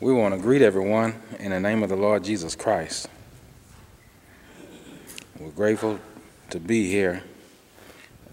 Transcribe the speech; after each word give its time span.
We 0.00 0.12
want 0.12 0.32
to 0.32 0.40
greet 0.40 0.62
everyone 0.62 1.20
in 1.40 1.50
the 1.50 1.58
name 1.58 1.82
of 1.82 1.88
the 1.88 1.96
Lord 1.96 2.22
Jesus 2.22 2.54
Christ. 2.54 3.08
We're 5.40 5.50
grateful 5.50 5.98
to 6.50 6.60
be 6.60 6.88
here. 6.88 7.24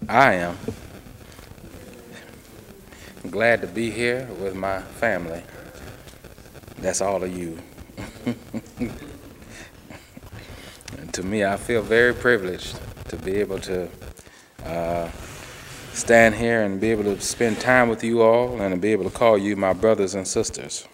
I 0.08 0.34
am 0.34 0.56
glad 3.30 3.62
to 3.62 3.66
be 3.66 3.90
here 3.90 4.28
with 4.40 4.54
my 4.54 4.80
family. 4.80 5.42
That's 6.78 7.00
all 7.00 7.24
of 7.24 7.36
you. 7.36 7.58
and 10.96 11.12
to 11.14 11.24
me, 11.24 11.44
I 11.44 11.56
feel 11.56 11.82
very 11.82 12.14
privileged 12.14 12.78
to 13.08 13.16
be 13.16 13.38
able 13.38 13.58
to 13.58 13.88
uh, 14.64 15.10
stand 15.92 16.36
here 16.36 16.62
and 16.62 16.80
be 16.80 16.92
able 16.92 17.02
to 17.04 17.20
spend 17.20 17.58
time 17.58 17.88
with 17.88 18.04
you 18.04 18.22
all 18.22 18.60
and 18.60 18.72
to 18.72 18.80
be 18.80 18.92
able 18.92 19.10
to 19.10 19.10
call 19.10 19.36
you 19.36 19.56
my 19.56 19.72
brothers 19.72 20.14
and 20.14 20.28
sisters. 20.28 20.86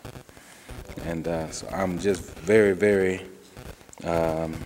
And 1.13 1.29
uh, 1.29 1.51
so 1.51 1.69
I'm 1.69 1.99
just 1.99 2.23
very, 2.23 2.73
very, 2.73 3.21
um, 4.03 4.57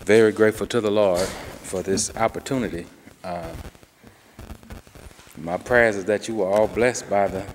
very 0.00 0.32
grateful 0.32 0.66
to 0.66 0.80
the 0.80 0.90
Lord 0.90 1.20
for 1.20 1.80
this 1.80 2.14
opportunity. 2.16 2.86
Uh, 3.22 3.52
my 5.38 5.56
prayers 5.56 5.94
is 5.94 6.06
that 6.06 6.26
you 6.26 6.34
were 6.34 6.48
all 6.48 6.66
blessed 6.66 7.08
by 7.08 7.28
the 7.28 7.46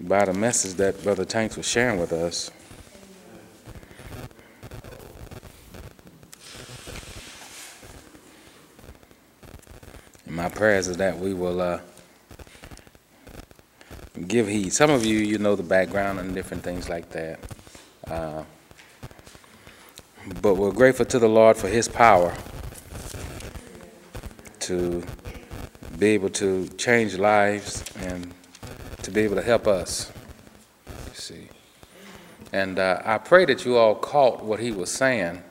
by 0.00 0.24
the 0.24 0.32
message 0.32 0.74
that 0.74 1.00
Brother 1.04 1.24
Tanks 1.24 1.56
was 1.56 1.68
sharing 1.68 2.00
with 2.00 2.12
us. 2.12 2.50
And 10.26 10.34
my 10.34 10.48
prayers 10.48 10.88
is 10.88 10.96
that 10.96 11.16
we 11.16 11.32
will 11.32 11.60
uh, 11.60 11.78
give 14.30 14.46
heed. 14.46 14.72
Some 14.72 14.90
of 14.90 15.04
you, 15.04 15.18
you 15.18 15.38
know 15.38 15.56
the 15.56 15.62
background 15.62 16.20
and 16.20 16.34
different 16.34 16.62
things 16.62 16.88
like 16.88 17.10
that. 17.10 17.40
Uh, 18.06 18.44
but 20.40 20.54
we're 20.54 20.72
grateful 20.72 21.06
to 21.06 21.18
the 21.18 21.28
Lord 21.28 21.56
for 21.56 21.68
His 21.68 21.88
power 21.88 22.34
to 24.60 25.04
be 25.98 26.08
able 26.08 26.30
to 26.30 26.68
change 26.68 27.18
lives 27.18 27.84
and 27.96 28.32
to 29.02 29.10
be 29.10 29.22
able 29.22 29.36
to 29.36 29.42
help 29.42 29.66
us. 29.66 30.12
You 30.86 31.14
see. 31.14 31.48
And 32.52 32.78
uh, 32.78 33.02
I 33.04 33.18
pray 33.18 33.44
that 33.46 33.64
you 33.64 33.76
all 33.76 33.94
caught 33.94 34.44
what 34.44 34.60
he 34.60 34.72
was 34.72 34.90
saying 34.90 35.42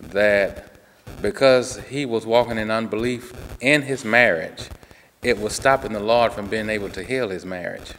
that 0.00 0.72
because 1.22 1.78
he 1.88 2.06
was 2.06 2.24
walking 2.24 2.58
in 2.58 2.70
unbelief 2.70 3.32
in 3.60 3.82
his 3.82 4.04
marriage, 4.04 4.68
it 5.28 5.38
was 5.38 5.52
stopping 5.52 5.92
the 5.92 6.00
Lord 6.00 6.32
from 6.32 6.48
being 6.48 6.70
able 6.70 6.88
to 6.90 7.04
heal 7.04 7.28
his 7.28 7.44
marriage. 7.44 7.92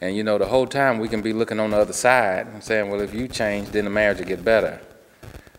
And 0.00 0.16
you 0.16 0.24
know, 0.24 0.38
the 0.38 0.46
whole 0.46 0.66
time 0.66 0.98
we 0.98 1.08
can 1.08 1.20
be 1.20 1.32
looking 1.32 1.60
on 1.60 1.70
the 1.70 1.76
other 1.76 1.92
side 1.92 2.46
and 2.46 2.64
saying, 2.64 2.90
well, 2.90 3.00
if 3.00 3.14
you 3.14 3.28
change, 3.28 3.68
then 3.68 3.84
the 3.84 3.90
marriage 3.90 4.18
will 4.18 4.26
get 4.26 4.44
better. 4.44 4.80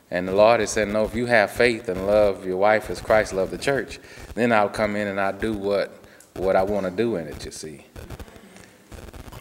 And 0.09 0.27
the 0.27 0.33
Lord 0.33 0.61
is 0.61 0.71
saying, 0.71 0.91
no, 0.91 1.05
if 1.05 1.15
you 1.15 1.27
have 1.27 1.51
faith 1.51 1.89
and 1.89 2.07
love 2.07 2.45
your 2.45 2.57
wife 2.57 2.89
as 2.89 2.99
Christ 2.99 3.33
loved 3.33 3.51
the 3.51 3.57
church, 3.57 3.99
then 4.33 4.51
I'll 4.51 4.69
come 4.69 4.95
in 4.95 5.07
and 5.07 5.19
I'll 5.19 5.37
do 5.37 5.53
what, 5.53 5.91
what 6.35 6.55
I 6.55 6.63
want 6.63 6.85
to 6.85 6.91
do 6.91 7.15
in 7.15 7.27
it, 7.27 7.45
you 7.45 7.51
see. 7.51 7.85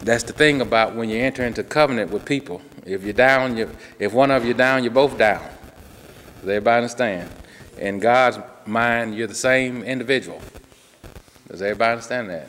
That's 0.01 0.23
the 0.23 0.33
thing 0.33 0.61
about 0.61 0.95
when 0.95 1.09
you 1.09 1.17
enter 1.17 1.43
into 1.43 1.63
covenant 1.63 2.11
with 2.11 2.25
people. 2.25 2.61
If 2.85 3.03
you're 3.03 3.13
down, 3.13 3.57
you, 3.57 3.69
if 3.99 4.13
one 4.13 4.31
of 4.31 4.45
you 4.45 4.53
down, 4.53 4.83
you're 4.83 4.93
both 4.93 5.17
down. 5.17 5.43
Does 6.41 6.49
everybody 6.49 6.77
understand? 6.77 7.29
In 7.77 7.99
God's 7.99 8.37
mind, 8.65 9.15
you're 9.15 9.27
the 9.27 9.33
same 9.33 9.83
individual. 9.83 10.41
Does 11.53 11.61
everybody 11.61 11.91
understand 11.91 12.31
that? 12.31 12.47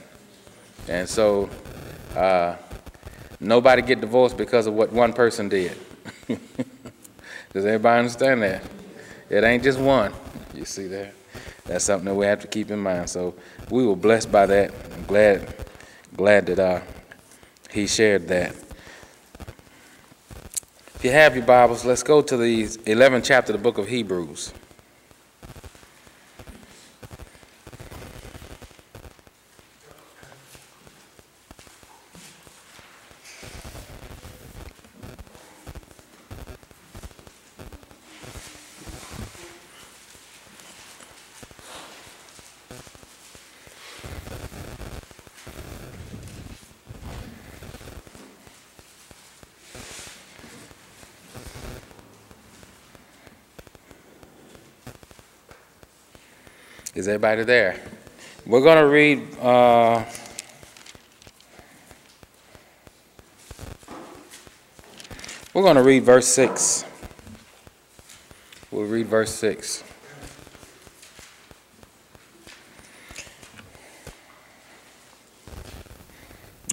And 0.89 1.07
so, 1.07 1.51
uh, 2.17 2.57
nobody 3.39 3.83
get 3.83 4.01
divorced 4.01 4.39
because 4.39 4.67
of 4.67 4.73
what 4.73 4.95
one 4.95 5.13
person 5.13 5.51
did. 5.51 5.77
Does 7.53 7.67
everybody 7.67 7.99
understand 7.99 8.43
that? 8.45 8.63
It 9.29 9.45
ain't 9.45 9.63
just 9.63 9.79
one. 9.79 10.14
You 10.55 10.64
see 10.64 10.87
that? 10.87 11.13
That's 11.67 11.85
something 11.85 12.07
that 12.07 12.14
we 12.14 12.25
have 12.25 12.41
to 12.41 12.47
keep 12.47 12.70
in 12.70 12.79
mind. 12.79 13.11
So 13.11 13.35
we 13.69 13.87
were 13.87 13.95
blessed 13.95 14.33
by 14.33 14.47
that. 14.47 14.73
I'm 14.95 15.05
glad, 15.05 15.55
glad 16.17 16.47
that 16.47 16.59
uh, 16.59 16.81
he 17.70 17.87
shared 17.87 18.27
that. 18.29 18.57
If 20.95 21.01
you 21.03 21.11
have 21.11 21.37
your 21.37 21.45
Bibles, 21.45 21.85
let's 21.85 22.03
go 22.03 22.23
to 22.23 22.39
the 22.39 22.63
11th 22.64 23.25
chapter 23.25 23.53
of 23.53 23.59
the 23.59 23.63
book 23.63 23.77
of 23.77 23.87
Hebrews. 23.87 24.55
Is 56.95 57.08
everybody 57.24 57.45
there? 57.46 57.80
We're 58.45 58.61
going 58.61 58.77
to 58.77 58.86
read. 58.86 59.39
Uh, 59.39 60.05
we're 65.55 65.63
going 65.63 65.77
to 65.77 65.83
read 65.83 66.02
verse 66.02 66.27
6. 66.29 66.84
We'll 68.70 68.84
read 68.84 69.07
verse 69.07 69.30
6. 69.36 69.84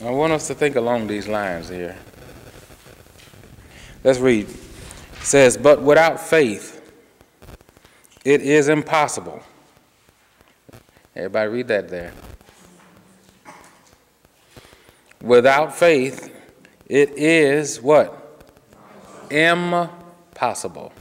I 0.03 0.09
want 0.09 0.33
us 0.33 0.47
to 0.47 0.53
think 0.53 0.75
along 0.75 1.07
these 1.07 1.29
lines 1.29 1.69
here. 1.69 1.97
Let's 4.03 4.19
read. 4.19 4.49
It 4.49 4.55
says, 5.21 5.55
But 5.55 5.81
without 5.81 6.19
faith, 6.19 6.77
it 8.25 8.41
is 8.41 8.67
impossible 8.67 9.43
Everybody 11.21 11.49
read 11.49 11.67
that 11.67 11.87
there. 11.87 12.13
Without 15.21 15.75
faith, 15.75 16.35
it 16.87 17.11
is 17.11 17.79
what? 17.79 18.41
Impossible. 19.29 20.91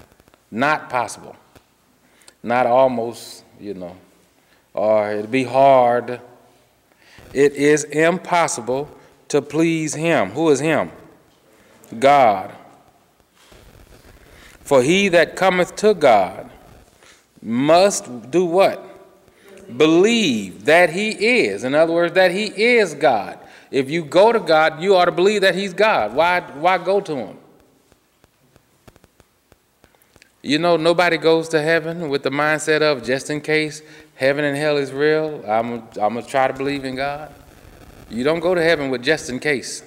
Not 0.51 0.91
possible. 0.91 1.37
Not 2.43 2.67
almost, 2.67 3.45
you 3.59 3.73
know, 3.73 3.97
or 4.75 5.11
it'd 5.11 5.31
be 5.31 5.45
hard. 5.45 6.21
It 7.33 7.55
is 7.55 7.85
impossible 7.85 8.91
to 9.29 9.41
please 9.41 9.95
Him. 9.95 10.33
Who 10.33 10.51
is 10.51 10.61
Him? 10.61 10.91
God. 11.99 12.55
For 14.61 14.83
he 14.83 15.09
that 15.09 15.35
cometh 15.35 15.77
to 15.77 15.95
God 15.95 16.51
must 17.41 18.31
do 18.31 18.45
what? 18.45 18.90
Believe 19.77 20.65
that 20.65 20.91
He 20.91 21.11
is. 21.11 21.65
In 21.65 21.75
other 21.75 21.93
words, 21.93 22.15
that 22.15 22.31
He 22.31 22.47
is 22.47 22.95
God. 22.95 23.39
If 23.71 23.89
you 23.91 24.05
go 24.05 24.33
to 24.33 24.41
God, 24.41 24.83
you 24.83 24.97
ought 24.97 25.05
to 25.07 25.13
believe 25.13 25.43
that 25.43 25.55
He's 25.55 25.73
God. 25.73 26.15
Why, 26.15 26.41
why 26.41 26.79
go 26.79 27.01
to 27.01 27.15
Him? 27.15 27.37
You 30.43 30.59
know, 30.59 30.77
nobody 30.77 31.19
goes 31.19 31.49
to 31.51 31.61
heaven 31.61 32.09
with 32.09 32.23
the 32.23 32.31
mindset 32.31 32.81
of 32.81 33.05
just 33.05 33.29
in 33.29 33.41
case 33.41 33.83
heaven 34.15 34.45
and 34.45 34.57
hell 34.57 34.77
is 34.77 34.93
real, 34.93 35.45
I'm, 35.47 35.83
I'm 36.01 36.15
going 36.15 36.23
to 36.23 36.27
try 36.27 36.49
to 36.49 36.55
believe 36.55 36.85
in 36.85 36.97
God. 36.97 37.33
You 38.11 38.25
don't 38.25 38.41
go 38.41 38.55
to 38.55 38.63
heaven 38.63 38.91
with 38.91 39.03
just 39.03 39.31
in 39.31 39.39
case. 39.39 39.83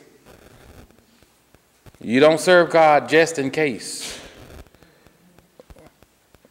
You 2.02 2.20
don't 2.20 2.40
serve 2.40 2.70
God 2.70 3.10
just 3.10 3.40
in 3.40 3.52
case 3.52 4.23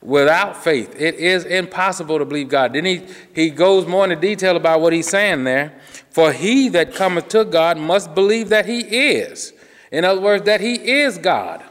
without 0.02 0.56
faith. 0.62 0.94
It 1.00 1.14
is 1.14 1.44
impossible 1.44 2.18
to 2.18 2.24
believe 2.24 2.48
God. 2.48 2.72
Then 2.72 2.84
he, 2.84 3.02
he 3.34 3.50
goes 3.50 3.86
more 3.86 4.04
into 4.04 4.16
detail 4.16 4.56
about 4.56 4.80
what 4.80 4.92
he's 4.92 5.08
saying 5.08 5.44
there. 5.44 5.72
For 6.10 6.32
he 6.32 6.68
that 6.70 6.94
cometh 6.94 7.28
to 7.28 7.44
God 7.44 7.78
must 7.78 8.14
believe 8.14 8.48
that 8.50 8.66
he 8.66 8.80
is. 8.80 9.52
In 9.90 10.04
other 10.04 10.20
words, 10.20 10.44
that 10.44 10.60
he 10.60 10.74
is 10.74 11.18
God. 11.18 11.62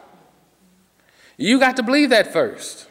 You 1.38 1.60
got 1.60 1.76
to 1.78 1.84
believe 1.84 2.10
that 2.12 2.32
first. 2.32 2.88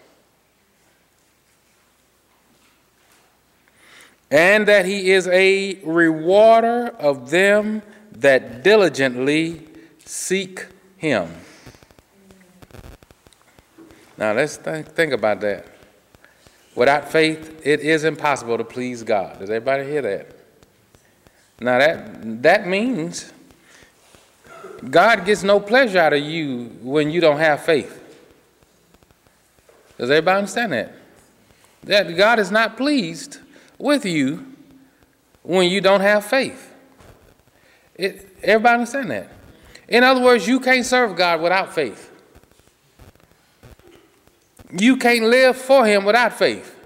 And 4.31 4.69
that 4.69 4.84
he 4.84 5.10
is 5.10 5.26
a 5.28 5.81
rewarder 5.82 6.88
of 6.98 7.31
them 7.31 7.82
that 8.12 8.62
diligently 8.62 9.66
seek 10.04 10.66
him. 10.96 11.34
Now 14.20 14.34
let's 14.34 14.58
th- 14.58 14.84
think 14.84 15.14
about 15.14 15.40
that. 15.40 15.67
Without 16.75 17.11
faith, 17.11 17.62
it 17.64 17.81
is 17.81 18.05
impossible 18.05 18.58
to 18.58 18.64
please 18.64 19.02
God. 19.02 19.38
Does 19.38 19.49
everybody 19.49 19.84
hear 19.84 20.02
that? 20.02 20.37
Now 21.58 21.78
that 21.78 22.43
that 22.43 22.69
means 22.69 23.32
God 24.88 25.25
gets 25.25 25.43
no 25.43 25.58
pleasure 25.58 25.99
out 25.99 26.12
of 26.12 26.20
you 26.20 26.67
when 26.82 27.11
you 27.11 27.20
don't 27.20 27.38
have 27.38 27.64
faith. 27.64 27.96
Does 29.99 30.11
everybody 30.11 30.38
understand 30.38 30.73
that? 30.73 30.94
That 31.84 32.16
God 32.16 32.38
is 32.38 32.50
not 32.50 32.76
pleased 32.76 33.38
with 33.78 34.05
you 34.05 34.46
when 35.43 35.70
you 35.70 35.81
don't 35.81 36.00
have 36.00 36.25
faith. 36.25 36.75
It, 37.94 38.37
everybody 38.43 38.75
understand 38.75 39.11
that? 39.11 39.32
In 39.88 40.05
other 40.05 40.20
words, 40.23 40.46
you 40.46 40.61
can't 40.61 40.87
serve 40.87 41.16
God 41.16 41.40
without 41.40 41.75
faith. 41.75 42.09
You 44.78 44.96
can't 44.96 45.25
live 45.25 45.56
for 45.56 45.84
Him 45.84 46.05
without 46.05 46.32
faith 46.32 46.76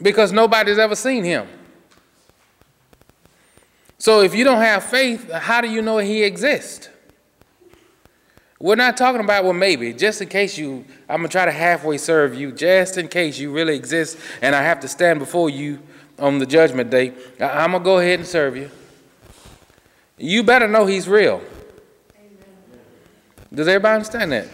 because 0.00 0.32
nobody's 0.32 0.78
ever 0.78 0.94
seen 0.94 1.24
Him. 1.24 1.46
So 3.98 4.20
if 4.20 4.34
you 4.34 4.44
don't 4.44 4.60
have 4.60 4.82
faith, 4.82 5.30
how 5.30 5.60
do 5.60 5.68
you 5.68 5.82
know 5.82 5.98
He 5.98 6.22
exists? 6.24 6.88
We're 8.58 8.76
not 8.76 8.96
talking 8.96 9.20
about, 9.20 9.42
well, 9.42 9.52
maybe, 9.52 9.92
just 9.92 10.22
in 10.22 10.28
case 10.28 10.56
you, 10.56 10.84
I'm 11.08 11.18
going 11.18 11.28
to 11.28 11.32
try 11.32 11.44
to 11.44 11.50
halfway 11.52 11.98
serve 11.98 12.34
you, 12.34 12.52
just 12.52 12.96
in 12.96 13.08
case 13.08 13.38
you 13.38 13.52
really 13.52 13.74
exist 13.74 14.18
and 14.40 14.54
I 14.54 14.62
have 14.62 14.78
to 14.80 14.88
stand 14.88 15.18
before 15.18 15.50
you 15.50 15.80
on 16.18 16.38
the 16.38 16.46
judgment 16.46 16.88
day. 16.88 17.12
I'm 17.40 17.72
going 17.72 17.82
to 17.82 17.84
go 17.84 17.98
ahead 17.98 18.20
and 18.20 18.28
serve 18.28 18.56
you. 18.56 18.70
You 20.16 20.44
better 20.44 20.68
know 20.68 20.86
He's 20.86 21.08
real. 21.08 21.42
Amen. 22.16 22.80
Does 23.52 23.66
everybody 23.66 23.94
understand 23.96 24.30
that? 24.30 24.46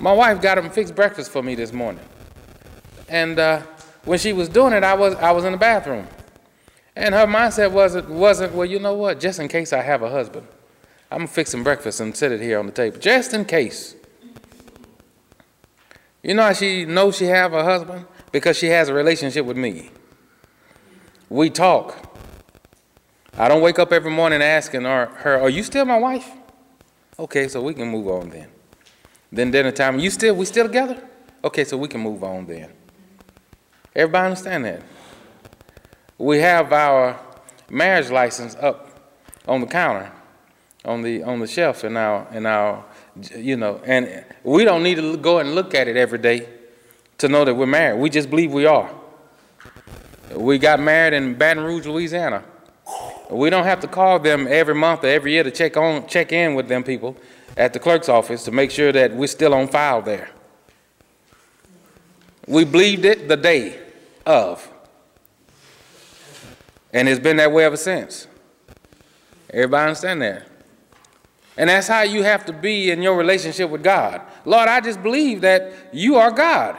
My 0.00 0.12
wife 0.12 0.40
got 0.40 0.58
him 0.58 0.70
fixed 0.70 0.94
breakfast 0.94 1.30
for 1.30 1.42
me 1.42 1.54
this 1.54 1.72
morning. 1.72 2.04
And 3.08 3.38
uh, 3.38 3.62
when 4.04 4.18
she 4.18 4.32
was 4.32 4.48
doing 4.48 4.72
it, 4.72 4.84
I 4.84 4.94
was, 4.94 5.14
I 5.16 5.32
was 5.32 5.44
in 5.44 5.52
the 5.52 5.58
bathroom. 5.58 6.06
And 6.94 7.14
her 7.14 7.26
mindset 7.26 7.70
wasn't, 7.72 8.08
wasn't, 8.08 8.54
well, 8.54 8.66
you 8.66 8.78
know 8.78 8.94
what, 8.94 9.20
just 9.20 9.38
in 9.38 9.48
case 9.48 9.72
I 9.72 9.82
have 9.82 10.02
a 10.02 10.10
husband. 10.10 10.46
I'm 11.10 11.18
going 11.18 11.28
to 11.28 11.34
fix 11.34 11.54
breakfast 11.54 12.00
and 12.00 12.16
sit 12.16 12.32
it 12.32 12.40
here 12.40 12.58
on 12.58 12.66
the 12.66 12.72
table, 12.72 12.98
just 12.98 13.32
in 13.32 13.44
case. 13.44 13.96
You 16.22 16.34
know 16.34 16.42
how 16.42 16.52
she 16.52 16.84
knows 16.84 17.16
she 17.16 17.24
have 17.26 17.52
a 17.54 17.64
husband? 17.64 18.04
Because 18.30 18.58
she 18.58 18.66
has 18.66 18.88
a 18.88 18.94
relationship 18.94 19.46
with 19.46 19.56
me. 19.56 19.90
We 21.30 21.50
talk. 21.50 22.16
I 23.36 23.48
don't 23.48 23.62
wake 23.62 23.78
up 23.78 23.92
every 23.92 24.10
morning 24.10 24.42
asking 24.42 24.82
her, 24.82 25.40
are 25.40 25.48
you 25.48 25.62
still 25.62 25.84
my 25.84 25.98
wife? 25.98 26.30
Okay, 27.18 27.48
so 27.48 27.62
we 27.62 27.74
can 27.74 27.88
move 27.88 28.08
on 28.08 28.30
then. 28.30 28.48
Then 29.30 29.50
dinner 29.50 29.72
time, 29.72 29.98
you 29.98 30.10
still, 30.10 30.34
we 30.34 30.44
still 30.44 30.66
together? 30.66 31.02
Okay, 31.44 31.64
so 31.64 31.76
we 31.76 31.88
can 31.88 32.00
move 32.00 32.24
on 32.24 32.46
then. 32.46 32.70
Everybody 33.94 34.26
understand 34.26 34.64
that? 34.64 34.82
We 36.16 36.38
have 36.38 36.72
our 36.72 37.20
marriage 37.70 38.10
license 38.10 38.56
up 38.56 38.88
on 39.46 39.60
the 39.60 39.66
counter 39.66 40.10
on 40.84 41.02
the 41.02 41.22
on 41.22 41.40
the 41.40 41.46
shelf 41.46 41.84
in 41.84 41.96
our 41.96 42.26
in 42.32 42.46
our 42.46 42.84
you 43.36 43.56
know 43.56 43.80
and 43.84 44.24
we 44.44 44.64
don't 44.64 44.82
need 44.82 44.94
to 44.94 45.16
go 45.16 45.38
and 45.38 45.54
look 45.54 45.74
at 45.74 45.88
it 45.88 45.96
every 45.96 46.18
day 46.18 46.48
to 47.18 47.28
know 47.28 47.44
that 47.44 47.54
we're 47.54 47.66
married 47.66 47.98
we 47.98 48.08
just 48.08 48.30
believe 48.30 48.52
we 48.52 48.64
are 48.64 48.90
we 50.34 50.58
got 50.58 50.78
married 50.78 51.12
in 51.14 51.34
baton 51.34 51.64
rouge 51.64 51.86
louisiana 51.86 52.42
we 53.28 53.50
don't 53.50 53.64
have 53.64 53.80
to 53.80 53.88
call 53.88 54.18
them 54.18 54.46
every 54.48 54.74
month 54.74 55.04
or 55.04 55.08
every 55.08 55.32
year 55.32 55.42
to 55.42 55.50
check 55.50 55.76
on 55.76 56.06
check 56.06 56.32
in 56.32 56.54
with 56.54 56.68
them 56.68 56.82
people 56.82 57.16
at 57.58 57.74
the 57.74 57.78
clerk's 57.78 58.08
office 58.08 58.44
to 58.44 58.50
make 58.50 58.70
sure 58.70 58.90
that 58.90 59.14
we're 59.14 59.26
still 59.26 59.52
on 59.52 59.68
file 59.68 60.00
there 60.00 60.30
we 62.46 62.64
believed 62.64 63.04
it 63.04 63.28
the 63.28 63.36
day 63.36 63.78
of 64.24 64.72
and 66.94 67.06
it's 67.06 67.20
been 67.20 67.36
that 67.36 67.52
way 67.52 67.64
ever 67.64 67.76
since 67.76 68.26
everybody 69.52 69.88
understand 69.88 70.22
that 70.22 70.48
and 71.58 71.68
that's 71.68 71.88
how 71.88 72.02
you 72.02 72.22
have 72.22 72.46
to 72.46 72.52
be 72.52 72.92
in 72.92 73.02
your 73.02 73.16
relationship 73.16 73.68
with 73.68 73.82
God. 73.82 74.22
Lord, 74.44 74.68
I 74.68 74.80
just 74.80 75.02
believe 75.02 75.40
that 75.40 75.72
you 75.92 76.14
are 76.14 76.30
God. 76.30 76.76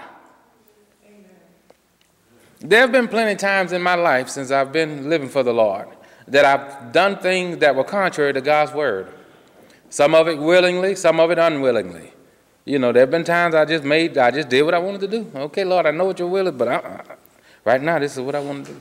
There 2.62 2.80
have 2.80 2.92
been 2.92 3.10
plenty 3.10 3.34
of 3.34 3.38
times 3.40 3.74
in 3.74 3.82
my 3.82 3.96
life 3.96 4.30
since 4.30 4.52
I've 4.52 4.72
been 4.72 5.10
living 5.10 5.28
for 5.28 5.44
the 5.44 5.54
Lord 5.54 5.90
that 6.30 6.46
I've 6.46 6.94
done 6.94 7.18
things 7.18 7.58
that 7.58 7.76
were 7.76 7.84
contrary 7.84 8.34
to 8.34 8.42
God's 8.42 8.72
word. 8.72 9.12
Some 9.90 10.14
of 10.14 10.28
it 10.28 10.38
willingly, 10.38 10.96
some 10.96 11.20
of 11.20 11.32
it 11.32 11.40
unwillingly. 11.40 12.14
You 12.66 12.78
know, 12.78 12.92
there 12.92 13.02
have 13.02 13.12
been 13.12 13.24
times 13.24 13.56
I 13.56 13.66
just 13.66 13.84
made, 13.84 14.18
I 14.18 14.30
just 14.32 14.50
did 14.50 14.62
what 14.62 14.74
I 14.74 14.80
wanted 14.80 15.02
to 15.02 15.08
do. 15.08 15.32
Okay, 15.36 15.64
Lord, 15.64 15.86
I 15.86 15.92
know 15.92 16.06
what 16.06 16.20
your 16.20 16.28
will 16.28 16.48
is, 16.48 16.54
but 16.54 16.68
I, 16.68 17.02
right 17.66 17.82
now 17.82 17.98
this 17.98 18.14
is 18.14 18.22
what 18.22 18.36
I 18.36 18.40
want 18.40 18.68
to 18.68 18.74
do. 18.74 18.80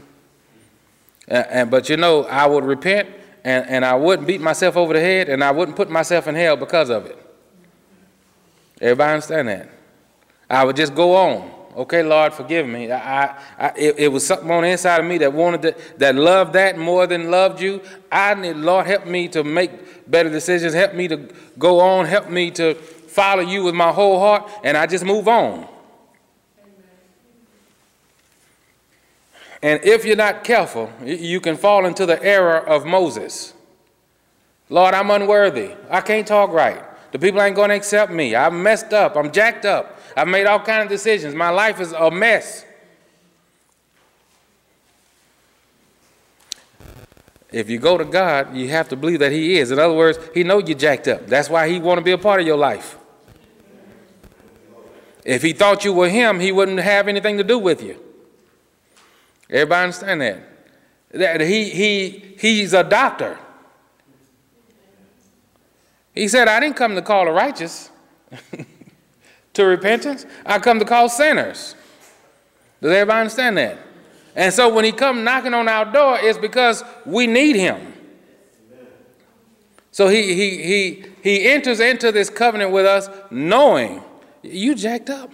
And, 1.29 1.47
and, 1.47 1.71
but 1.71 1.89
you 1.89 1.97
know, 1.97 2.25
I 2.25 2.47
would 2.47 2.65
repent 2.65 3.09
and, 3.45 3.67
and 3.69 3.85
I 3.85 3.95
wouldn't 3.95 4.29
beat 4.29 4.41
myself 4.41 4.77
over 4.77 4.93
the 4.93 5.01
head 5.01 5.29
and 5.29 5.43
I 5.43 5.51
wouldn't 5.51 5.77
put 5.77 5.91
myself 5.91 6.27
in 6.29 6.35
hell 6.35 6.57
because 6.57 6.91
of 6.91 7.07
it. 7.07 7.17
Everybody 8.81 9.13
understand 9.15 9.49
that? 9.49 9.71
I 10.51 10.65
would 10.65 10.77
just 10.77 10.95
go 10.95 11.17
on. 11.17 11.58
Okay, 11.79 12.03
Lord, 12.03 12.35
forgive 12.35 12.67
me. 12.67 12.91
I, 12.91 13.27
I, 13.57 13.69
it, 13.77 13.95
it, 13.99 14.09
was 14.09 14.27
something 14.27 14.51
on 14.51 14.65
the 14.65 14.71
inside 14.71 14.99
of 14.99 15.07
me 15.07 15.17
that 15.19 15.33
wanted 15.33 15.63
to, 15.63 15.77
that 15.99 16.17
loved 16.17 16.55
that 16.55 16.77
more 16.77 17.07
than 17.07 17.31
loved 17.31 17.61
you. 17.61 17.81
I 18.11 18.35
need, 18.35 18.57
Lord, 18.57 18.89
help 18.89 19.07
me 19.07 19.29
to 19.29 19.45
make 19.45 20.11
better 20.11 20.29
decisions. 20.29 20.75
Help 20.75 20.95
me 20.95 21.07
to 21.07 21.29
go 21.57 21.79
on. 21.79 22.07
Help 22.07 22.31
me 22.31 22.51
to 22.51 22.75
follow 22.75 23.43
you 23.43 23.63
with 23.63 23.77
my 23.77 23.93
whole 23.93 24.19
heart. 24.19 24.51
And 24.65 24.77
I 24.77 24.87
just 24.87 25.05
move 25.05 25.29
on. 25.29 25.69
And 29.63 29.81
if 29.85 30.05
you're 30.05 30.17
not 30.17 30.43
careful, 30.43 30.93
you 31.05 31.41
can 31.41 31.57
fall 31.57 31.87
into 31.87 32.07
the 32.07 32.21
error 32.25 32.59
of 32.59 32.87
Moses. 32.87 33.55
Lord, 34.69 34.95
I'm 34.95 35.13
unworthy. 35.13 35.77
I 35.89 36.01
can't 36.01 36.27
talk 36.27 36.51
right. 36.51 36.83
The 37.13 37.21
people 37.21 37.41
ain't 37.41 37.55
going 37.55 37.69
to 37.69 37.77
accept 37.77 38.11
me. 38.11 38.35
I'm 38.35 38.65
messed 38.65 38.93
up. 38.93 39.17
I'm 39.17 39.31
jacked 39.31 39.65
up. 39.65 39.98
I've 40.19 40.27
made 40.27 40.47
all 40.47 40.59
kinds 40.59 40.85
of 40.85 40.89
decisions. 40.89 41.35
My 41.35 41.51
life 41.51 41.81
is 41.81 41.93
a 41.93 42.11
mess. 42.11 42.65
If 47.53 47.71
you 47.71 47.79
go 47.79 47.97
to 47.97 48.05
God, 48.05 48.55
you 48.55 48.69
have 48.69 48.89
to 48.89 48.97
believe 48.97 49.21
that 49.21 49.31
He 49.31 49.59
is. 49.59 49.71
In 49.71 49.79
other 49.79 49.95
words, 49.95 50.19
He 50.35 50.43
knows 50.43 50.69
you 50.69 50.75
jacked 50.75 51.07
up. 51.07 51.27
That's 51.29 51.49
why 51.49 51.69
He 51.69 51.79
want 51.79 51.99
to 51.99 52.05
be 52.05 52.11
a 52.11 52.19
part 52.19 52.41
of 52.41 52.47
your 52.47 52.57
life. 52.57 52.99
If 55.25 55.43
He 55.43 55.53
thought 55.53 55.85
you 55.85 55.93
were 55.93 56.09
Him, 56.09 56.41
He 56.41 56.51
wouldn't 56.51 56.81
have 56.81 57.07
anything 57.07 57.39
to 57.39 57.45
do 57.45 57.59
with 57.59 57.81
you. 57.81 58.03
Everybody 59.49 59.85
understand 59.85 60.21
that? 60.21 60.43
That 61.13 61.41
he, 61.41 61.71
he, 61.71 62.37
he's 62.39 62.75
a 62.75 62.85
doctor. 62.85 63.39
He 66.13 66.29
said, 66.29 66.49
I 66.49 66.61
didn't 66.61 66.77
come 66.77 66.97
to 66.97 67.03
call 67.03 67.25
the 67.25 67.31
righteous 67.31 67.91
to 69.59 69.67
repentance. 69.67 70.25
I 70.47 70.61
come 70.61 70.79
to 70.79 70.85
call 70.85 71.09
sinners. 71.09 71.75
Does 72.81 72.93
everybody 72.93 73.21
understand 73.21 73.59
that? 73.59 73.79
And 74.37 74.55
so 74.55 74.73
when 74.73 74.85
he 74.85 74.93
come 74.93 75.25
knocking 75.25 75.53
on 75.53 75.69
our 75.69 75.85
door, 75.85 76.17
it's 76.21 76.39
because 76.39 76.85
we 77.05 77.27
need 77.27 77.57
him. 77.57 77.93
So 79.91 80.07
he, 80.07 80.33
he, 80.35 80.63
he, 80.63 81.05
he 81.23 81.49
enters 81.49 81.81
into 81.81 82.13
this 82.13 82.31
covenant 82.31 82.71
with 82.71 82.87
us 82.87 83.09
knowing 83.33 84.01
you 84.43 84.77
jacked 84.77 85.11
up. 85.11 85.33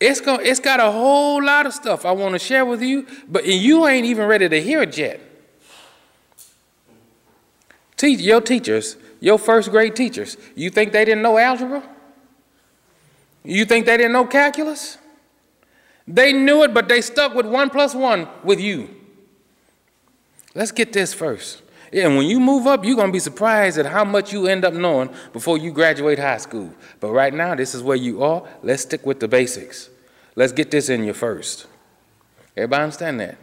It's, 0.00 0.22
going 0.22 0.40
it's 0.46 0.60
got 0.60 0.80
a 0.80 0.90
whole 0.90 1.44
lot 1.44 1.66
of 1.66 1.74
stuff 1.74 2.06
I 2.06 2.12
want 2.12 2.32
to 2.32 2.38
share 2.38 2.64
with 2.64 2.80
you, 2.80 3.06
but 3.28 3.44
you 3.44 3.86
ain't 3.86 4.06
even 4.06 4.26
ready 4.26 4.48
to 4.48 4.62
hear 4.62 4.80
it 4.80 4.96
yet. 4.96 5.20
Teach, 7.98 8.20
your 8.20 8.40
teachers, 8.40 8.96
your 9.20 9.38
first 9.38 9.70
grade 9.70 9.94
teachers, 9.94 10.38
you 10.56 10.70
think 10.70 10.92
they 10.92 11.04
didn't 11.04 11.20
know 11.20 11.36
algebra? 11.36 11.86
You 13.44 13.64
think 13.64 13.86
they 13.86 13.96
didn't 13.96 14.12
know 14.12 14.26
calculus? 14.26 14.98
They 16.06 16.32
knew 16.32 16.62
it, 16.62 16.74
but 16.74 16.88
they 16.88 17.00
stuck 17.00 17.34
with 17.34 17.46
one 17.46 17.70
plus 17.70 17.94
one 17.94 18.28
with 18.42 18.60
you. 18.60 18.90
Let's 20.54 20.72
get 20.72 20.92
this 20.92 21.14
first. 21.14 21.62
And 21.92 22.16
when 22.16 22.26
you 22.26 22.38
move 22.38 22.66
up, 22.66 22.84
you're 22.84 22.96
going 22.96 23.08
to 23.08 23.12
be 23.12 23.18
surprised 23.18 23.78
at 23.78 23.86
how 23.86 24.04
much 24.04 24.32
you 24.32 24.46
end 24.46 24.64
up 24.64 24.74
knowing 24.74 25.10
before 25.32 25.58
you 25.58 25.72
graduate 25.72 26.18
high 26.18 26.36
school. 26.36 26.72
But 27.00 27.10
right 27.10 27.34
now, 27.34 27.54
this 27.54 27.74
is 27.74 27.82
where 27.82 27.96
you 27.96 28.22
are. 28.22 28.46
Let's 28.62 28.82
stick 28.82 29.04
with 29.04 29.20
the 29.20 29.28
basics. 29.28 29.90
Let's 30.36 30.52
get 30.52 30.70
this 30.70 30.88
in 30.88 31.04
you 31.04 31.12
first. 31.12 31.66
Everybody 32.56 32.84
understand 32.84 33.20
that? 33.20 33.38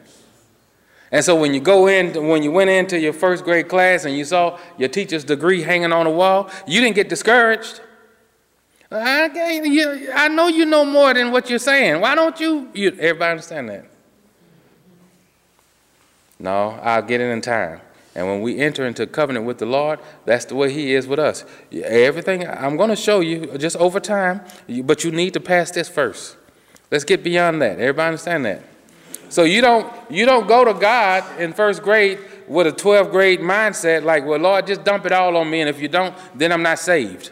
And 1.11 1.23
so 1.23 1.35
when 1.35 1.53
you 1.53 1.59
go 1.59 1.87
in, 1.87 2.27
when 2.27 2.43
you 2.43 2.51
went 2.51 2.69
into 2.69 2.99
your 2.99 3.13
first 3.13 3.43
grade 3.43 3.69
class 3.69 4.05
and 4.05 4.15
you 4.15 4.25
saw 4.25 4.59
your 4.77 4.89
teacher's 4.89 5.23
degree 5.23 5.61
hanging 5.61 5.93
on 5.93 6.05
the 6.05 6.11
wall, 6.11 6.49
you 6.65 6.81
didn't 6.81 6.95
get 6.95 7.09
discouraged. 7.09 7.81
I, 8.89 9.29
can't. 9.29 10.09
I 10.15 10.27
know 10.29 10.47
you 10.47 10.65
know 10.65 10.85
more 10.85 11.13
than 11.13 11.31
what 11.31 11.49
you're 11.49 11.59
saying. 11.59 11.99
Why 12.01 12.15
don't 12.15 12.39
you, 12.39 12.69
you? 12.73 12.89
Everybody 12.99 13.31
understand 13.31 13.69
that? 13.69 13.85
No, 16.39 16.79
I'll 16.81 17.01
get 17.01 17.19
it 17.19 17.25
in 17.25 17.41
time. 17.41 17.81
And 18.15 18.25
when 18.27 18.41
we 18.41 18.57
enter 18.59 18.85
into 18.85 19.05
covenant 19.05 19.45
with 19.45 19.59
the 19.59 19.65
Lord, 19.65 19.99
that's 20.25 20.45
the 20.45 20.55
way 20.55 20.71
He 20.71 20.93
is 20.93 21.05
with 21.05 21.19
us. 21.19 21.45
Everything 21.71 22.47
I'm 22.47 22.77
going 22.77 22.89
to 22.89 22.95
show 22.95 23.19
you 23.19 23.57
just 23.57 23.75
over 23.77 23.99
time, 23.99 24.41
but 24.83 25.03
you 25.03 25.11
need 25.11 25.33
to 25.33 25.39
pass 25.39 25.69
this 25.71 25.89
first. 25.89 26.37
Let's 26.89 27.03
get 27.03 27.23
beyond 27.23 27.61
that. 27.61 27.73
Everybody 27.73 28.07
understand 28.07 28.45
that? 28.45 28.63
So 29.29 29.43
you 29.43 29.61
don't 29.61 29.91
you 30.09 30.25
don't 30.25 30.47
go 30.47 30.63
to 30.63 30.73
God 30.73 31.39
in 31.39 31.51
first 31.53 31.83
grade 31.83 32.19
with 32.47 32.65
a 32.65 32.71
12th 32.71 33.11
grade 33.11 33.41
mindset, 33.41 34.03
like, 34.03 34.25
well, 34.25 34.39
Lord, 34.39 34.65
just 34.65 34.83
dump 34.85 35.05
it 35.05 35.11
all 35.11 35.35
on 35.35 35.49
me, 35.49 35.59
and 35.59 35.69
if 35.69 35.81
you 35.81 35.89
don't, 35.89 36.15
then 36.33 36.53
I'm 36.53 36.63
not 36.63 36.79
saved. 36.79 37.31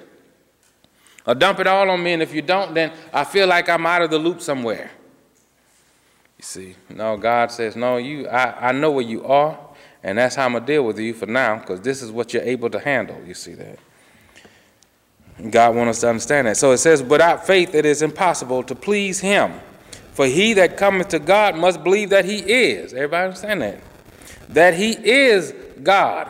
Or 1.27 1.33
dump 1.33 1.59
it 1.59 1.67
all 1.67 1.89
on 1.89 2.03
me, 2.03 2.13
and 2.13 2.21
if 2.21 2.33
you 2.33 2.41
don't, 2.41 2.73
then 2.73 2.91
I 3.11 3.23
feel 3.23 3.47
like 3.47 3.67
I'm 3.67 3.85
out 3.85 4.03
of 4.03 4.11
the 4.11 4.19
loop 4.19 4.41
somewhere. 4.41 4.91
You 6.37 6.43
see, 6.43 6.75
no, 6.89 7.17
God 7.17 7.51
says, 7.51 7.75
no, 7.75 7.97
you, 7.97 8.27
I, 8.27 8.69
I 8.69 8.71
know 8.71 8.91
where 8.91 9.05
you 9.05 9.25
are, 9.25 9.57
and 10.03 10.17
that's 10.17 10.35
how 10.35 10.45
I'm 10.45 10.51
going 10.51 10.65
to 10.65 10.71
deal 10.71 10.83
with 10.83 10.99
you 10.99 11.13
for 11.13 11.25
now, 11.25 11.57
because 11.57 11.81
this 11.81 12.01
is 12.01 12.11
what 12.11 12.33
you're 12.33 12.43
able 12.43 12.69
to 12.69 12.79
handle. 12.79 13.19
You 13.25 13.33
see 13.33 13.53
that? 13.53 13.79
God 15.49 15.75
wants 15.75 15.97
us 15.97 16.01
to 16.01 16.09
understand 16.09 16.47
that. 16.47 16.57
So 16.57 16.71
it 16.71 16.77
says, 16.77 17.01
without 17.03 17.45
faith 17.45 17.73
it 17.73 17.85
is 17.85 18.01
impossible 18.01 18.63
to 18.63 18.75
please 18.75 19.19
him. 19.19 19.53
For 20.13 20.27
he 20.27 20.53
that 20.53 20.77
cometh 20.77 21.09
to 21.09 21.19
God 21.19 21.57
must 21.57 21.83
believe 21.83 22.11
that 22.11 22.23
he 22.23 22.37
is. 22.37 22.93
Everybody 22.93 23.25
understand 23.25 23.61
that? 23.61 23.81
That 24.47 24.75
he 24.75 24.91
is 24.91 25.53
God. 25.83 26.29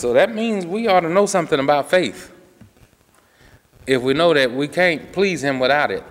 So 0.00 0.14
that 0.14 0.34
means 0.34 0.64
we 0.64 0.88
ought 0.88 1.00
to 1.00 1.10
know 1.10 1.26
something 1.26 1.60
about 1.60 1.90
faith. 1.90 2.32
If 3.86 4.00
we 4.00 4.14
know 4.14 4.32
that 4.32 4.50
we 4.50 4.66
can't 4.66 5.12
please 5.12 5.44
him 5.44 5.60
without 5.60 5.90
it, 5.90 6.02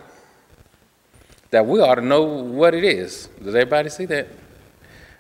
that 1.50 1.66
we 1.66 1.80
ought 1.80 1.96
to 1.96 2.04
know 2.04 2.22
what 2.24 2.76
it 2.76 2.84
is. 2.84 3.30
Does 3.44 3.56
everybody 3.56 3.90
see 3.90 4.06
that? 4.06 4.28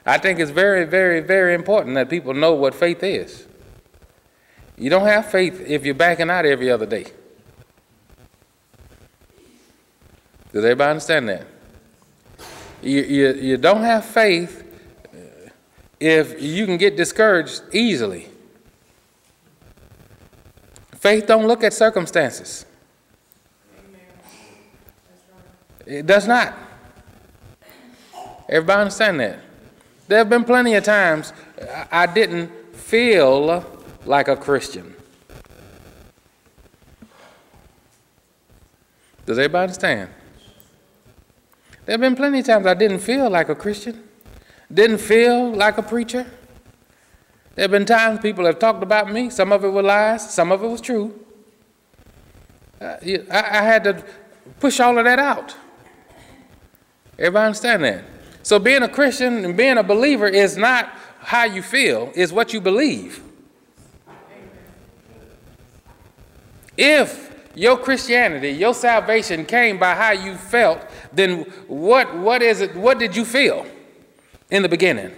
I 0.05 0.19
think 0.19 0.39
it's 0.39 0.51
very, 0.51 0.85
very, 0.85 1.19
very 1.19 1.55
important 1.55 1.95
that 1.95 2.11
people 2.11 2.35
know 2.35 2.53
what 2.53 2.75
faith 2.75 3.01
is. 3.01 3.47
You 4.77 4.91
don't 4.91 5.07
have 5.07 5.31
faith 5.31 5.59
if 5.65 5.83
you're 5.83 5.95
backing 5.95 6.29
out 6.29 6.45
every 6.45 6.69
other 6.69 6.85
day. 6.85 7.05
Does 10.53 10.63
everybody 10.63 10.91
understand 10.91 11.27
that? 11.29 11.47
You, 12.83 13.01
you, 13.01 13.33
you 13.33 13.57
don't 13.57 13.81
have 13.81 14.05
faith 14.05 14.63
if 15.99 16.39
you 16.39 16.67
can 16.67 16.77
get 16.77 16.95
discouraged 16.95 17.63
easily. 17.73 18.27
Faith 20.99 21.25
don't 21.27 21.47
look 21.47 21.63
at 21.63 21.73
circumstances. 21.73 22.65
It 25.85 26.05
does 26.05 26.27
not. 26.27 26.53
Everybody 28.49 28.81
understand 28.81 29.19
that? 29.21 29.39
There 30.07 30.17
have 30.17 30.29
been 30.29 30.43
plenty 30.43 30.75
of 30.75 30.83
times 30.83 31.31
I 31.91 32.05
didn't 32.05 32.51
feel 32.75 33.63
like 34.05 34.27
a 34.27 34.35
Christian. 34.35 34.93
Does 39.25 39.37
everybody 39.37 39.63
understand? 39.63 40.09
There 41.85 41.93
have 41.93 42.01
been 42.01 42.15
plenty 42.15 42.39
of 42.39 42.45
times 42.45 42.65
I 42.65 42.73
didn't 42.73 42.99
feel 42.99 43.29
like 43.29 43.47
a 43.47 43.55
Christian, 43.55 44.03
didn't 44.73 44.97
feel 44.97 45.51
like 45.51 45.77
a 45.77 45.83
preacher. 45.83 46.27
There 47.59 47.65
have 47.65 47.71
been 47.71 47.85
times 47.85 48.21
people 48.21 48.45
have 48.45 48.57
talked 48.57 48.81
about 48.83 49.11
me. 49.11 49.29
Some 49.29 49.51
of 49.51 49.65
it 49.65 49.67
were 49.67 49.83
lies, 49.83 50.33
some 50.33 50.49
of 50.53 50.63
it 50.63 50.67
was 50.69 50.79
true. 50.79 51.13
Uh, 52.79 52.95
I, 53.03 53.19
I 53.31 53.61
had 53.63 53.83
to 53.83 54.05
push 54.61 54.79
all 54.79 54.97
of 54.97 55.03
that 55.03 55.19
out. 55.19 55.57
Everybody 57.17 57.47
understand 57.47 57.83
that? 57.83 58.05
So 58.43 58.59
being 58.59 58.81
a 58.83 58.87
Christian 58.87 59.43
and 59.43 59.57
being 59.57 59.77
a 59.77 59.83
believer 59.83 60.25
is 60.25 60.55
not 60.55 60.85
how 61.19 61.43
you 61.43 61.61
feel, 61.61 62.13
it's 62.15 62.31
what 62.31 62.53
you 62.53 62.61
believe. 62.61 63.21
If 66.77 67.35
your 67.55 67.75
Christianity, 67.77 68.51
your 68.51 68.73
salvation 68.73 69.43
came 69.45 69.77
by 69.77 69.95
how 69.95 70.11
you 70.11 70.35
felt, 70.37 70.79
then 71.11 71.41
what, 71.67 72.15
what 72.15 72.41
is 72.41 72.61
it, 72.61 72.73
what 72.73 72.99
did 72.99 73.17
you 73.17 73.25
feel 73.25 73.65
in 74.49 74.63
the 74.63 74.69
beginning? 74.69 75.13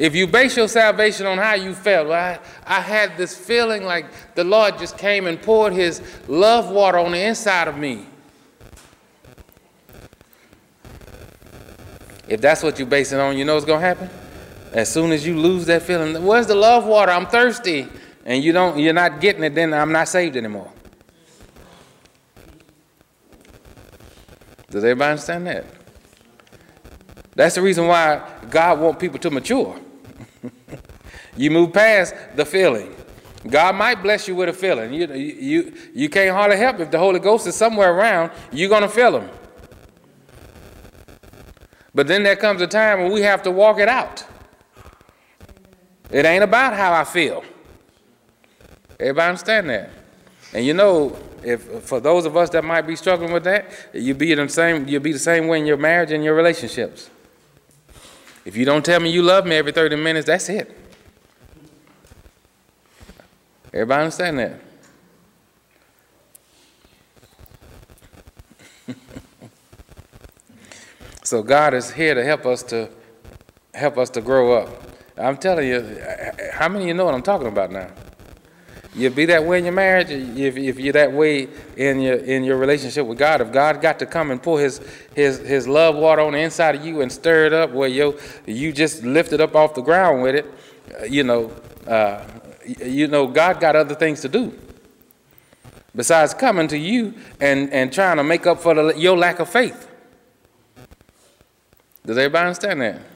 If 0.00 0.14
you 0.14 0.26
base 0.26 0.56
your 0.56 0.66
salvation 0.66 1.26
on 1.26 1.36
how 1.36 1.52
you 1.52 1.74
felt, 1.74 2.08
well, 2.08 2.38
I, 2.66 2.78
I 2.78 2.80
had 2.80 3.18
this 3.18 3.36
feeling 3.36 3.84
like 3.84 4.06
the 4.34 4.42
Lord 4.42 4.78
just 4.78 4.96
came 4.96 5.26
and 5.26 5.40
poured 5.40 5.74
his 5.74 6.00
love 6.26 6.70
water 6.70 6.96
on 6.96 7.12
the 7.12 7.20
inside 7.20 7.68
of 7.68 7.76
me. 7.76 8.06
If 12.26 12.40
that's 12.40 12.62
what 12.62 12.78
you 12.78 12.86
base 12.86 13.12
it 13.12 13.20
on, 13.20 13.36
you 13.36 13.44
know 13.44 13.56
what's 13.56 13.66
going 13.66 13.82
to 13.82 13.86
happen? 13.86 14.08
As 14.72 14.90
soon 14.90 15.12
as 15.12 15.26
you 15.26 15.38
lose 15.38 15.66
that 15.66 15.82
feeling, 15.82 16.24
where's 16.24 16.46
the 16.46 16.54
love 16.54 16.86
water? 16.86 17.12
I'm 17.12 17.26
thirsty. 17.26 17.86
And 18.24 18.42
you 18.42 18.52
don't, 18.52 18.78
you're 18.78 18.94
not 18.94 19.20
getting 19.20 19.44
it, 19.44 19.54
then 19.54 19.74
I'm 19.74 19.92
not 19.92 20.08
saved 20.08 20.34
anymore. 20.34 20.72
Does 24.70 24.82
everybody 24.82 25.10
understand 25.10 25.46
that? 25.46 25.66
That's 27.34 27.56
the 27.56 27.60
reason 27.60 27.86
why 27.86 28.26
God 28.48 28.80
wants 28.80 28.98
people 28.98 29.18
to 29.18 29.30
mature. 29.30 29.78
You 31.36 31.50
move 31.50 31.72
past 31.72 32.14
the 32.36 32.44
feeling. 32.44 32.94
God 33.48 33.74
might 33.74 34.02
bless 34.02 34.28
you 34.28 34.34
with 34.34 34.48
a 34.50 34.52
feeling. 34.52 34.92
You, 34.92 35.06
you, 35.14 35.72
you 35.94 36.08
can't 36.08 36.36
hardly 36.36 36.58
help 36.58 36.78
if 36.80 36.90
the 36.90 36.98
Holy 36.98 37.20
Ghost 37.20 37.46
is 37.46 37.54
somewhere 37.54 37.92
around, 37.92 38.32
you're 38.52 38.68
going 38.68 38.82
to 38.82 38.88
feel 38.88 39.18
him. 39.18 39.30
But 41.94 42.06
then 42.06 42.22
there 42.22 42.36
comes 42.36 42.60
a 42.60 42.66
time 42.66 43.02
when 43.02 43.12
we 43.12 43.22
have 43.22 43.42
to 43.44 43.50
walk 43.50 43.78
it 43.78 43.88
out. 43.88 44.24
It 46.10 46.24
ain't 46.24 46.44
about 46.44 46.74
how 46.74 46.92
I 46.92 47.04
feel. 47.04 47.42
Everybody 48.98 49.28
understand 49.28 49.70
that? 49.70 49.90
And 50.52 50.66
you 50.66 50.74
know, 50.74 51.16
if 51.42 51.62
for 51.84 52.00
those 52.00 52.26
of 52.26 52.36
us 52.36 52.50
that 52.50 52.64
might 52.64 52.82
be 52.82 52.96
struggling 52.96 53.32
with 53.32 53.44
that, 53.44 53.70
you 53.94 54.14
be 54.14 54.34
the 54.34 54.48
same. 54.48 54.86
You'll 54.86 55.02
be 55.02 55.12
the 55.12 55.18
same 55.18 55.46
way 55.46 55.58
in 55.58 55.66
your 55.66 55.76
marriage 55.76 56.10
and 56.12 56.22
your 56.22 56.34
relationships. 56.34 57.10
If 58.44 58.56
you 58.56 58.64
don't 58.64 58.84
tell 58.84 59.00
me 59.00 59.10
you 59.10 59.22
love 59.22 59.46
me 59.46 59.56
every 59.56 59.72
30 59.72 59.96
minutes, 59.96 60.26
that's 60.26 60.48
it. 60.48 60.76
Everybody 63.72 64.02
understand 64.02 64.38
that? 64.38 64.60
So 71.22 71.44
God 71.44 71.74
is 71.74 71.92
here 71.92 72.14
to 72.14 72.24
help 72.24 72.44
us 72.44 72.64
to 72.64 72.90
help 73.72 73.98
us 73.98 74.10
to 74.10 74.20
grow 74.20 74.52
up. 74.54 74.82
I'm 75.16 75.36
telling 75.36 75.68
you, 75.68 76.02
how 76.52 76.68
many 76.68 76.84
of 76.84 76.88
you 76.88 76.94
know 76.94 77.04
what 77.04 77.14
I'm 77.14 77.22
talking 77.22 77.46
about 77.46 77.70
now? 77.70 77.88
You'll 78.94 79.14
be 79.14 79.26
that 79.26 79.44
way 79.44 79.58
in 79.58 79.64
your 79.64 79.72
marriage 79.72 80.10
if, 80.10 80.56
if 80.56 80.80
you're 80.80 80.92
that 80.94 81.12
way 81.12 81.48
in 81.76 82.00
your 82.00 82.16
in 82.16 82.42
your 82.42 82.56
relationship 82.56 83.06
with 83.06 83.18
God. 83.18 83.40
If 83.40 83.52
God 83.52 83.80
got 83.80 84.00
to 84.00 84.06
come 84.06 84.32
and 84.32 84.42
pour 84.42 84.58
his 84.58 84.80
his 85.14 85.38
his 85.38 85.68
love 85.68 85.94
water 85.94 86.22
on 86.22 86.32
the 86.32 86.40
inside 86.40 86.74
of 86.74 86.84
you 86.84 87.00
and 87.00 87.10
stir 87.10 87.46
it 87.46 87.52
up 87.52 87.70
where 87.70 87.88
you 87.88 88.18
you 88.46 88.72
just 88.72 89.04
lift 89.04 89.32
it 89.32 89.40
up 89.40 89.54
off 89.54 89.74
the 89.74 89.82
ground 89.82 90.22
with 90.22 90.34
it, 90.34 90.54
uh, 91.00 91.04
you 91.04 91.22
know, 91.22 91.52
uh, 91.86 92.24
you 92.84 93.06
know 93.06 93.28
God 93.28 93.60
got 93.60 93.76
other 93.76 93.94
things 93.94 94.22
to 94.22 94.28
do 94.28 94.58
besides 95.94 96.34
coming 96.34 96.66
to 96.66 96.78
you 96.78 97.14
and 97.40 97.72
and 97.72 97.92
trying 97.92 98.16
to 98.16 98.24
make 98.24 98.44
up 98.44 98.60
for 98.60 98.74
the, 98.74 98.98
your 98.98 99.16
lack 99.16 99.38
of 99.38 99.48
faith. 99.48 99.88
Does 102.04 102.18
everybody 102.18 102.48
understand 102.48 102.80
that? 102.80 103.09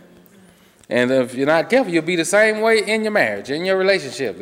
And 0.88 1.10
if 1.10 1.34
you're 1.34 1.46
not 1.46 1.70
careful, 1.70 1.92
you'll 1.92 2.02
be 2.02 2.16
the 2.16 2.26
same 2.26 2.60
way 2.60 2.86
in 2.86 3.04
your 3.04 3.12
marriage, 3.12 3.50
in 3.50 3.64
your 3.64 3.78
relationship. 3.78 4.38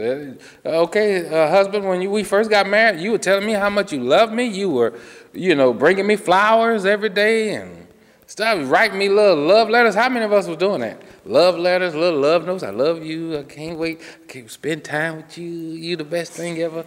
Uh, 0.64 0.68
okay, 0.68 1.28
uh, 1.28 1.48
husband, 1.48 1.86
when 1.86 2.02
you, 2.02 2.10
we 2.10 2.24
first 2.24 2.50
got 2.50 2.66
married, 2.66 3.00
you 3.00 3.12
were 3.12 3.18
telling 3.18 3.46
me 3.46 3.52
how 3.52 3.70
much 3.70 3.92
you 3.92 4.02
loved 4.02 4.32
me. 4.32 4.46
You 4.46 4.70
were, 4.70 4.98
you 5.32 5.54
know, 5.54 5.72
bringing 5.72 6.06
me 6.06 6.16
flowers 6.16 6.84
every 6.84 7.10
day 7.10 7.54
and 7.54 7.86
stuff, 8.26 8.68
writing 8.68 8.98
me 8.98 9.08
little 9.08 9.36
love 9.36 9.70
letters. 9.70 9.94
How 9.94 10.08
many 10.08 10.24
of 10.24 10.32
us 10.32 10.48
were 10.48 10.56
doing 10.56 10.80
that? 10.80 11.00
Love 11.24 11.58
letters, 11.58 11.94
little 11.94 12.18
love 12.18 12.44
notes. 12.44 12.64
I 12.64 12.70
love 12.70 13.04
you. 13.04 13.38
I 13.38 13.44
can't 13.44 13.78
wait. 13.78 14.00
I 14.24 14.26
can't 14.32 14.50
spend 14.50 14.82
time 14.82 15.18
with 15.18 15.38
you. 15.38 15.48
You 15.48 15.96
the 15.96 16.04
best 16.04 16.32
thing 16.32 16.58
ever 16.58 16.84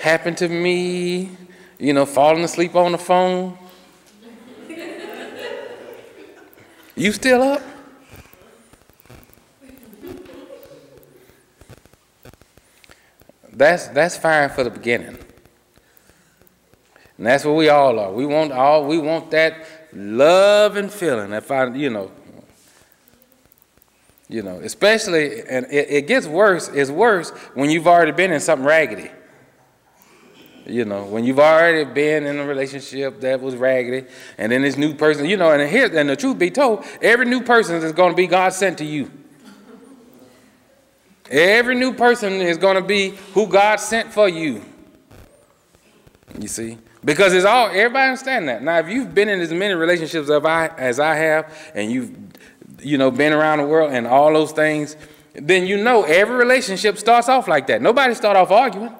happened 0.00 0.38
to 0.38 0.48
me. 0.48 1.30
You 1.78 1.92
know, 1.92 2.04
falling 2.04 2.42
asleep 2.42 2.74
on 2.74 2.90
the 2.90 2.98
phone. 2.98 3.56
You 6.96 7.12
still 7.12 7.42
up? 7.42 7.62
That's 13.58 13.88
that's 13.88 14.16
fine 14.16 14.50
for 14.50 14.62
the 14.62 14.70
beginning. 14.70 15.18
And 17.16 17.26
that's 17.26 17.44
what 17.44 17.56
we 17.56 17.68
all 17.68 17.98
are. 17.98 18.12
We 18.12 18.24
want 18.24 18.52
all 18.52 18.86
we 18.86 18.98
want 18.98 19.32
that 19.32 19.66
love 19.92 20.76
and 20.76 20.90
feeling. 20.90 21.32
If 21.32 21.50
I 21.50 21.74
you 21.74 21.90
know 21.90 22.12
you 24.28 24.42
know, 24.42 24.60
especially 24.60 25.42
and 25.42 25.66
it, 25.72 25.90
it 25.90 26.06
gets 26.06 26.26
worse, 26.26 26.68
it's 26.68 26.90
worse 26.90 27.30
when 27.54 27.70
you've 27.70 27.88
already 27.88 28.12
been 28.12 28.30
in 28.30 28.40
something 28.40 28.66
raggedy. 28.66 29.10
You 30.64 30.84
know, 30.84 31.06
when 31.06 31.24
you've 31.24 31.38
already 31.38 31.84
been 31.90 32.26
in 32.26 32.38
a 32.38 32.44
relationship 32.44 33.22
that 33.22 33.40
was 33.40 33.56
raggedy, 33.56 34.06
and 34.36 34.52
then 34.52 34.62
this 34.62 34.76
new 34.76 34.94
person, 34.94 35.24
you 35.24 35.38
know, 35.38 35.50
and 35.50 35.68
here, 35.68 35.90
and 35.98 36.10
the 36.10 36.14
truth 36.14 36.38
be 36.38 36.50
told, 36.50 36.84
every 37.00 37.24
new 37.24 37.40
person 37.40 37.76
is 37.76 37.92
going 37.92 38.12
to 38.12 38.16
be 38.16 38.26
God 38.26 38.52
sent 38.52 38.78
to 38.78 38.84
you. 38.84 39.10
Every 41.30 41.74
new 41.74 41.92
person 41.92 42.34
is 42.34 42.56
going 42.56 42.76
to 42.76 42.82
be 42.82 43.10
who 43.34 43.46
God 43.46 43.76
sent 43.80 44.12
for 44.12 44.28
you. 44.28 44.62
You 46.38 46.48
see? 46.48 46.78
Because 47.04 47.32
it's 47.32 47.44
all 47.44 47.68
everybody 47.68 48.10
understand 48.10 48.48
that. 48.48 48.62
Now, 48.62 48.78
if 48.78 48.88
you've 48.88 49.14
been 49.14 49.28
in 49.28 49.40
as 49.40 49.52
many 49.52 49.74
relationships 49.74 50.28
as 50.28 50.44
I 50.44 50.66
as 50.76 50.98
I 51.00 51.14
have, 51.14 51.54
and 51.74 51.90
you've 51.92 52.16
you 52.80 52.98
know 52.98 53.10
been 53.10 53.32
around 53.32 53.58
the 53.58 53.66
world 53.66 53.92
and 53.92 54.06
all 54.06 54.32
those 54.32 54.52
things, 54.52 54.96
then 55.34 55.66
you 55.66 55.76
know 55.76 56.02
every 56.02 56.36
relationship 56.36 56.98
starts 56.98 57.28
off 57.28 57.46
like 57.46 57.66
that. 57.68 57.82
Nobody 57.82 58.14
start 58.14 58.36
off 58.36 58.50
arguing. 58.50 58.94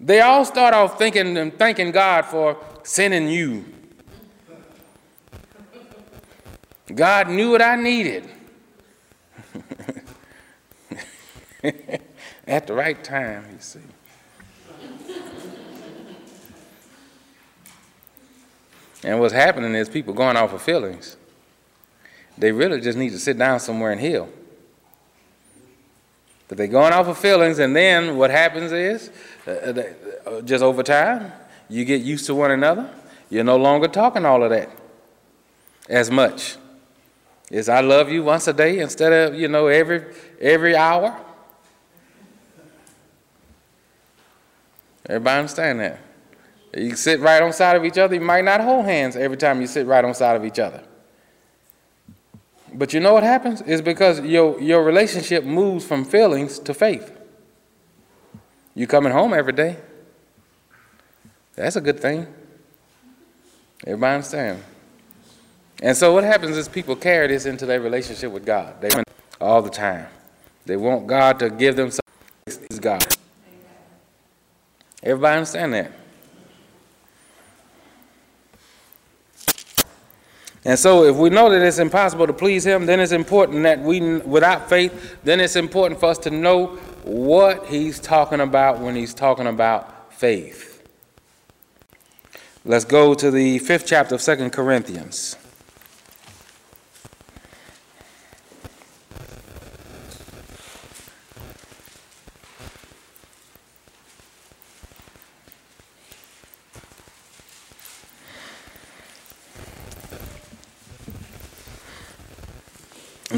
They 0.00 0.20
all 0.20 0.44
start 0.44 0.74
off 0.74 0.98
thinking 0.98 1.36
and 1.36 1.56
thanking 1.56 1.90
God 1.90 2.26
for 2.26 2.58
sending 2.82 3.28
you. 3.28 3.64
God 6.94 7.28
knew 7.28 7.50
what 7.50 7.62
I 7.62 7.76
needed. 7.76 8.28
At 12.46 12.66
the 12.66 12.74
right 12.74 13.02
time, 13.02 13.46
you 13.52 13.58
see. 13.60 13.80
And 19.02 19.20
what's 19.20 19.34
happening 19.34 19.74
is 19.74 19.88
people 19.88 20.14
going 20.14 20.36
off 20.36 20.52
of 20.52 20.62
feelings. 20.62 21.16
They 22.38 22.52
really 22.52 22.80
just 22.80 22.96
need 22.98 23.10
to 23.10 23.18
sit 23.18 23.38
down 23.38 23.60
somewhere 23.60 23.92
and 23.92 24.00
heal. 24.00 24.28
But 26.48 26.58
they're 26.58 26.66
going 26.66 26.92
off 26.92 27.06
of 27.06 27.18
feelings, 27.18 27.58
and 27.58 27.74
then 27.74 28.16
what 28.16 28.30
happens 28.30 28.72
is, 28.72 29.10
uh, 29.46 29.50
uh, 29.50 29.82
uh, 30.26 30.40
just 30.42 30.62
over 30.62 30.82
time, 30.82 31.32
you 31.68 31.84
get 31.84 32.02
used 32.02 32.26
to 32.26 32.34
one 32.34 32.50
another. 32.50 32.90
You're 33.30 33.44
no 33.44 33.56
longer 33.56 33.88
talking 33.88 34.24
all 34.24 34.42
of 34.42 34.50
that 34.50 34.70
as 35.88 36.10
much. 36.10 36.56
Is 37.50 37.68
I 37.68 37.80
love 37.80 38.10
you 38.10 38.22
once 38.24 38.48
a 38.48 38.52
day 38.52 38.80
instead 38.80 39.12
of 39.12 39.38
you 39.38 39.48
know 39.48 39.66
every 39.66 40.04
every 40.40 40.76
hour. 40.76 41.18
Everybody 45.08 45.38
understand 45.38 45.80
that? 45.80 46.00
You 46.76 46.96
sit 46.96 47.20
right 47.20 47.42
on 47.42 47.52
side 47.52 47.76
of 47.76 47.84
each 47.84 47.98
other. 47.98 48.14
You 48.14 48.20
might 48.20 48.44
not 48.44 48.60
hold 48.60 48.84
hands 48.84 49.16
every 49.16 49.36
time 49.36 49.60
you 49.60 49.66
sit 49.66 49.86
right 49.86 50.04
on 50.04 50.14
side 50.14 50.36
of 50.36 50.44
each 50.44 50.58
other. 50.58 50.82
But 52.72 52.92
you 52.92 53.00
know 53.00 53.12
what 53.12 53.22
happens? 53.22 53.62
Is 53.62 53.80
because 53.80 54.20
your, 54.20 54.60
your 54.60 54.82
relationship 54.82 55.44
moves 55.44 55.84
from 55.84 56.04
feelings 56.04 56.58
to 56.60 56.74
faith. 56.74 57.12
You 58.74 58.88
coming 58.88 59.12
home 59.12 59.32
every 59.32 59.52
day. 59.52 59.76
That's 61.54 61.76
a 61.76 61.80
good 61.80 62.00
thing. 62.00 62.26
Everybody 63.86 64.14
understand? 64.14 64.62
And 65.80 65.96
so 65.96 66.12
what 66.12 66.24
happens 66.24 66.56
is 66.56 66.68
people 66.68 66.96
carry 66.96 67.28
this 67.28 67.46
into 67.46 67.66
their 67.66 67.80
relationship 67.80 68.32
with 68.32 68.44
God. 68.44 68.80
They 68.80 68.90
all 69.40 69.62
the 69.62 69.70
time. 69.70 70.06
They 70.66 70.76
want 70.76 71.06
God 71.06 71.38
to 71.40 71.50
give 71.50 71.76
them 71.76 71.90
something. 71.90 72.66
He's 72.68 72.80
God. 72.80 73.04
Everybody 75.04 75.36
understand 75.36 75.74
that? 75.74 75.92
And 80.64 80.78
so, 80.78 81.04
if 81.04 81.14
we 81.16 81.28
know 81.28 81.50
that 81.50 81.60
it's 81.60 81.78
impossible 81.78 82.26
to 82.26 82.32
please 82.32 82.64
Him, 82.64 82.86
then 82.86 82.98
it's 82.98 83.12
important 83.12 83.64
that 83.64 83.80
we, 83.80 84.18
without 84.20 84.70
faith, 84.70 85.18
then 85.22 85.38
it's 85.38 85.56
important 85.56 86.00
for 86.00 86.06
us 86.06 86.16
to 86.18 86.30
know 86.30 86.68
what 87.04 87.66
He's 87.66 88.00
talking 88.00 88.40
about 88.40 88.80
when 88.80 88.96
He's 88.96 89.12
talking 89.12 89.46
about 89.46 90.14
faith. 90.14 90.82
Let's 92.64 92.86
go 92.86 93.12
to 93.12 93.30
the 93.30 93.58
fifth 93.58 93.84
chapter 93.86 94.14
of 94.14 94.22
Second 94.22 94.52
Corinthians. 94.52 95.36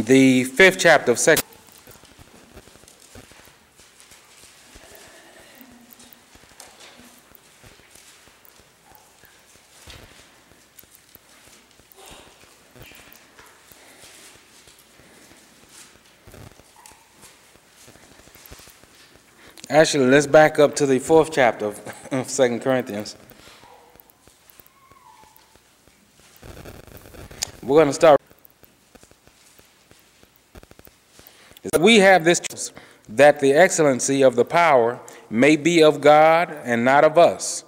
The 0.04 0.44
fifth 0.44 0.78
chapter 0.78 1.12
of 1.12 1.18
Second. 1.18 1.42
Actually, 19.68 20.06
let's 20.06 20.26
back 20.26 20.58
up 20.58 20.74
to 20.76 20.86
the 20.86 20.98
fourth 20.98 21.30
chapter 21.32 21.66
of 21.66 22.28
Second 22.30 22.60
Corinthians. 22.60 23.16
We're 27.62 27.76
going 27.76 27.88
to 27.88 27.92
start. 27.92 28.25
We 31.86 32.00
have 32.00 32.24
this 32.24 32.40
that 33.10 33.38
the 33.38 33.52
excellency 33.52 34.22
of 34.22 34.34
the 34.34 34.44
power 34.44 34.98
may 35.30 35.54
be 35.54 35.84
of 35.84 36.00
God 36.00 36.50
and 36.64 36.84
not 36.84 37.04
of 37.04 37.16
us. 37.16 37.62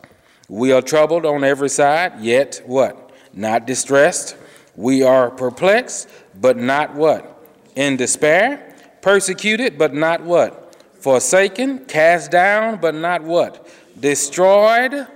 We 0.49 0.73
are 0.73 0.83
troubled 0.83 1.25
on 1.25 1.45
every 1.45 1.69
side, 1.69 2.19
yet 2.21 2.61
what? 2.67 3.13
Not 3.33 3.65
distressed. 3.65 4.37
We 4.75 5.05
are 5.05 5.31
perplexed, 5.31 6.09
but 6.35 6.57
not 6.57 6.97
what? 6.97 7.47
In 7.77 7.97
despair. 7.97 8.75
Persecuted, 9.03 9.79
but 9.79 9.95
not 9.95 10.25
what? 10.25 10.75
Forsaken. 10.95 11.85
Cast 11.85 12.33
down, 12.33 12.81
but 12.81 12.97
not 12.97 13.23
what? 13.23 13.69
Destroyed. 14.01 15.07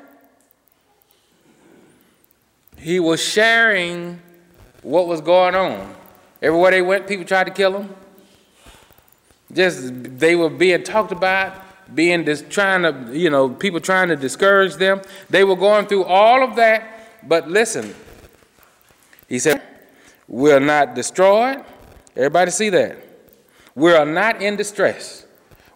He 2.78 3.00
was 3.00 3.20
sharing 3.20 4.22
what 4.82 5.08
was 5.08 5.20
going 5.20 5.56
on. 5.56 5.92
Everywhere 6.40 6.70
they 6.70 6.82
went, 6.82 7.08
people 7.08 7.24
tried 7.24 7.48
to 7.48 7.52
kill 7.52 7.80
him. 7.80 7.96
Just 9.52 10.18
they 10.18 10.34
were 10.34 10.50
being 10.50 10.82
talked 10.82 11.12
about, 11.12 11.54
being 11.94 12.24
just 12.24 12.48
trying 12.50 12.82
to, 12.82 13.16
you 13.16 13.30
know, 13.30 13.50
people 13.50 13.80
trying 13.80 14.08
to 14.08 14.16
discourage 14.16 14.74
them. 14.76 15.02
They 15.28 15.44
were 15.44 15.56
going 15.56 15.86
through 15.86 16.04
all 16.04 16.42
of 16.42 16.56
that. 16.56 17.28
But 17.28 17.48
listen, 17.48 17.94
he 19.28 19.38
said, 19.38 19.62
We're 20.26 20.60
not 20.60 20.94
destroyed. 20.94 21.64
Everybody 22.16 22.50
see 22.50 22.70
that? 22.70 22.96
We 23.74 23.92
are 23.92 24.06
not 24.06 24.42
in 24.42 24.56
distress. 24.56 25.26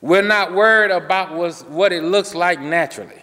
We're 0.01 0.23
not 0.23 0.55
worried 0.55 0.91
about 0.91 1.35
what 1.69 1.93
it 1.93 2.03
looks 2.03 2.35
like 2.35 2.61
naturally. 2.61 3.23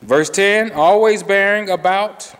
Verse 0.00 0.28
10 0.30 0.72
always 0.72 1.22
bearing 1.22 1.70
about 1.70 2.34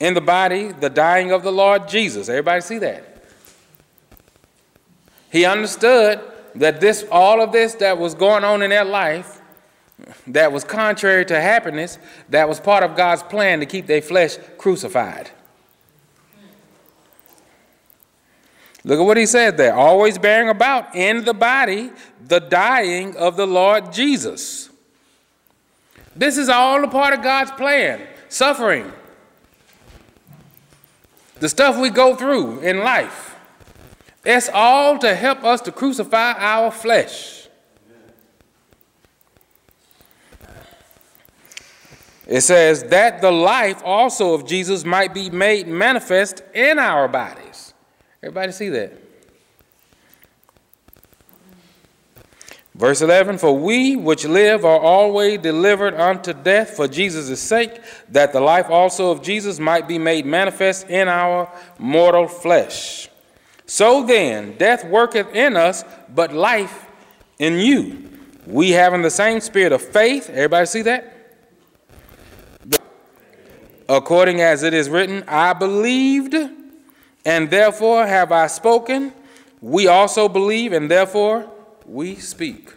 in 0.00 0.14
the 0.14 0.20
body 0.20 0.72
the 0.72 0.90
dying 0.90 1.32
of 1.32 1.42
the 1.42 1.52
Lord 1.52 1.88
Jesus. 1.88 2.28
Everybody 2.28 2.60
see 2.60 2.78
that? 2.78 3.24
He 5.30 5.44
understood 5.44 6.20
that 6.54 6.80
this 6.80 7.04
all 7.10 7.42
of 7.42 7.52
this 7.52 7.74
that 7.74 7.98
was 7.98 8.14
going 8.14 8.44
on 8.44 8.62
in 8.62 8.70
their 8.70 8.84
life 8.84 9.40
that 10.26 10.52
was 10.52 10.64
contrary 10.64 11.24
to 11.26 11.40
happiness, 11.40 11.98
that 12.28 12.48
was 12.48 12.60
part 12.60 12.84
of 12.84 12.96
God's 12.96 13.22
plan 13.22 13.60
to 13.60 13.66
keep 13.66 13.86
their 13.86 14.02
flesh 14.02 14.36
crucified. 14.58 15.30
Look 18.84 19.00
at 19.00 19.02
what 19.02 19.16
he 19.16 19.26
said 19.26 19.56
there. 19.56 19.74
Always 19.74 20.16
bearing 20.16 20.48
about 20.48 20.94
in 20.94 21.24
the 21.24 21.34
body 21.34 21.90
the 22.24 22.38
dying 22.38 23.16
of 23.16 23.36
the 23.36 23.46
Lord 23.46 23.92
Jesus. 23.92 24.70
This 26.14 26.38
is 26.38 26.48
all 26.48 26.82
a 26.84 26.88
part 26.88 27.12
of 27.12 27.22
God's 27.22 27.50
plan. 27.52 28.00
Suffering, 28.28 28.92
the 31.40 31.48
stuff 31.48 31.78
we 31.78 31.90
go 31.90 32.16
through 32.16 32.60
in 32.60 32.78
life, 32.78 33.36
it's 34.24 34.48
all 34.52 34.98
to 34.98 35.14
help 35.14 35.44
us 35.44 35.60
to 35.62 35.72
crucify 35.72 36.32
our 36.32 36.70
flesh. 36.70 37.48
It 42.26 42.40
says 42.40 42.82
that 42.84 43.20
the 43.20 43.30
life 43.30 43.80
also 43.84 44.34
of 44.34 44.46
Jesus 44.46 44.84
might 44.84 45.14
be 45.14 45.30
made 45.30 45.68
manifest 45.68 46.42
in 46.54 46.78
our 46.78 47.06
bodies. 47.06 47.72
Everybody 48.20 48.50
see 48.50 48.68
that? 48.70 49.05
Verse 52.76 53.00
11 53.00 53.38
For 53.38 53.56
we 53.56 53.96
which 53.96 54.24
live 54.26 54.64
are 54.64 54.78
always 54.78 55.38
delivered 55.38 55.94
unto 55.94 56.32
death 56.32 56.76
for 56.76 56.86
Jesus' 56.86 57.40
sake, 57.40 57.80
that 58.10 58.32
the 58.32 58.40
life 58.40 58.68
also 58.68 59.10
of 59.10 59.22
Jesus 59.22 59.58
might 59.58 59.88
be 59.88 59.98
made 59.98 60.26
manifest 60.26 60.88
in 60.90 61.08
our 61.08 61.50
mortal 61.78 62.28
flesh. 62.28 63.08
So 63.64 64.04
then, 64.04 64.56
death 64.58 64.84
worketh 64.84 65.34
in 65.34 65.56
us, 65.56 65.84
but 66.14 66.32
life 66.32 66.86
in 67.38 67.58
you. 67.58 68.10
We 68.46 68.70
having 68.70 69.02
the 69.02 69.10
same 69.10 69.40
spirit 69.40 69.72
of 69.72 69.82
faith. 69.82 70.28
Everybody 70.28 70.66
see 70.66 70.82
that? 70.82 71.12
According 73.88 74.40
as 74.40 74.62
it 74.62 74.74
is 74.74 74.88
written, 74.88 75.24
I 75.26 75.52
believed, 75.52 76.34
and 77.24 77.50
therefore 77.50 78.06
have 78.06 78.32
I 78.32 78.48
spoken. 78.48 79.12
We 79.60 79.86
also 79.86 80.28
believe, 80.28 80.72
and 80.72 80.90
therefore 80.90 81.50
we 81.86 82.16
speak. 82.16 82.72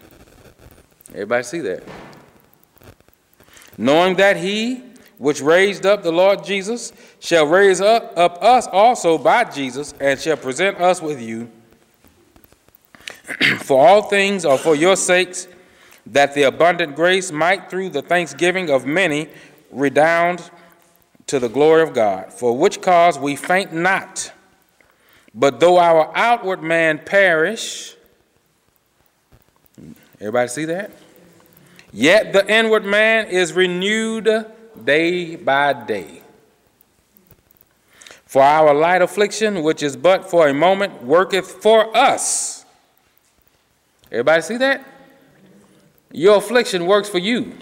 Everybody 1.09 1.43
see 1.43 1.59
that? 1.61 1.83
Knowing 3.77 4.15
that 4.17 4.37
he 4.37 4.83
which 5.17 5.41
raised 5.41 5.85
up 5.85 6.01
the 6.01 6.11
Lord 6.11 6.43
Jesus 6.43 6.93
shall 7.19 7.45
raise 7.45 7.81
up, 7.81 8.17
up 8.17 8.41
us 8.41 8.67
also 8.67 9.17
by 9.17 9.43
Jesus 9.43 9.93
and 9.99 10.19
shall 10.19 10.37
present 10.37 10.79
us 10.79 11.01
with 11.01 11.21
you. 11.21 11.49
for 13.59 13.85
all 13.85 14.03
things 14.03 14.45
are 14.45 14.57
for 14.57 14.75
your 14.75 14.95
sakes, 14.95 15.47
that 16.05 16.33
the 16.33 16.43
abundant 16.43 16.95
grace 16.95 17.31
might 17.31 17.69
through 17.69 17.89
the 17.89 18.01
thanksgiving 18.01 18.69
of 18.69 18.85
many 18.85 19.27
redound 19.71 20.49
to 21.27 21.39
the 21.39 21.49
glory 21.49 21.83
of 21.83 21.93
God. 21.93 22.33
For 22.33 22.57
which 22.57 22.81
cause 22.81 23.19
we 23.19 23.35
faint 23.35 23.73
not, 23.73 24.31
but 25.35 25.59
though 25.59 25.77
our 25.77 26.11
outward 26.15 26.63
man 26.63 26.99
perish, 26.99 27.95
everybody 30.19 30.47
see 30.47 30.65
that? 30.65 30.91
Yet 31.91 32.33
the 32.33 32.47
inward 32.51 32.85
man 32.85 33.27
is 33.27 33.53
renewed 33.53 34.29
day 34.83 35.35
by 35.35 35.73
day. 35.73 36.21
For 38.25 38.43
our 38.43 38.75
light 38.75 39.01
affliction, 39.01 39.63
which 39.63 39.81
is 39.81 39.97
but 39.97 40.29
for 40.29 40.47
a 40.47 40.53
moment, 40.53 41.01
worketh 41.01 41.63
for 41.63 41.95
us. 41.97 42.63
Everybody 44.11 44.41
see 44.43 44.57
that? 44.57 44.85
Your 46.11 46.37
affliction 46.37 46.85
works 46.85 47.09
for 47.09 47.17
you. 47.17 47.55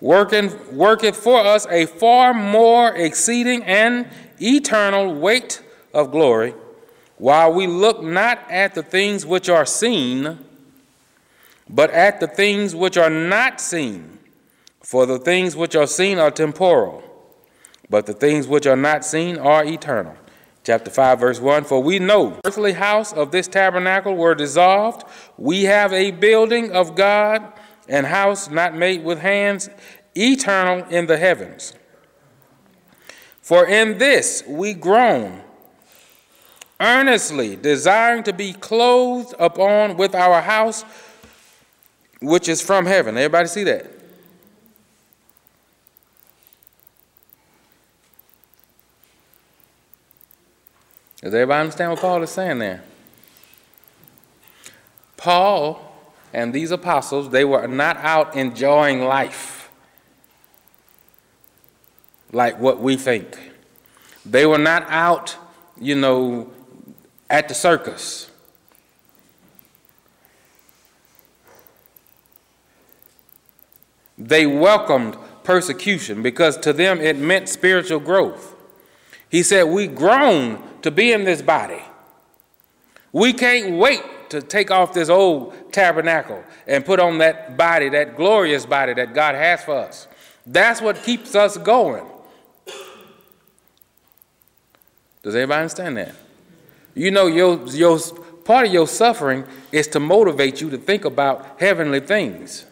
Working, 0.00 0.76
worketh 0.76 1.16
for 1.16 1.40
us 1.40 1.66
a 1.70 1.86
far 1.86 2.34
more 2.34 2.94
exceeding 2.94 3.62
and 3.64 4.08
eternal 4.40 5.14
weight 5.14 5.62
of 5.94 6.10
glory, 6.10 6.54
while 7.18 7.52
we 7.52 7.66
look 7.66 8.02
not 8.02 8.38
at 8.50 8.74
the 8.74 8.82
things 8.82 9.24
which 9.24 9.48
are 9.48 9.66
seen, 9.66 10.38
but 11.68 11.90
at 11.90 12.20
the 12.20 12.26
things 12.26 12.74
which 12.74 12.96
are 12.96 13.10
not 13.10 13.60
seen. 13.60 14.18
For 14.82 15.04
the 15.04 15.18
things 15.18 15.56
which 15.56 15.74
are 15.74 15.86
seen 15.86 16.18
are 16.18 16.30
temporal, 16.30 17.02
but 17.90 18.06
the 18.06 18.12
things 18.12 18.46
which 18.46 18.66
are 18.66 18.76
not 18.76 19.04
seen 19.04 19.36
are 19.36 19.64
eternal. 19.64 20.16
Chapter 20.62 20.90
5, 20.90 21.18
verse 21.20 21.40
1 21.40 21.64
For 21.64 21.82
we 21.82 21.98
know 21.98 22.30
the 22.30 22.40
earthly 22.44 22.72
house 22.72 23.12
of 23.12 23.32
this 23.32 23.48
tabernacle 23.48 24.14
were 24.14 24.34
dissolved. 24.36 25.04
We 25.38 25.64
have 25.64 25.92
a 25.92 26.12
building 26.12 26.70
of 26.70 26.94
God, 26.94 27.52
and 27.88 28.06
house 28.06 28.48
not 28.48 28.76
made 28.76 29.02
with 29.02 29.18
hands, 29.18 29.70
eternal 30.14 30.84
in 30.88 31.06
the 31.06 31.16
heavens. 31.16 31.74
For 33.40 33.66
in 33.66 33.98
this 33.98 34.44
we 34.46 34.74
groan, 34.74 35.42
earnestly 36.80 37.56
desiring 37.56 38.22
to 38.24 38.32
be 38.32 38.52
clothed 38.52 39.34
upon 39.38 39.96
with 39.96 40.14
our 40.14 40.40
house 40.40 40.84
which 42.20 42.48
is 42.48 42.62
from 42.62 42.86
heaven. 42.86 43.16
Everybody 43.16 43.48
see 43.48 43.64
that? 43.64 43.90
Does 51.20 51.34
everybody 51.34 51.60
understand 51.60 51.90
what 51.90 52.00
Paul 52.00 52.22
is 52.22 52.30
saying 52.30 52.58
there? 52.58 52.82
Paul 55.16 55.82
and 56.32 56.52
these 56.52 56.70
apostles, 56.70 57.30
they 57.30 57.44
were 57.44 57.66
not 57.66 57.96
out 57.98 58.36
enjoying 58.36 59.02
life 59.02 59.70
like 62.32 62.60
what 62.60 62.80
we 62.80 62.96
think. 62.96 63.38
They 64.24 64.44
were 64.46 64.58
not 64.58 64.84
out, 64.88 65.36
you 65.80 65.94
know, 65.94 66.50
at 67.28 67.48
the 67.48 67.54
circus. 67.54 68.30
They 74.18 74.46
welcomed 74.46 75.16
persecution 75.44 76.22
because 76.22 76.56
to 76.58 76.72
them 76.72 77.00
it 77.00 77.18
meant 77.18 77.48
spiritual 77.48 78.00
growth. 78.00 78.54
He 79.28 79.42
said, 79.42 79.64
We 79.64 79.86
groan 79.86 80.62
to 80.82 80.90
be 80.90 81.12
in 81.12 81.24
this 81.24 81.42
body. 81.42 81.82
We 83.12 83.32
can't 83.32 83.76
wait 83.76 84.02
to 84.30 84.42
take 84.42 84.70
off 84.70 84.92
this 84.92 85.08
old 85.08 85.72
tabernacle 85.72 86.42
and 86.66 86.84
put 86.84 87.00
on 87.00 87.18
that 87.18 87.56
body, 87.56 87.88
that 87.90 88.16
glorious 88.16 88.66
body 88.66 88.94
that 88.94 89.14
God 89.14 89.34
has 89.34 89.62
for 89.62 89.76
us. 89.76 90.08
That's 90.46 90.80
what 90.80 91.02
keeps 91.02 91.34
us 91.34 91.56
going. 91.56 92.06
Does 95.22 95.34
anybody 95.34 95.60
understand 95.60 95.96
that? 95.96 96.14
You 96.96 97.10
know, 97.10 97.26
your, 97.26 97.62
your, 97.66 97.98
part 98.42 98.66
of 98.66 98.72
your 98.72 98.88
suffering 98.88 99.44
is 99.70 99.86
to 99.88 100.00
motivate 100.00 100.62
you 100.62 100.70
to 100.70 100.78
think 100.78 101.04
about 101.04 101.60
heavenly 101.60 102.00
things. 102.00 102.64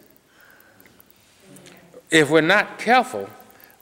If 2.10 2.30
we're 2.30 2.40
not 2.40 2.78
careful, 2.78 3.28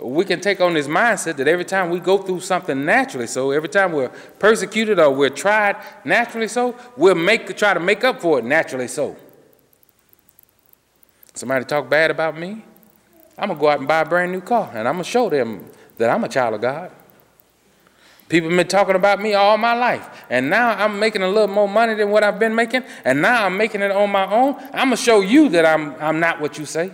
we 0.01 0.25
can 0.25 0.41
take 0.41 0.61
on 0.61 0.75
this 0.75 0.89
mindset 0.89 1.37
that 1.37 1.47
every 1.47 1.65
time 1.65 1.91
we 1.91 2.01
go 2.01 2.19
through 2.19 2.41
something 2.41 2.85
naturally 2.85 3.29
so, 3.29 3.53
every 3.53 3.69
time 3.69 3.93
we're 3.93 4.09
persecuted 4.41 4.99
or 4.99 5.11
we're 5.11 5.31
tried 5.31 5.77
naturally 6.05 6.49
so, 6.49 6.75
we'll 6.97 7.15
make 7.15 7.57
try 7.57 7.73
to 7.73 7.79
make 7.79 8.03
up 8.03 8.21
for 8.21 8.41
it 8.41 8.45
naturally 8.45 8.89
so. 8.89 9.17
Somebody 11.35 11.65
talk 11.67 11.89
bad 11.89 12.11
about 12.11 12.37
me, 12.37 12.65
I'm 13.39 13.49
gonna 13.49 13.61
go 13.61 13.69
out 13.69 13.79
and 13.79 13.87
buy 13.87 14.01
a 14.01 14.05
brand 14.05 14.33
new 14.33 14.41
car 14.41 14.73
and 14.75 14.89
I'm 14.89 14.95
gonna 14.95 15.05
show 15.05 15.31
them 15.31 15.71
that 15.99 16.11
I'm 16.11 16.25
a 16.25 16.29
child 16.29 16.55
of 16.55 16.61
God. 16.61 16.91
People 18.29 18.49
have 18.49 18.57
been 18.57 18.69
talking 18.69 18.95
about 18.95 19.21
me 19.21 19.35
all 19.35 19.59
my 19.59 19.75
life, 19.75 20.25
and 20.31 20.49
now 20.49 20.71
I'm 20.71 20.99
making 20.99 21.23
a 21.23 21.29
little 21.29 21.49
more 21.49 21.69
money 21.69 21.95
than 21.95 22.11
what 22.11 22.25
I've 22.25 22.39
been 22.39 22.55
making, 22.55 22.83
and 23.05 23.21
now 23.21 23.45
I'm 23.45 23.57
making 23.57 23.83
it 23.83 23.91
on 23.91 24.11
my 24.11 24.25
own. 24.31 24.55
I'm 24.73 24.87
gonna 24.87 24.97
show 24.97 25.21
you 25.21 25.49
that 25.51 25.67
I'm 25.67 25.95
I'm 26.01 26.19
not 26.19 26.41
what 26.41 26.59
you 26.59 26.65
say. 26.65 26.93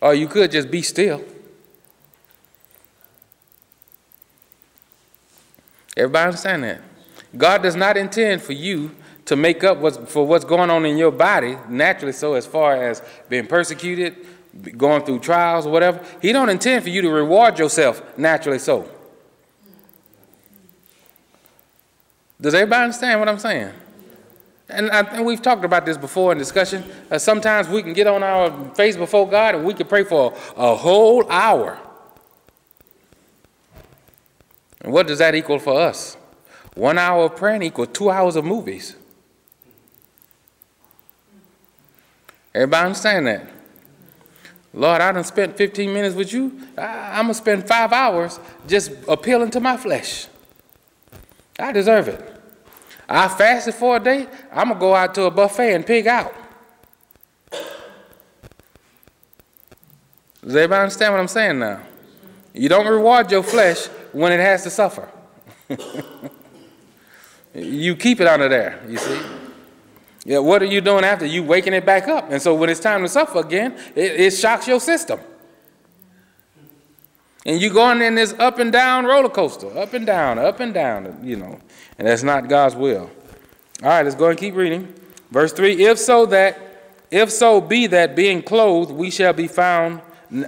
Or 0.00 0.14
you 0.14 0.28
could 0.28 0.52
just 0.52 0.70
be 0.70 0.82
still. 0.82 1.24
Everybody 5.96 6.26
understand 6.26 6.62
that? 6.62 6.80
God 7.36 7.62
does 7.62 7.74
not 7.74 7.96
intend 7.96 8.40
for 8.42 8.52
you 8.52 8.94
to 9.24 9.36
make 9.36 9.64
up 9.64 9.78
what's, 9.78 9.98
for 10.10 10.26
what's 10.26 10.44
going 10.44 10.70
on 10.70 10.86
in 10.86 10.96
your 10.96 11.10
body 11.10 11.58
naturally 11.68 12.12
so 12.12 12.34
as 12.34 12.46
far 12.46 12.82
as 12.82 13.02
being 13.28 13.46
persecuted, 13.46 14.16
going 14.76 15.04
through 15.04 15.20
trials 15.20 15.66
or 15.66 15.72
whatever. 15.72 16.04
He 16.20 16.32
don't 16.32 16.48
intend 16.48 16.82
for 16.82 16.90
you 16.90 17.02
to 17.02 17.10
reward 17.10 17.58
yourself 17.58 18.02
naturally 18.18 18.58
so. 18.58 18.88
Does 22.40 22.54
everybody 22.54 22.84
understand 22.84 23.20
what 23.20 23.28
I'm 23.28 23.38
saying? 23.38 23.72
And 24.68 24.90
I 24.90 25.02
think 25.02 25.26
we've 25.26 25.40
talked 25.40 25.64
about 25.64 25.86
this 25.86 25.96
before 25.96 26.30
in 26.32 26.38
discussion. 26.38 26.84
Uh, 27.10 27.18
sometimes 27.18 27.68
we 27.68 27.82
can 27.82 27.94
get 27.94 28.06
on 28.06 28.22
our 28.22 28.74
face 28.74 28.96
before 28.96 29.28
God 29.28 29.54
and 29.54 29.64
we 29.64 29.72
can 29.72 29.86
pray 29.86 30.04
for 30.04 30.34
a, 30.56 30.60
a 30.60 30.74
whole 30.76 31.28
hour. 31.30 31.78
And 34.82 34.92
what 34.92 35.06
does 35.06 35.18
that 35.18 35.34
equal 35.34 35.58
for 35.58 35.80
us? 35.80 36.16
One 36.74 36.98
hour 36.98 37.24
of 37.24 37.36
praying 37.36 37.62
equals 37.62 37.88
two 37.92 38.10
hours 38.10 38.36
of 38.36 38.44
movies. 38.44 38.94
Everybody 42.54 42.86
understand 42.86 43.26
that? 43.26 43.57
Lord, 44.74 45.00
I 45.00 45.12
done 45.12 45.24
spent 45.24 45.56
15 45.56 45.92
minutes 45.92 46.14
with 46.14 46.32
you. 46.32 46.60
I, 46.76 47.18
I'm 47.18 47.24
going 47.24 47.28
to 47.28 47.34
spend 47.34 47.66
five 47.66 47.92
hours 47.92 48.38
just 48.66 48.92
appealing 49.08 49.50
to 49.52 49.60
my 49.60 49.76
flesh. 49.76 50.26
I 51.58 51.72
deserve 51.72 52.08
it. 52.08 52.34
I 53.08 53.26
fasted 53.28 53.74
for 53.74 53.96
a 53.96 54.00
day, 54.00 54.26
I'm 54.52 54.68
going 54.68 54.76
to 54.76 54.80
go 54.80 54.94
out 54.94 55.14
to 55.14 55.24
a 55.24 55.30
buffet 55.30 55.74
and 55.74 55.86
pig 55.86 56.06
out. 56.06 56.34
Does 60.42 60.54
everybody 60.56 60.82
understand 60.82 61.14
what 61.14 61.20
I'm 61.20 61.28
saying 61.28 61.58
now? 61.58 61.80
You 62.52 62.68
don't 62.68 62.86
reward 62.86 63.30
your 63.30 63.42
flesh 63.42 63.86
when 64.12 64.32
it 64.32 64.40
has 64.40 64.62
to 64.64 64.70
suffer. 64.70 65.08
you 67.54 67.96
keep 67.96 68.20
it 68.20 68.26
under 68.26 68.48
there, 68.48 68.82
you 68.88 68.98
see. 68.98 69.20
Yeah, 70.28 70.40
what 70.40 70.60
are 70.60 70.66
you 70.66 70.82
doing 70.82 71.04
after? 71.04 71.24
You 71.24 71.42
waking 71.42 71.72
it 71.72 71.86
back 71.86 72.06
up. 72.06 72.30
And 72.30 72.42
so 72.42 72.54
when 72.54 72.68
it's 72.68 72.80
time 72.80 73.00
to 73.00 73.08
suffer 73.08 73.38
again, 73.38 73.72
it, 73.94 74.20
it 74.20 74.30
shocks 74.32 74.68
your 74.68 74.78
system. 74.78 75.20
And 77.46 77.58
you're 77.58 77.72
going 77.72 78.02
in 78.02 78.14
this 78.14 78.34
up 78.34 78.58
and 78.58 78.70
down 78.70 79.06
roller 79.06 79.30
coaster, 79.30 79.74
up 79.78 79.94
and 79.94 80.04
down, 80.04 80.38
up 80.38 80.60
and 80.60 80.74
down, 80.74 81.18
you 81.22 81.36
know. 81.36 81.58
And 81.98 82.06
that's 82.06 82.22
not 82.22 82.46
God's 82.46 82.76
will. 82.76 83.10
All 83.82 83.88
right, 83.88 84.02
let's 84.02 84.16
go 84.16 84.28
and 84.28 84.38
keep 84.38 84.54
reading. 84.54 84.92
Verse 85.30 85.50
3 85.54 85.86
If 85.86 85.98
so 85.98 86.26
that, 86.26 86.58
if 87.10 87.32
so 87.32 87.62
be 87.62 87.86
that 87.86 88.14
being 88.14 88.42
clothed, 88.42 88.90
we 88.90 89.10
shall 89.10 89.32
be 89.32 89.48
found, 89.48 90.02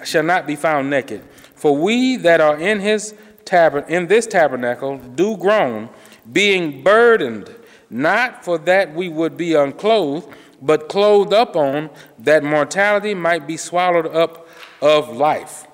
shall 0.04 0.22
not 0.22 0.46
be 0.46 0.56
found 0.56 0.90
naked. 0.90 1.22
For 1.54 1.74
we 1.74 2.16
that 2.16 2.42
are 2.42 2.60
in 2.60 2.80
his 2.80 3.14
tabern, 3.44 3.88
in 3.88 4.08
this 4.08 4.26
tabernacle 4.26 4.98
do 4.98 5.38
groan, 5.38 5.88
being 6.30 6.82
burdened, 6.82 7.48
not 7.90 8.44
for 8.44 8.56
that 8.58 8.94
we 8.94 9.08
would 9.08 9.36
be 9.36 9.54
unclothed, 9.54 10.28
but 10.62 10.88
clothed 10.88 11.32
up 11.32 11.56
on, 11.56 11.90
that 12.18 12.44
mortality 12.44 13.14
might 13.14 13.46
be 13.46 13.56
swallowed 13.56 14.06
up 14.06 14.48
of 14.80 15.14
life. 15.14 15.66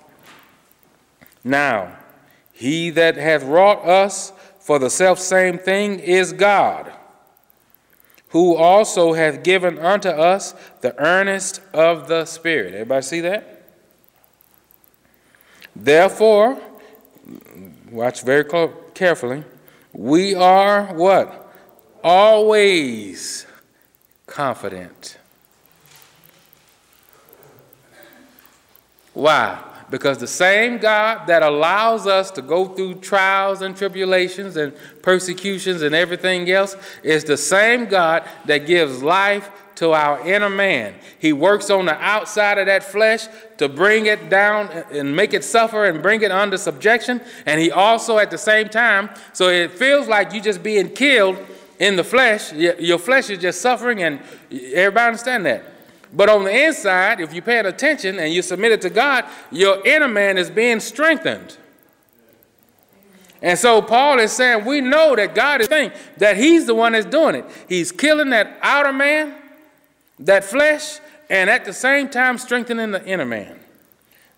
Now, 1.44 1.96
he 2.52 2.90
that 2.90 3.16
hath 3.16 3.44
wrought 3.44 3.84
us 3.86 4.32
for 4.58 4.78
the 4.78 4.90
self 4.90 5.18
same 5.18 5.58
thing 5.58 6.00
is 6.00 6.32
God, 6.32 6.90
who 8.30 8.56
also 8.56 9.12
hath 9.12 9.42
given 9.42 9.78
unto 9.78 10.08
us 10.08 10.54
the 10.80 10.98
earnest 10.98 11.60
of 11.72 12.08
the 12.08 12.24
Spirit. 12.24 12.74
Everybody 12.74 13.02
see 13.02 13.20
that? 13.20 13.52
Therefore, 15.76 16.58
watch 17.90 18.22
very 18.22 18.44
carefully, 18.94 19.44
we 19.92 20.34
are 20.34 20.86
what? 20.94 21.45
Always 22.08 23.48
confident. 24.28 25.18
Why? 29.12 29.60
Because 29.90 30.18
the 30.18 30.28
same 30.28 30.78
God 30.78 31.26
that 31.26 31.42
allows 31.42 32.06
us 32.06 32.30
to 32.32 32.42
go 32.42 32.66
through 32.66 33.00
trials 33.00 33.60
and 33.60 33.76
tribulations 33.76 34.56
and 34.56 34.72
persecutions 35.02 35.82
and 35.82 35.96
everything 35.96 36.48
else 36.48 36.76
is 37.02 37.24
the 37.24 37.36
same 37.36 37.86
God 37.86 38.22
that 38.44 38.68
gives 38.68 39.02
life 39.02 39.50
to 39.74 39.90
our 39.92 40.24
inner 40.24 40.48
man. 40.48 40.94
He 41.18 41.32
works 41.32 41.70
on 41.70 41.86
the 41.86 42.00
outside 42.00 42.58
of 42.58 42.66
that 42.66 42.84
flesh 42.84 43.26
to 43.58 43.68
bring 43.68 44.06
it 44.06 44.30
down 44.30 44.68
and 44.92 45.16
make 45.16 45.34
it 45.34 45.42
suffer 45.42 45.86
and 45.86 46.00
bring 46.00 46.22
it 46.22 46.30
under 46.30 46.56
subjection. 46.56 47.20
And 47.46 47.60
he 47.60 47.72
also, 47.72 48.18
at 48.18 48.30
the 48.30 48.38
same 48.38 48.68
time, 48.68 49.10
so 49.32 49.48
it 49.48 49.72
feels 49.72 50.06
like 50.06 50.32
you're 50.32 50.44
just 50.44 50.62
being 50.62 50.90
killed 50.90 51.44
in 51.78 51.96
the 51.96 52.04
flesh. 52.04 52.52
Your 52.52 52.98
flesh 52.98 53.30
is 53.30 53.38
just 53.38 53.60
suffering, 53.60 54.02
and 54.02 54.20
everybody 54.50 55.06
understand 55.06 55.46
that. 55.46 55.64
But 56.12 56.28
on 56.28 56.44
the 56.44 56.66
inside, 56.66 57.20
if 57.20 57.32
you're 57.32 57.42
paying 57.42 57.66
attention 57.66 58.18
and 58.18 58.32
you 58.32 58.42
submit 58.42 58.72
it 58.72 58.80
to 58.82 58.90
God, 58.90 59.24
your 59.50 59.84
inner 59.86 60.08
man 60.08 60.38
is 60.38 60.50
being 60.50 60.80
strengthened. 60.80 61.56
And 63.42 63.58
so 63.58 63.82
Paul 63.82 64.18
is 64.18 64.32
saying, 64.32 64.64
we 64.64 64.80
know 64.80 65.14
that 65.14 65.34
God 65.34 65.60
is 65.60 65.66
saying 65.66 65.92
that 66.16 66.36
He's 66.36 66.66
the 66.66 66.74
one 66.74 66.92
that's 66.92 67.06
doing 67.06 67.34
it. 67.34 67.44
He's 67.68 67.92
killing 67.92 68.30
that 68.30 68.58
outer 68.62 68.92
man, 68.92 69.34
that 70.20 70.44
flesh, 70.44 71.00
and 71.28 71.50
at 71.50 71.64
the 71.64 71.72
same 71.72 72.08
time 72.08 72.38
strengthening 72.38 72.92
the 72.92 73.04
inner 73.04 73.26
man. 73.26 73.58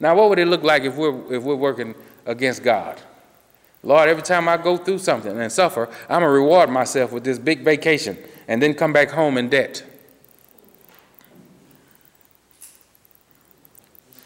Now, 0.01 0.17
what 0.17 0.31
would 0.31 0.39
it 0.39 0.47
look 0.47 0.63
like 0.63 0.83
if 0.83 0.97
we're 0.97 1.35
if 1.35 1.43
we're 1.43 1.55
working 1.55 1.95
against 2.27 2.63
God? 2.63 3.01
Lord, 3.83 4.09
every 4.09 4.23
time 4.23 4.49
I 4.49 4.57
go 4.57 4.77
through 4.77 4.99
something 4.99 5.39
and 5.39 5.53
suffer, 5.53 5.89
I'm 6.09 6.21
gonna 6.21 6.31
reward 6.31 6.69
myself 6.71 7.13
with 7.13 7.25
this 7.25 7.39
big 7.39 7.61
vacation 7.61 8.17
and 8.49 8.63
then 8.63 8.75
come 8.75 8.93
back 8.93 9.11
home 9.11 9.39
in 9.39 9.49
debt. 9.49 9.85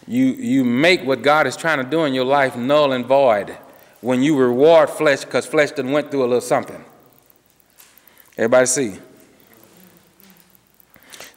You, 0.07 0.27
you 0.27 0.65
make 0.65 1.05
what 1.05 1.23
God 1.23 1.47
is 1.47 1.57
trying 1.57 1.83
to 1.83 1.89
do 1.89 2.05
in 2.05 2.15
your 2.15 2.25
life 2.25 2.57
null 2.57 2.93
and 2.93 3.07
void 3.07 3.57
when 4.01 4.23
you 4.23 4.37
reward 4.37 4.91
flesh 4.91 5.25
because 5.25 5.47
flesh 5.47 5.71
done 5.71 5.93
went 5.93 6.11
through 6.11 6.23
a 6.23 6.27
little 6.27 6.41
something. 6.41 6.85
Everybody 8.37 8.67
see? 8.67 8.99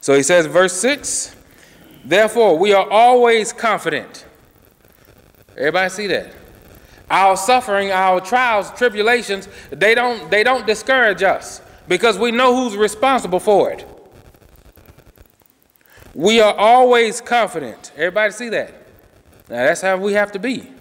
So 0.00 0.14
he 0.14 0.22
says, 0.22 0.46
verse 0.46 0.72
6 0.74 1.34
Therefore, 2.04 2.56
we 2.56 2.72
are 2.72 2.88
always 2.88 3.52
confident. 3.52 4.24
Everybody 5.56 5.90
see 5.90 6.06
that? 6.06 6.32
Our 7.10 7.36
suffering, 7.36 7.92
our 7.92 8.20
trials, 8.20 8.70
tribulations, 8.72 9.48
they 9.70 9.94
don't, 9.94 10.30
they 10.30 10.42
don't 10.42 10.66
discourage 10.66 11.22
us 11.22 11.60
because 11.86 12.18
we 12.18 12.32
know 12.32 12.54
who's 12.56 12.76
responsible 12.76 13.40
for 13.40 13.70
it. 13.70 13.86
We 16.14 16.40
are 16.40 16.54
always 16.54 17.20
confident. 17.20 17.92
Everybody 17.94 18.32
see 18.32 18.48
that? 18.48 18.70
Now 19.48 19.66
that's 19.66 19.82
how 19.82 19.96
we 19.98 20.14
have 20.14 20.32
to 20.32 20.38
be. 20.38 20.72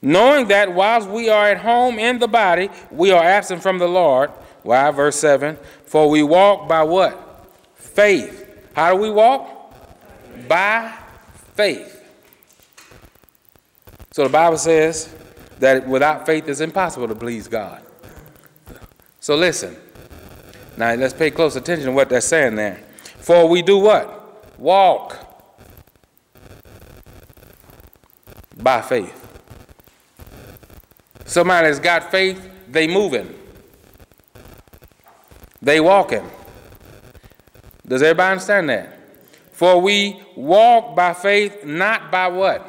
Knowing 0.00 0.48
that 0.48 0.72
whilst 0.72 1.08
we 1.08 1.28
are 1.28 1.48
at 1.48 1.58
home 1.58 1.98
in 1.98 2.18
the 2.18 2.28
body, 2.28 2.70
we 2.90 3.10
are 3.10 3.22
absent 3.22 3.62
from 3.62 3.78
the 3.78 3.88
Lord. 3.88 4.30
Why? 4.62 4.90
Verse 4.90 5.16
7 5.16 5.58
For 5.84 6.08
we 6.08 6.22
walk 6.22 6.68
by 6.68 6.82
what? 6.84 7.48
Faith. 7.74 8.46
How 8.74 8.94
do 8.94 9.00
we 9.00 9.10
walk? 9.10 9.74
By 10.48 10.94
faith. 11.54 11.99
So 14.12 14.24
the 14.24 14.28
Bible 14.28 14.58
says 14.58 15.14
that 15.58 15.86
without 15.86 16.26
faith 16.26 16.48
it's 16.48 16.60
impossible 16.60 17.08
to 17.08 17.14
please 17.14 17.46
God. 17.48 17.82
So 19.20 19.36
listen. 19.36 19.76
Now 20.76 20.94
let's 20.94 21.14
pay 21.14 21.30
close 21.30 21.56
attention 21.56 21.86
to 21.86 21.92
what 21.92 22.08
they're 22.08 22.20
saying 22.20 22.56
there. 22.56 22.82
For 23.18 23.46
we 23.46 23.62
do 23.62 23.78
what? 23.78 24.58
Walk 24.58 25.16
by 28.56 28.80
faith. 28.80 29.16
Somebody 31.24 31.68
that's 31.68 31.78
got 31.78 32.10
faith, 32.10 32.50
they 32.68 32.88
moving. 32.88 33.32
They 35.62 35.80
walking. 35.80 36.28
Does 37.86 38.02
everybody 38.02 38.32
understand 38.32 38.68
that? 38.70 38.98
For 39.52 39.80
we 39.80 40.20
walk 40.34 40.96
by 40.96 41.12
faith, 41.12 41.64
not 41.64 42.10
by 42.10 42.28
what? 42.28 42.66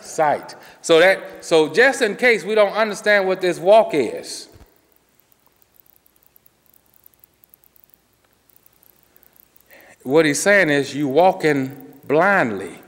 Sight. 0.00 0.54
So 0.84 0.98
that 0.98 1.42
so 1.42 1.72
just 1.72 2.02
in 2.02 2.14
case 2.14 2.44
we 2.44 2.54
don't 2.54 2.74
understand 2.74 3.26
what 3.26 3.40
this 3.40 3.58
walk 3.58 3.94
is, 3.94 4.50
what 10.02 10.26
he's 10.26 10.42
saying 10.42 10.68
is 10.68 10.94
you 10.94 11.08
walking 11.08 11.94
blindly. 12.06 12.82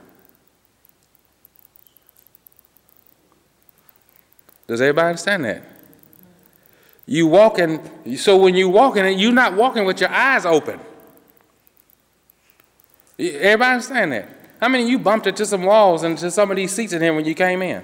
Does 4.66 4.82
everybody 4.82 5.06
understand 5.06 5.46
that? 5.46 5.62
You 7.06 7.28
walking, 7.28 7.80
so 8.18 8.37
when 8.37 8.54
you 8.54 8.68
walking, 8.68 9.18
you're 9.18 9.32
not 9.32 9.54
walking 9.54 9.87
with 9.87 10.02
your 10.02 10.11
eyes 10.11 10.44
open. 10.44 10.78
Everybody 13.18 13.72
understand 13.72 14.12
that? 14.12 14.36
How 14.61 14.69
many 14.69 14.85
of 14.85 14.90
you 14.90 14.99
bumped 14.99 15.27
into 15.27 15.45
some 15.45 15.64
walls 15.64 16.03
and 16.03 16.16
to 16.19 16.31
some 16.31 16.51
of 16.51 16.57
these 16.57 16.73
seats 16.73 16.92
in 16.92 17.03
here 17.03 17.14
when 17.14 17.25
you 17.25 17.35
came 17.35 17.62
in? 17.62 17.83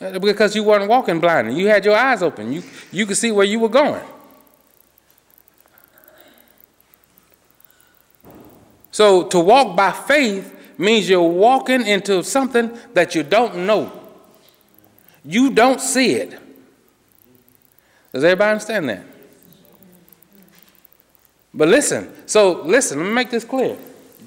Uh, 0.00 0.18
because 0.18 0.56
you 0.56 0.64
weren't 0.64 0.88
walking 0.88 1.20
blindly. 1.20 1.54
You 1.54 1.68
had 1.68 1.84
your 1.84 1.96
eyes 1.96 2.22
open. 2.22 2.52
You, 2.52 2.62
you 2.90 3.06
could 3.06 3.16
see 3.16 3.30
where 3.30 3.46
you 3.46 3.60
were 3.60 3.68
going. 3.68 4.02
So 8.90 9.24
to 9.28 9.40
walk 9.40 9.76
by 9.76 9.92
faith 9.92 10.54
means 10.78 11.08
you're 11.08 11.22
walking 11.22 11.86
into 11.86 12.22
something 12.24 12.76
that 12.94 13.14
you 13.14 13.22
don't 13.22 13.66
know. 13.66 13.92
You 15.24 15.50
don't 15.50 15.80
see 15.80 16.14
it. 16.14 16.30
Does 18.12 18.24
everybody 18.24 18.50
understand 18.50 18.88
that? 18.88 19.04
But 21.54 21.68
listen, 21.68 22.12
so 22.26 22.62
listen, 22.62 22.98
let 22.98 23.06
me 23.06 23.12
make 23.12 23.30
this 23.30 23.44
clear. 23.44 23.76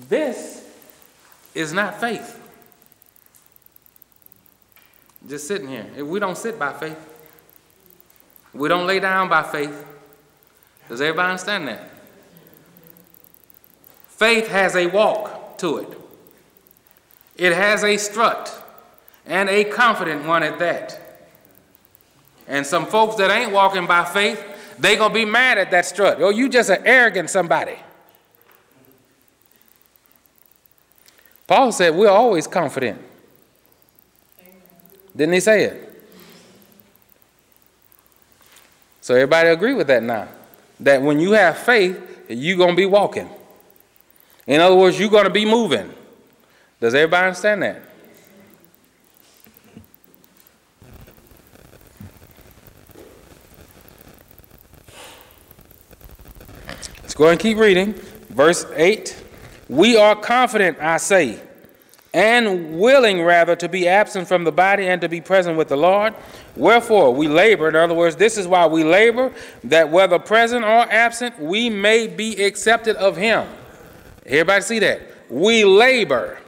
This 0.08 0.55
is 1.56 1.74
not 1.74 2.00
faith. 2.00 2.40
Just 5.28 5.48
sitting 5.48 5.68
here. 5.68 5.88
If 5.98 6.06
we 6.06 6.20
don't 6.20 6.38
sit 6.38 6.60
by 6.60 6.74
faith. 6.74 7.00
We 8.54 8.70
don't 8.70 8.86
lay 8.86 9.00
down 9.00 9.28
by 9.28 9.42
faith. 9.44 9.86
Does 10.88 11.02
everybody 11.02 11.32
understand 11.32 11.68
that? 11.68 11.90
Faith 14.08 14.48
has 14.48 14.76
a 14.76 14.88
walk 14.88 15.58
to 15.58 15.78
it. 15.80 15.98
It 17.36 17.54
has 17.54 17.84
a 17.84 17.98
strut, 17.98 18.64
and 19.26 19.50
a 19.50 19.66
confident 19.66 20.26
one 20.26 20.42
at 20.42 20.58
that. 20.60 21.02
And 22.48 22.66
some 22.66 22.86
folks 22.86 23.16
that 23.16 23.30
ain't 23.30 23.52
walking 23.52 23.88
by 23.88 24.06
faith, 24.06 24.42
they 24.80 24.96
gonna 24.96 25.14
be 25.14 25.26
mad 25.26 25.58
at 25.58 25.72
that 25.72 25.86
strut. 25.86 26.22
Oh, 26.22 26.30
you 26.30 26.48
just 26.48 26.70
an 26.70 26.84
arrogant 26.86 27.30
somebody. 27.30 27.78
Paul 31.48 31.72
said 31.72 31.96
we're 31.96 32.10
always 32.10 32.48
confident. 32.48 33.02
Didn't 35.16 35.34
he 35.34 35.40
say 35.40 35.64
it? 35.66 35.82
So 39.02 39.14
everybody 39.14 39.50
agree 39.50 39.74
with 39.74 39.88
that 39.88 40.04
now. 40.04 40.28
That 40.80 41.02
when 41.02 41.20
you 41.20 41.32
have 41.34 41.58
faith, 41.58 42.26
you're 42.28 42.58
gonna 42.58 42.76
be 42.76 42.86
walking. 42.86 43.30
In 44.48 44.62
other 44.62 44.76
words, 44.76 45.00
you're 45.00 45.10
going 45.10 45.24
to 45.24 45.30
be 45.32 45.46
moving. 45.46 45.92
Does 46.80 46.94
everybody 46.94 47.28
understand 47.28 47.64
that? 47.64 47.82
Let's 57.02 57.14
go 57.16 57.30
and 57.30 57.40
keep 57.40 57.58
reading. 57.58 57.94
Verse 58.30 58.66
8 58.76 59.25
We 59.68 59.98
are 59.98 60.16
confident, 60.16 60.80
I 60.80 60.98
say, 60.98 61.40
and 62.14 62.80
willing 62.80 63.22
rather 63.24 63.56
to 63.56 63.68
be 63.68 63.88
absent 63.88 64.28
from 64.28 64.44
the 64.44 64.52
body 64.52 64.88
and 64.88 65.02
to 65.02 65.10
be 65.10 65.22
present 65.22 65.58
with 65.58 65.68
the 65.68 65.76
Lord. 65.76 66.14
Wherefore 66.56 67.14
we 67.14 67.28
labor, 67.28 67.68
in 67.68 67.76
other 67.76 67.94
words, 67.94 68.16
this 68.16 68.38
is 68.38 68.48
why 68.48 68.68
we 68.68 68.84
labor, 68.84 69.34
that 69.66 69.90
whether 69.90 70.20
present 70.20 70.64
or 70.64 70.92
absent, 70.92 71.40
we 71.40 71.70
may 71.70 72.08
be 72.08 72.44
accepted 72.44 72.96
of 72.98 73.18
Him. 73.18 73.48
Everybody 74.26 74.62
see 74.62 74.80
that? 74.80 75.02
We 75.30 75.66
labor. 75.66 76.40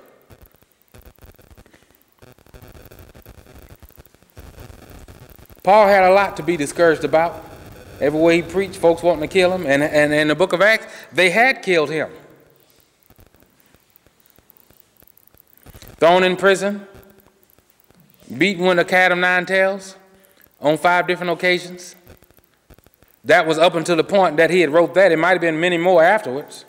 Paul 5.64 5.88
had 5.88 6.04
a 6.04 6.14
lot 6.14 6.38
to 6.38 6.44
be 6.44 6.56
discouraged 6.56 7.04
about. 7.04 7.44
Everywhere 8.00 8.36
he 8.36 8.42
preached, 8.42 8.78
folks 8.78 9.04
wanting 9.04 9.28
to 9.28 9.28
kill 9.28 9.52
him. 9.52 9.66
And, 9.66 9.84
and 9.84 10.14
in 10.14 10.30
the 10.30 10.36
book 10.36 10.54
of 10.54 10.62
Acts, 10.62 10.88
they 11.12 11.30
had 11.30 11.62
killed 11.62 11.90
him. 11.90 12.10
Thrown 15.98 16.24
in 16.24 16.36
prison, 16.36 16.88
beaten 18.38 18.66
with 18.66 18.78
a 18.80 18.86
cat 18.86 19.12
of 19.12 19.18
nine 19.18 19.46
tails 19.46 19.96
on 20.62 20.78
five 20.78 21.08
different 21.08 21.32
occasions. 21.32 21.96
That 23.24 23.48
was 23.48 23.58
up 23.58 23.76
until 23.76 23.96
the 23.96 24.04
point 24.04 24.38
that 24.38 24.50
he 24.50 24.62
had 24.62 24.72
wrote 24.72 24.94
that. 24.94 25.12
It 25.12 25.18
might 25.18 25.32
have 25.32 25.42
been 25.42 25.60
many 25.60 25.78
more 25.78 26.04
afterwards. 26.04 26.66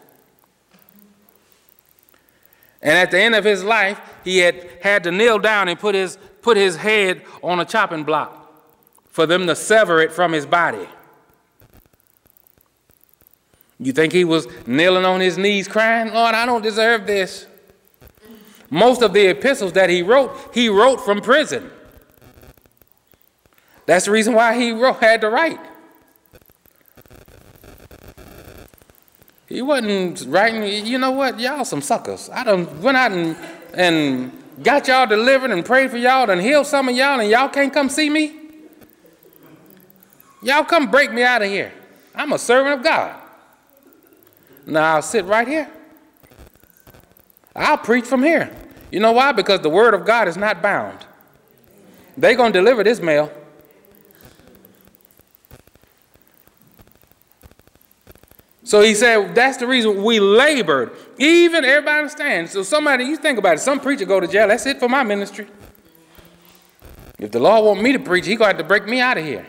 And 2.80 2.96
at 2.96 3.10
the 3.10 3.20
end 3.20 3.34
of 3.34 3.44
his 3.44 3.62
life, 3.62 4.00
he 4.24 4.38
had 4.38 4.68
had 4.80 5.04
to 5.04 5.12
kneel 5.12 5.38
down 5.38 5.68
and 5.68 5.78
put 5.78 5.94
his, 5.94 6.16
put 6.42 6.56
his 6.56 6.76
head 6.76 7.22
on 7.42 7.60
a 7.60 7.64
chopping 7.64 8.04
block 8.04 8.34
for 9.08 9.26
them 9.26 9.46
to 9.46 9.54
sever 9.54 10.00
it 10.00 10.12
from 10.12 10.32
his 10.32 10.46
body. 10.46 10.86
You 13.80 13.92
think 13.92 14.12
he 14.12 14.24
was 14.24 14.48
kneeling 14.66 15.04
on 15.04 15.20
his 15.20 15.38
knees 15.38 15.68
crying, 15.68 16.12
Lord, 16.12 16.34
I 16.34 16.46
don't 16.46 16.62
deserve 16.62 17.06
this. 17.06 17.46
Most 18.70 19.02
of 19.02 19.12
the 19.12 19.28
epistles 19.28 19.72
that 19.72 19.88
he 19.88 20.02
wrote, 20.02 20.36
he 20.52 20.68
wrote 20.68 21.00
from 21.00 21.20
prison. 21.20 21.70
That's 23.86 24.04
the 24.04 24.10
reason 24.10 24.34
why 24.34 24.54
he 24.54 24.72
wrote, 24.72 25.00
had 25.00 25.22
to 25.22 25.30
write. 25.30 25.58
He 29.48 29.62
wasn't 29.62 30.26
writing, 30.28 30.84
you 30.84 30.98
know 30.98 31.10
what, 31.10 31.40
y'all 31.40 31.64
some 31.64 31.80
suckers. 31.80 32.28
I 32.28 32.44
done 32.44 32.82
went 32.82 32.98
out 32.98 33.12
and, 33.12 33.36
and 33.72 34.42
got 34.62 34.86
y'all 34.88 35.06
delivered 35.06 35.50
and 35.50 35.64
prayed 35.64 35.90
for 35.90 35.96
y'all 35.96 36.28
and 36.28 36.40
healed 36.40 36.66
some 36.66 36.90
of 36.90 36.94
y'all 36.94 37.18
and 37.18 37.30
y'all 37.30 37.48
can't 37.48 37.72
come 37.72 37.88
see 37.88 38.10
me? 38.10 38.36
Y'all 40.42 40.64
come 40.64 40.90
break 40.90 41.12
me 41.12 41.22
out 41.22 41.40
of 41.40 41.48
here. 41.48 41.72
I'm 42.14 42.32
a 42.32 42.38
servant 42.38 42.74
of 42.74 42.84
God. 42.84 43.18
Now 44.66 44.96
I'll 44.96 45.02
sit 45.02 45.24
right 45.24 45.48
here. 45.48 45.70
I'll 47.58 47.78
preach 47.78 48.04
from 48.04 48.22
here. 48.22 48.50
You 48.90 49.00
know 49.00 49.12
why? 49.12 49.32
Because 49.32 49.60
the 49.60 49.68
word 49.68 49.94
of 49.94 50.06
God 50.06 50.28
is 50.28 50.36
not 50.36 50.62
bound. 50.62 51.06
They're 52.16 52.36
going 52.36 52.52
to 52.52 52.58
deliver 52.58 52.82
this 52.82 53.00
mail. 53.00 53.32
So 58.64 58.82
he 58.82 58.94
said, 58.94 59.34
that's 59.34 59.56
the 59.56 59.66
reason 59.66 60.02
we 60.04 60.20
labored. 60.20 60.92
Even 61.18 61.64
everybody 61.64 62.00
understands. 62.00 62.52
So 62.52 62.62
somebody, 62.62 63.04
you 63.04 63.16
think 63.16 63.38
about 63.38 63.56
it, 63.56 63.60
some 63.60 63.80
preacher 63.80 64.04
go 64.04 64.20
to 64.20 64.26
jail, 64.26 64.48
that's 64.48 64.66
it 64.66 64.78
for 64.78 64.88
my 64.88 65.02
ministry. 65.02 65.46
If 67.18 67.30
the 67.30 67.40
Lord 67.40 67.64
want 67.64 67.82
me 67.82 67.92
to 67.92 67.98
preach, 67.98 68.26
he 68.26 68.36
going 68.36 68.50
to 68.50 68.56
have 68.56 68.58
to 68.58 68.68
break 68.68 68.86
me 68.86 69.00
out 69.00 69.16
of 69.16 69.24
here. 69.24 69.46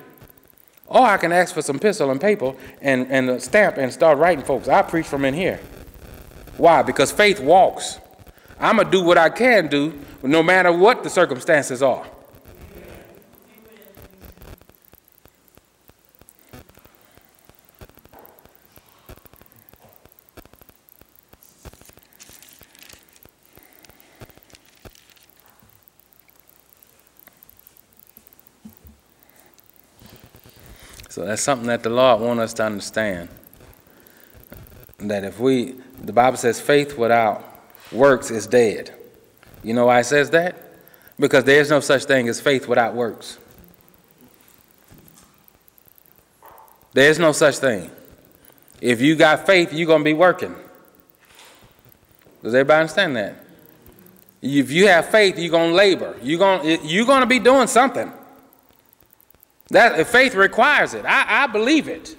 Or 0.88 1.02
I 1.02 1.18
can 1.18 1.32
ask 1.32 1.54
for 1.54 1.62
some 1.62 1.80
pencil 1.80 2.10
and 2.12 2.20
paper 2.20 2.56
and, 2.82 3.12
and 3.12 3.30
a 3.30 3.40
stamp 3.40 3.78
and 3.78 3.92
start 3.92 4.18
writing 4.18 4.44
folks. 4.44 4.68
I 4.68 4.82
preach 4.82 5.06
from 5.06 5.26
in 5.26 5.34
here. 5.34 5.60
Why? 6.60 6.82
Because 6.82 7.10
faith 7.10 7.40
walks. 7.40 8.00
I'm 8.60 8.76
going 8.76 8.86
to 8.86 8.92
do 8.92 9.02
what 9.02 9.18
I 9.18 9.30
can 9.30 9.68
do 9.68 9.98
no 10.22 10.44
matter 10.44 10.74
what 10.74 11.04
the 11.04 11.10
circumstances 11.10 11.82
are. 11.82 12.06
So 31.08 31.24
that's 31.24 31.42
something 31.42 31.68
that 31.68 31.84
the 31.84 31.90
Lord 31.90 32.20
wants 32.20 32.44
us 32.44 32.54
to 32.56 32.66
understand. 32.66 33.30
That 34.98 35.24
if 35.24 35.40
we, 35.40 35.76
the 36.02 36.14
Bible 36.14 36.38
says, 36.38 36.60
faith 36.60 36.98
without 36.98 37.44
works 37.92 38.32
is 38.32 38.48
dead. 38.48 38.94
You 39.64 39.74
know 39.74 39.88
why 39.88 40.00
it 40.00 40.06
says 40.06 40.30
that? 40.32 40.56
Because 41.20 41.44
there's 41.44 41.70
no 41.70 41.80
such 41.80 42.06
thing 42.06 42.30
as 42.30 42.40
faith 42.40 42.68
without 42.68 42.96
works. 42.96 43.38
There's 46.94 47.20
no 47.20 47.32
such 47.34 47.58
thing. 47.58 47.92
If 48.82 49.02
you 49.02 49.16
got 49.16 49.46
faith, 49.46 49.74
you're 49.74 49.88
going 49.88 50.02
to 50.02 50.06
be 50.06 50.14
working. 50.14 50.56
Does 52.42 52.54
everybody 52.56 52.82
understand 52.82 53.16
that? 53.18 53.36
If 54.42 54.72
you 54.72 54.88
have 54.88 55.10
faith, 55.10 55.38
you're 55.38 55.52
going 55.52 55.72
to 55.72 55.76
labor. 55.76 56.16
You're 56.24 56.40
going, 56.40 56.80
you're 56.84 57.06
going 57.06 57.22
to 57.22 57.28
be 57.28 57.40
doing 57.40 57.68
something. 57.68 58.12
That 59.72 60.08
faith 60.08 60.34
requires 60.34 60.94
it. 60.94 61.06
I, 61.06 61.44
I 61.44 61.48
believe 61.48 61.90
it. 61.90 62.16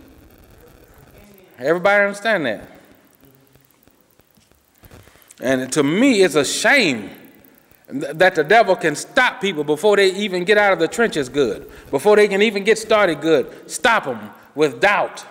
Everybody 1.59 2.05
understand 2.05 2.47
that? 2.47 2.80
And 5.41 5.73
to 5.73 5.83
me, 5.83 6.23
it's 6.23 6.35
a 6.35 6.45
shame 6.45 7.11
that 7.89 8.35
the 8.35 8.45
devil 8.45 8.77
can 8.77 8.95
stop 8.95 9.41
people 9.41 9.65
before 9.65 9.97
they 9.97 10.15
even 10.15 10.45
get 10.45 10.59
out 10.59 10.73
of 10.73 10.79
the 10.79 10.89
trenches 10.89 11.29
good, 11.29 11.71
before 11.91 12.17
they 12.17 12.29
can 12.29 12.43
even 12.43 12.63
get 12.63 12.79
started 12.79 13.21
good. 13.21 13.71
Stop 13.71 14.05
them 14.05 14.31
with 14.55 14.81
doubt. 14.81 15.25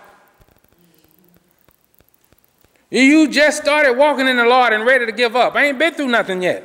You 2.90 3.30
just 3.30 3.62
started 3.62 3.94
walking 3.94 4.28
in 4.28 4.38
the 4.38 4.46
Lord 4.46 4.74
and 4.74 4.86
ready 4.86 5.06
to 5.06 5.12
give 5.12 5.36
up. 5.36 5.56
I 5.56 5.66
ain't 5.66 5.78
been 5.78 5.94
through 5.94 6.08
nothing 6.08 6.42
yet. 6.42 6.64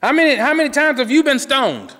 How 0.00 0.12
many, 0.12 0.36
how 0.36 0.54
many 0.54 0.70
times 0.70 0.98
have 1.00 1.10
you 1.10 1.22
been 1.22 1.38
stoned? 1.38 1.94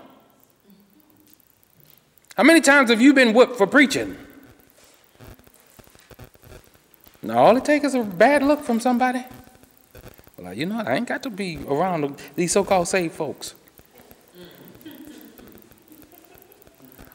How 2.36 2.44
many 2.44 2.60
times 2.60 2.90
have 2.90 3.02
you 3.02 3.12
been 3.12 3.34
whipped 3.34 3.56
for 3.56 3.66
preaching? 3.66 4.16
Now, 7.22 7.38
all 7.38 7.56
it 7.56 7.64
takes 7.64 7.84
is 7.84 7.94
a 7.94 8.02
bad 8.02 8.42
look 8.42 8.62
from 8.62 8.80
somebody. 8.80 9.24
Well, 10.40 10.54
you 10.54 10.64
know, 10.64 10.80
I 10.80 10.94
ain't 10.94 11.06
got 11.06 11.22
to 11.24 11.30
be 11.30 11.58
around 11.68 12.18
these 12.34 12.52
so 12.52 12.64
called 12.64 12.88
saved 12.88 13.14
folks. 13.14 13.54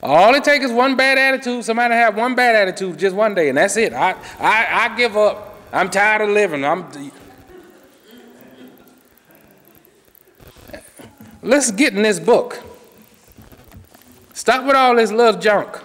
All 0.03 0.35
it 0.35 0.43
takes 0.43 0.65
is 0.65 0.71
one 0.71 0.95
bad 0.95 1.17
attitude. 1.17 1.63
Somebody 1.63 1.95
have 1.95 2.15
one 2.15 2.35
bad 2.35 2.55
attitude 2.55 2.99
just 2.99 3.15
one 3.15 3.33
day, 3.33 3.49
and 3.49 3.57
that's 3.57 3.75
it. 3.77 3.93
I, 3.93 4.11
I, 4.39 4.67
I 4.69 4.95
give 4.95 5.17
up. 5.17 5.59
I'm 5.73 5.89
tired 5.89 6.21
of 6.21 6.29
living. 6.29 6.63
I'm. 6.63 6.85
Let's 11.41 11.71
get 11.71 11.93
in 11.93 12.03
this 12.03 12.19
book. 12.19 12.61
Stop 14.33 14.67
with 14.67 14.75
all 14.75 14.95
this 14.95 15.11
little 15.11 15.41
junk. 15.41 15.79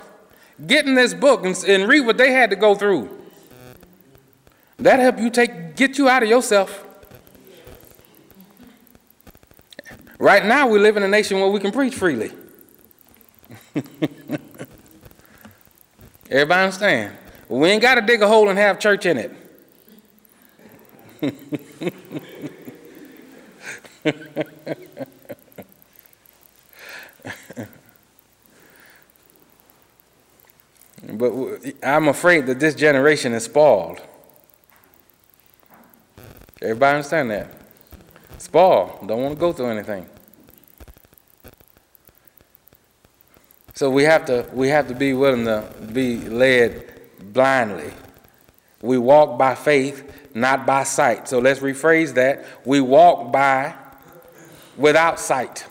Get 0.66 0.84
in 0.84 0.94
this 0.94 1.14
book 1.14 1.46
and, 1.46 1.56
and 1.66 1.88
read 1.88 2.04
what 2.04 2.18
they 2.18 2.32
had 2.32 2.50
to 2.50 2.56
go 2.56 2.74
through. 2.74 3.08
That 4.78 5.00
help 5.00 5.18
you 5.18 5.30
take 5.30 5.76
get 5.76 5.96
you 5.96 6.10
out 6.10 6.22
of 6.22 6.28
yourself. 6.28 6.86
Right 10.20 10.44
now, 10.44 10.68
we 10.68 10.78
live 10.78 10.98
in 10.98 11.02
a 11.02 11.08
nation 11.08 11.40
where 11.40 11.48
we 11.48 11.58
can 11.58 11.72
preach 11.72 11.94
freely. 11.94 12.30
Everybody 16.30 16.62
understand? 16.62 17.16
We 17.48 17.70
ain't 17.70 17.80
got 17.80 17.94
to 17.94 18.02
dig 18.02 18.20
a 18.20 18.28
hole 18.28 18.50
and 18.50 18.58
have 18.58 18.78
church 18.78 19.06
in 19.06 19.16
it. 19.16 19.32
But 31.12 31.32
I'm 31.82 32.08
afraid 32.08 32.46
that 32.46 32.60
this 32.60 32.74
generation 32.74 33.32
is 33.32 33.44
spoiled. 33.44 34.00
Everybody 36.62 36.96
understand 36.96 37.30
that? 37.30 37.59
Spoiled. 38.40 39.06
Don't 39.06 39.22
want 39.22 39.34
to 39.34 39.38
go 39.38 39.52
through 39.52 39.66
anything. 39.66 40.06
So 43.74 43.90
we 43.90 44.04
have 44.04 44.24
to 44.26 44.48
we 44.54 44.68
have 44.68 44.88
to 44.88 44.94
be 44.94 45.12
willing 45.12 45.44
to 45.44 45.70
be 45.92 46.16
led 46.20 47.00
blindly. 47.34 47.92
We 48.80 48.96
walk 48.96 49.38
by 49.38 49.54
faith, 49.54 50.34
not 50.34 50.64
by 50.64 50.84
sight. 50.84 51.28
So 51.28 51.38
let's 51.38 51.60
rephrase 51.60 52.14
that. 52.14 52.46
We 52.64 52.80
walk 52.80 53.30
by 53.30 53.74
without 54.78 55.20
sight. 55.20 55.66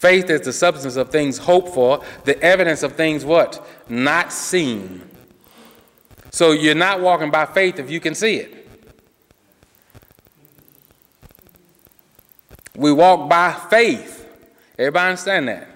Faith 0.00 0.30
is 0.30 0.40
the 0.40 0.52
substance 0.52 0.96
of 0.96 1.10
things 1.10 1.38
hoped 1.38 1.72
for, 1.74 2.04
the 2.24 2.40
evidence 2.42 2.82
of 2.82 2.94
things 2.94 3.24
what? 3.24 3.64
Not 3.88 4.32
seen. 4.32 5.07
So 6.38 6.52
you're 6.52 6.76
not 6.76 7.00
walking 7.00 7.32
by 7.32 7.46
faith 7.46 7.80
if 7.80 7.90
you 7.90 7.98
can 7.98 8.14
see 8.14 8.36
it. 8.36 8.68
We 12.76 12.92
walk 12.92 13.28
by 13.28 13.50
faith. 13.68 14.24
Everybody 14.78 15.08
understand 15.08 15.48
that? 15.48 15.68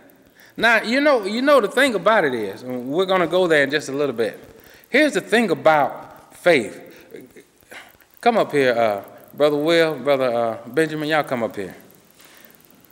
Now, 0.56 0.80
you 0.82 1.00
know, 1.00 1.24
you 1.24 1.42
know 1.42 1.60
the 1.60 1.66
thing 1.66 1.96
about 1.96 2.24
it 2.24 2.32
is, 2.32 2.62
we're 2.62 3.06
going 3.06 3.22
to 3.22 3.26
go 3.26 3.48
there 3.48 3.64
in 3.64 3.72
just 3.72 3.88
a 3.88 3.92
little 3.92 4.14
bit. 4.14 4.38
Here's 4.88 5.14
the 5.14 5.20
thing 5.20 5.50
about 5.50 6.32
faith. 6.36 6.80
Come 8.20 8.38
up 8.38 8.52
here, 8.52 8.72
uh, 8.72 9.02
Brother 9.34 9.56
Will, 9.56 9.96
Brother 9.96 10.32
uh, 10.32 10.68
Benjamin, 10.68 11.08
y'all 11.08 11.24
come 11.24 11.42
up 11.42 11.56
here. 11.56 11.74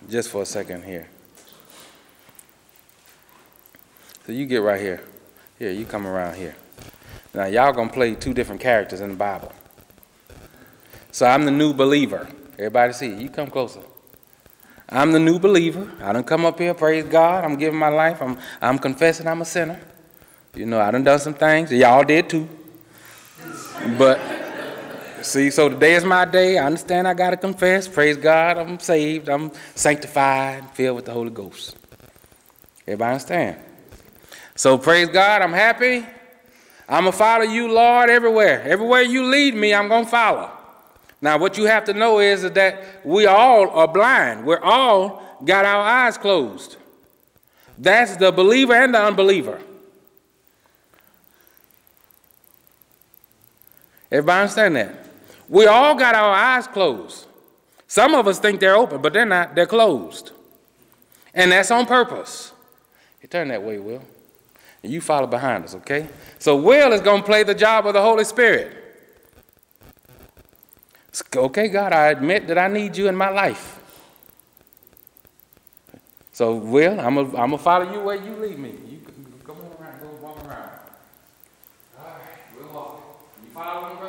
Just 0.09 0.31
for 0.31 0.43
a 0.43 0.47
second 0.47 0.83
here. 0.83 1.09
So 4.27 4.33
you 4.33 4.47
get 4.47 4.61
right 4.61 4.81
here. 4.81 5.05
Here, 5.57 5.71
you 5.71 5.85
come 5.85 6.05
around 6.05 6.35
here. 6.35 6.57
Now, 7.33 7.47
y'all 7.47 7.73
gonna 7.73 7.93
play 7.93 8.15
two 8.15 8.35
different 8.35 8.61
characters 8.61 9.01
in 9.01 9.11
the 9.11 9.17
Bible. 9.17 9.53
So 11.13 11.27
I'm 11.27 11.45
the 11.45 11.51
new 11.51 11.73
believer. 11.73 12.29
Everybody 12.59 12.93
see. 12.93 13.15
You 13.15 13.29
come 13.31 13.49
closer. 13.49 13.81
I'm 14.89 15.13
the 15.13 15.21
new 15.21 15.39
believer. 15.39 15.91
I 16.03 16.13
don't 16.13 16.27
come 16.27 16.45
up 16.45 16.59
here, 16.59 16.75
praise 16.75 17.05
God. 17.05 17.45
I'm 17.45 17.57
giving 17.57 17.79
my 17.79 17.89
life. 17.89 18.21
I'm, 18.21 18.37
I'm 18.61 18.79
confessing 18.79 19.27
I'm 19.29 19.41
a 19.41 19.45
sinner. 19.45 19.81
You 20.55 20.67
know, 20.67 20.81
I 20.81 20.91
done 20.91 21.05
done 21.05 21.21
some 21.21 21.35
things. 21.35 21.71
Y'all 21.71 22.03
did 22.03 22.29
too. 22.29 22.49
But 23.97 24.21
see, 25.23 25.51
so 25.51 25.69
today 25.69 25.95
is 25.95 26.05
my 26.05 26.25
day. 26.25 26.59
I 26.59 26.67
understand 26.67 27.07
I 27.07 27.15
got 27.15 27.31
to 27.31 27.37
confess. 27.37 27.87
Praise 27.87 28.17
God. 28.17 28.59
I'm 28.59 28.81
saved. 28.81 29.29
I'm 29.29 29.53
sanctified, 29.77 30.69
filled 30.71 30.97
with 30.97 31.05
the 31.05 31.13
Holy 31.13 31.31
Ghost. 31.31 31.77
Everybody 32.87 33.13
understand? 33.13 33.57
So 34.57 34.77
praise 34.77 35.09
God. 35.09 35.43
I'm 35.43 35.53
happy. 35.53 36.05
I'm 36.91 37.05
going 37.05 37.13
to 37.13 37.19
follow 37.19 37.45
you, 37.45 37.73
Lord, 37.73 38.11
everywhere. 38.11 38.63
Everywhere 38.63 39.03
you 39.03 39.25
lead 39.25 39.55
me, 39.55 39.73
I'm 39.73 39.87
going 39.87 40.05
to 40.05 40.11
follow. 40.11 40.51
Now, 41.23 41.39
what 41.39 41.57
you 41.57 41.67
have 41.67 41.85
to 41.85 41.95
know 41.95 42.19
is 42.19 42.43
that 42.43 42.83
we 43.05 43.27
all 43.27 43.71
are 43.71 43.87
blind. 43.87 44.45
We're 44.45 44.61
all 44.61 45.39
got 45.45 45.65
our 45.65 45.83
eyes 45.83 46.19
closed. 46.19 46.77
That's 47.79 48.17
the 48.17 48.33
believer 48.33 48.75
and 48.75 48.93
the 48.93 49.01
unbeliever. 49.01 49.61
Everybody 54.11 54.41
understand 54.41 54.77
that? 54.77 55.07
We 55.49 55.67
all 55.67 55.95
got 55.95 56.17
our 56.17 56.35
eyes 56.35 56.67
closed. 56.67 57.27
Some 57.87 58.15
of 58.15 58.27
us 58.27 58.41
think 58.41 58.59
they're 58.59 58.77
open, 58.77 59.01
but 59.01 59.13
they're 59.13 59.25
not. 59.25 59.55
They're 59.55 59.67
closed. 59.67 60.33
And 61.35 61.53
that's 61.53 61.71
on 61.71 61.87
purpose. 61.87 62.53
You 63.23 63.29
turn 63.29 63.49
that 63.49 63.63
way, 63.63 63.79
Will. 63.79 64.03
And 64.83 64.93
you 64.93 65.01
follow 65.01 65.27
behind 65.27 65.65
us, 65.65 65.75
okay? 65.77 66.09
So 66.39 66.57
Will 66.57 66.93
is 66.93 67.01
going 67.01 67.21
to 67.21 67.27
play 67.27 67.43
the 67.43 67.55
job 67.55 67.87
of 67.87 67.93
the 67.93 68.03
Holy 68.03 68.25
Spirit. 68.25 68.77
Okay, 71.35 71.69
God, 71.69 71.93
I 71.93 72.07
admit 72.07 72.47
that 72.47 72.57
I 72.57 72.69
need 72.69 72.97
you 72.97 73.09
in 73.09 73.17
my 73.17 73.29
life. 73.31 73.79
So, 76.33 76.55
Will, 76.55 76.99
I'm 76.99 77.17
going 77.17 77.51
to 77.51 77.59
follow 77.59 77.93
you 77.93 78.01
where 78.01 78.17
you 78.17 78.35
lead 78.37 78.59
me. 78.59 78.73
You 78.89 79.01
come 79.45 79.57
on 79.57 79.85
around, 79.85 80.01
go 80.01 80.09
walk 80.23 80.39
around. 80.47 80.71
All 81.99 82.07
right, 82.07 82.39
we'll 82.57 82.73
walk. 82.73 83.03
You 83.45 83.51
follow 83.53 83.95
me, 83.95 84.00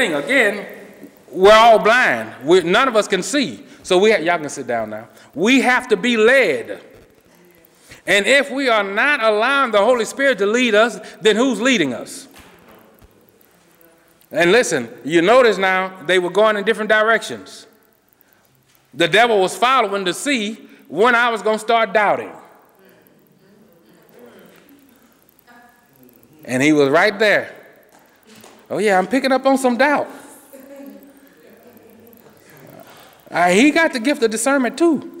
thing. 0.00 0.14
Again, 0.14 0.66
we're 1.30 1.52
all 1.52 1.78
blind. 1.78 2.32
We're, 2.44 2.62
none 2.62 2.88
of 2.88 2.96
us 2.96 3.06
can 3.06 3.22
see. 3.22 3.64
So 3.82 3.98
we 3.98 4.16
y'all 4.18 4.38
can 4.38 4.48
sit 4.48 4.66
down 4.66 4.90
now. 4.90 5.08
We 5.34 5.60
have 5.60 5.88
to 5.88 5.96
be 5.96 6.16
led. 6.16 6.80
And 8.06 8.26
if 8.26 8.50
we 8.50 8.68
are 8.68 8.82
not 8.82 9.22
allowing 9.22 9.72
the 9.72 9.84
Holy 9.84 10.04
Spirit 10.04 10.38
to 10.38 10.46
lead 10.46 10.74
us, 10.74 10.98
then 11.20 11.36
who's 11.36 11.60
leading 11.60 11.92
us? 11.92 12.28
And 14.30 14.52
listen, 14.52 14.88
you 15.04 15.22
notice 15.22 15.58
now 15.58 16.02
they 16.04 16.18
were 16.18 16.30
going 16.30 16.56
in 16.56 16.64
different 16.64 16.88
directions. 16.88 17.66
The 18.94 19.08
devil 19.08 19.40
was 19.40 19.56
following 19.56 20.04
to 20.06 20.14
see 20.14 20.54
when 20.88 21.14
I 21.14 21.30
was 21.30 21.42
going 21.42 21.56
to 21.56 21.64
start 21.64 21.92
doubting. 21.92 22.32
And 26.44 26.62
he 26.62 26.72
was 26.72 26.88
right 26.88 27.16
there. 27.18 27.59
Oh, 28.70 28.78
yeah, 28.78 28.96
I'm 28.96 29.08
picking 29.08 29.32
up 29.32 29.44
on 29.44 29.58
some 29.58 29.76
doubt. 29.76 30.08
Uh, 33.28 33.50
he 33.50 33.70
got 33.72 33.92
the 33.92 34.00
gift 34.00 34.22
of 34.22 34.30
discernment 34.30 34.78
too. 34.78 35.20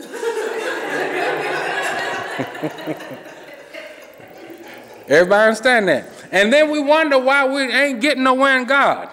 Everybody 5.08 5.42
understand 5.48 5.88
that? 5.88 6.06
And 6.30 6.52
then 6.52 6.70
we 6.70 6.80
wonder 6.80 7.18
why 7.18 7.44
we 7.46 7.62
ain't 7.62 8.00
getting 8.00 8.22
nowhere 8.22 8.56
in 8.56 8.64
God. 8.64 9.08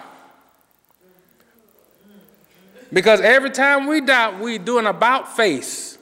Because 2.93 3.19
every 3.21 3.49
time 3.49 3.87
we 3.87 4.01
doubt, 4.01 4.39
we 4.39 4.59
do 4.59 4.77
an 4.77 4.85
about 4.85 5.35
face. 5.35 5.97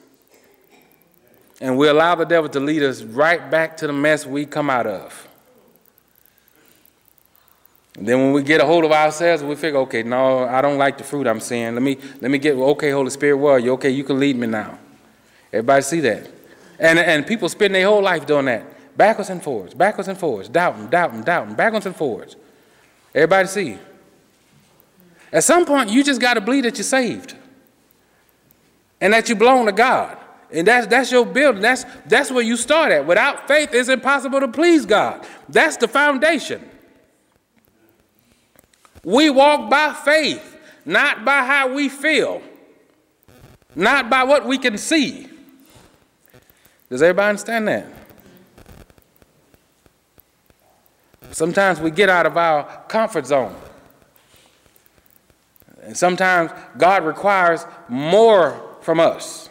And 1.60 1.78
we 1.78 1.88
allow 1.88 2.14
the 2.14 2.24
devil 2.24 2.50
to 2.50 2.60
lead 2.60 2.82
us 2.82 3.02
right 3.02 3.50
back 3.50 3.78
to 3.78 3.86
the 3.86 3.92
mess 3.92 4.26
we 4.26 4.44
come 4.44 4.68
out 4.68 4.86
of. 4.86 5.26
Then 7.98 8.18
when 8.20 8.32
we 8.32 8.42
get 8.42 8.60
a 8.60 8.66
hold 8.66 8.84
of 8.84 8.92
ourselves, 8.92 9.42
we 9.42 9.54
figure, 9.56 9.80
okay, 9.80 10.02
no, 10.02 10.46
I 10.46 10.60
don't 10.60 10.76
like 10.76 10.98
the 10.98 11.04
fruit 11.04 11.26
I'm 11.26 11.40
seeing. 11.40 11.72
Let 11.72 11.82
me 11.82 11.96
let 12.20 12.30
me 12.30 12.38
get 12.38 12.54
okay, 12.54 12.90
Holy 12.90 13.10
Spirit, 13.10 13.38
well, 13.38 13.58
you 13.58 13.72
okay, 13.72 13.90
you 13.90 14.04
can 14.04 14.20
lead 14.20 14.36
me 14.36 14.46
now. 14.46 14.78
Everybody 15.52 15.82
see 15.82 16.00
that? 16.00 16.28
And 16.78 16.98
and 16.98 17.26
people 17.26 17.48
spend 17.48 17.74
their 17.74 17.86
whole 17.86 18.02
life 18.02 18.26
doing 18.26 18.46
that. 18.46 18.96
Backwards 18.96 19.30
and 19.30 19.42
forwards, 19.42 19.74
backwards 19.74 20.08
and 20.08 20.18
forwards, 20.18 20.48
doubting, 20.48 20.88
doubting, 20.88 21.22
doubting, 21.22 21.54
backwards 21.54 21.86
and 21.86 21.96
forwards. 21.96 22.36
Everybody 23.14 23.48
see? 23.48 23.78
At 25.32 25.44
some 25.44 25.64
point, 25.64 25.90
you 25.90 26.04
just 26.04 26.20
got 26.20 26.34
to 26.34 26.40
believe 26.40 26.64
that 26.64 26.76
you're 26.76 26.84
saved. 26.84 27.34
And 29.00 29.12
that 29.12 29.28
you 29.28 29.34
belong 29.36 29.66
to 29.66 29.72
God. 29.72 30.16
And 30.50 30.66
that's, 30.66 30.86
that's 30.86 31.10
your 31.10 31.26
building. 31.26 31.60
That's, 31.60 31.84
that's 32.06 32.30
where 32.30 32.42
you 32.42 32.56
start 32.56 32.92
at. 32.92 33.06
Without 33.06 33.48
faith, 33.48 33.70
it's 33.72 33.88
impossible 33.88 34.40
to 34.40 34.48
please 34.48 34.86
God. 34.86 35.26
That's 35.48 35.76
the 35.76 35.88
foundation. 35.88 36.66
We 39.06 39.30
walk 39.30 39.70
by 39.70 39.92
faith, 39.92 40.56
not 40.84 41.24
by 41.24 41.44
how 41.44 41.72
we 41.72 41.88
feel. 41.88 42.42
not 43.76 44.08
by 44.08 44.24
what 44.24 44.46
we 44.46 44.56
can 44.58 44.78
see. 44.78 45.28
Does 46.88 47.02
everybody 47.02 47.28
understand 47.28 47.68
that? 47.68 47.86
Sometimes 51.30 51.78
we 51.78 51.90
get 51.90 52.08
out 52.08 52.24
of 52.24 52.38
our 52.38 52.84
comfort 52.88 53.26
zone. 53.26 53.54
And 55.82 55.94
sometimes 55.96 56.50
God 56.78 57.04
requires 57.04 57.66
more 57.88 58.78
from 58.80 58.98
us. 58.98 59.50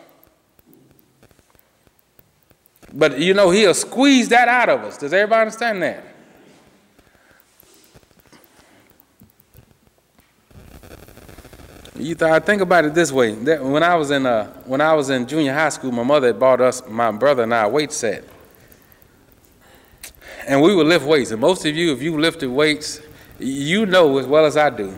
But 2.92 3.20
you 3.20 3.36
know, 3.36 3.52
He'll 3.52 3.76
squeeze 3.76 4.30
that 4.30 4.48
out 4.48 4.70
of 4.70 4.82
us. 4.82 4.98
Does 4.98 5.14
everybody 5.14 5.42
understand 5.42 5.84
that? 5.84 6.15
You 11.96 12.14
th- 12.14 12.30
I 12.30 12.40
think 12.40 12.62
about 12.62 12.84
it 12.86 12.94
this 12.94 13.12
way. 13.12 13.34
That 13.36 13.64
when 13.64 13.82
I 13.82 13.96
was 13.96 14.12
in 14.12 14.26
uh, 14.26 14.48
when 14.66 14.82
I 14.82 14.94
was 14.94 15.10
in 15.10 15.26
junior 15.28 15.54
high 15.54 15.70
school, 15.70 15.92
my 15.92 16.04
mother 16.04 16.34
bought 16.34 16.60
us, 16.60 16.86
my 16.88 17.12
brother 17.12 17.44
and 17.44 17.54
I, 17.54 17.64
a 17.64 17.70
weight 17.70 17.94
set, 17.94 18.24
and 20.48 20.62
we 20.62 20.76
would 20.76 20.88
lift 20.88 21.06
weights. 21.06 21.32
And 21.32 21.40
most 21.40 21.66
of 21.66 21.76
you, 21.76 21.94
if 21.94 22.02
you 22.02 22.20
lifted 22.20 22.50
weights, 22.50 23.02
you 23.40 23.86
know 23.86 24.18
as 24.18 24.28
well 24.28 24.46
as 24.46 24.58
I 24.58 24.70
do 24.70 24.94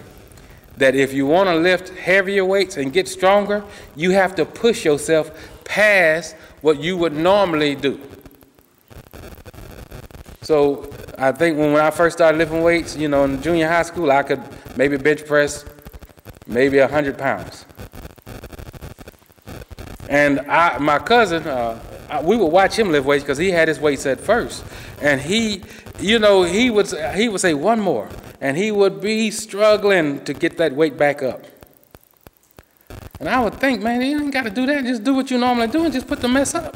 that 0.77 0.95
if 0.95 1.11
you 1.11 1.25
want 1.25 1.49
to 1.49 1.55
lift 1.55 1.89
heavier 1.89 2.45
weights 2.45 2.77
and 2.77 2.93
get 2.93 3.07
stronger, 3.07 3.63
you 3.95 4.11
have 4.11 4.35
to 4.35 4.45
push 4.45 4.85
yourself 4.85 5.31
past 5.65 6.35
what 6.61 6.79
you 6.79 6.97
would 6.97 7.13
normally 7.13 7.75
do. 7.75 7.99
So 10.41 10.89
I 11.17 11.31
think 11.31 11.57
when, 11.57 11.73
when 11.73 11.81
I 11.81 11.91
first 11.91 12.17
started 12.17 12.37
lifting 12.37 12.61
weights, 12.61 12.95
you 12.95 13.07
know, 13.07 13.25
in 13.25 13.41
junior 13.41 13.67
high 13.67 13.81
school, 13.83 14.11
I 14.11 14.23
could 14.23 14.41
maybe 14.77 14.97
bench 14.97 15.25
press 15.25 15.65
maybe 16.47 16.79
100 16.79 17.17
pounds. 17.17 17.65
And 20.09 20.39
I, 20.41 20.77
my 20.77 20.99
cousin, 20.99 21.45
uh, 21.47 21.79
I, 22.09 22.21
we 22.21 22.37
would 22.37 22.47
watch 22.47 22.77
him 22.77 22.91
lift 22.91 23.05
weights 23.05 23.23
because 23.23 23.37
he 23.37 23.51
had 23.51 23.67
his 23.67 23.79
weight 23.79 23.99
set 23.99 24.19
first. 24.19 24.63
And 25.01 25.19
he, 25.19 25.63
you 25.99 26.19
know, 26.19 26.43
he 26.43 26.69
would, 26.69 26.87
he 27.15 27.27
would 27.29 27.41
say, 27.41 27.53
one 27.53 27.79
more. 27.79 28.09
And 28.39 28.55
he 28.55 28.71
would 28.71 29.01
be 29.01 29.31
struggling 29.31 30.23
to 30.23 30.33
get 30.33 30.57
that 30.57 30.73
weight 30.73 30.97
back 30.97 31.21
up. 31.21 31.43
And 33.19 33.27
I 33.27 33.43
would 33.43 33.55
think, 33.55 33.81
man, 33.81 34.01
you 34.01 34.21
ain't 34.21 34.31
got 34.31 34.43
to 34.43 34.49
do 34.49 34.65
that. 34.67 34.85
Just 34.85 35.03
do 35.03 35.13
what 35.13 35.29
you 35.31 35.37
normally 35.37 35.67
do 35.67 35.83
and 35.83 35.93
just 35.93 36.07
put 36.07 36.21
the 36.21 36.27
mess 36.27 36.53
up. 36.53 36.75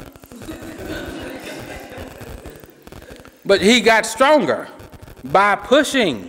but 3.44 3.62
he 3.62 3.80
got 3.80 4.04
stronger 4.04 4.68
by 5.24 5.54
pushing. 5.54 6.28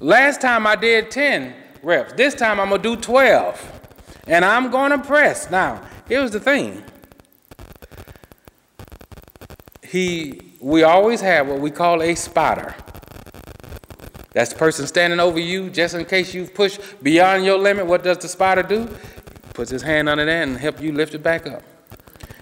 Last 0.00 0.40
time 0.40 0.66
I 0.66 0.76
did 0.76 1.10
10 1.10 1.54
reps. 1.82 2.12
This 2.14 2.34
time 2.34 2.60
I'm 2.60 2.68
going 2.68 2.82
to 2.82 2.96
do 2.96 3.00
12. 3.00 3.80
And 4.26 4.44
I'm 4.44 4.70
going 4.70 4.90
to 4.92 4.98
press. 4.98 5.50
Now, 5.50 5.82
here's 6.08 6.30
the 6.30 6.40
thing. 6.40 6.84
He, 9.82 10.40
we 10.60 10.82
always 10.84 11.20
have 11.20 11.48
what 11.48 11.60
we 11.60 11.70
call 11.70 12.02
a 12.02 12.14
spotter. 12.14 12.74
That's 14.32 14.52
the 14.52 14.58
person 14.58 14.86
standing 14.86 15.18
over 15.18 15.40
you 15.40 15.70
just 15.70 15.94
in 15.94 16.04
case 16.04 16.32
you 16.32 16.46
push 16.46 16.78
beyond 17.02 17.44
your 17.44 17.58
limit. 17.58 17.86
What 17.86 18.04
does 18.04 18.18
the 18.18 18.28
spotter 18.28 18.62
do? 18.62 18.88
Puts 19.54 19.70
his 19.70 19.82
hand 19.82 20.08
under 20.08 20.24
there 20.24 20.42
and 20.42 20.56
help 20.56 20.80
you 20.80 20.92
lift 20.92 21.14
it 21.14 21.22
back 21.22 21.46
up. 21.46 21.62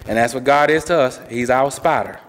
And 0.07 0.16
that's 0.18 0.34
what 0.34 0.45
God 0.45 0.70
is 0.70 0.84
to 0.84 0.99
us. 0.99 1.20
He's 1.30 1.49
our 1.49 1.70
spotter. 1.70 2.20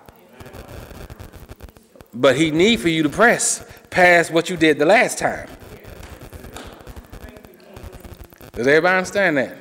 But 2.13 2.37
he 2.37 2.51
need 2.51 2.79
for 2.79 2.89
you 2.89 3.03
to 3.03 3.09
press 3.09 3.65
past 3.89 4.31
what 4.31 4.49
you 4.49 4.55
did 4.55 4.79
the 4.79 4.85
last 4.85 5.17
time. 5.17 5.49
Does 8.59 8.67
everybody 8.67 8.97
understand 8.97 9.37
that? 9.37 9.55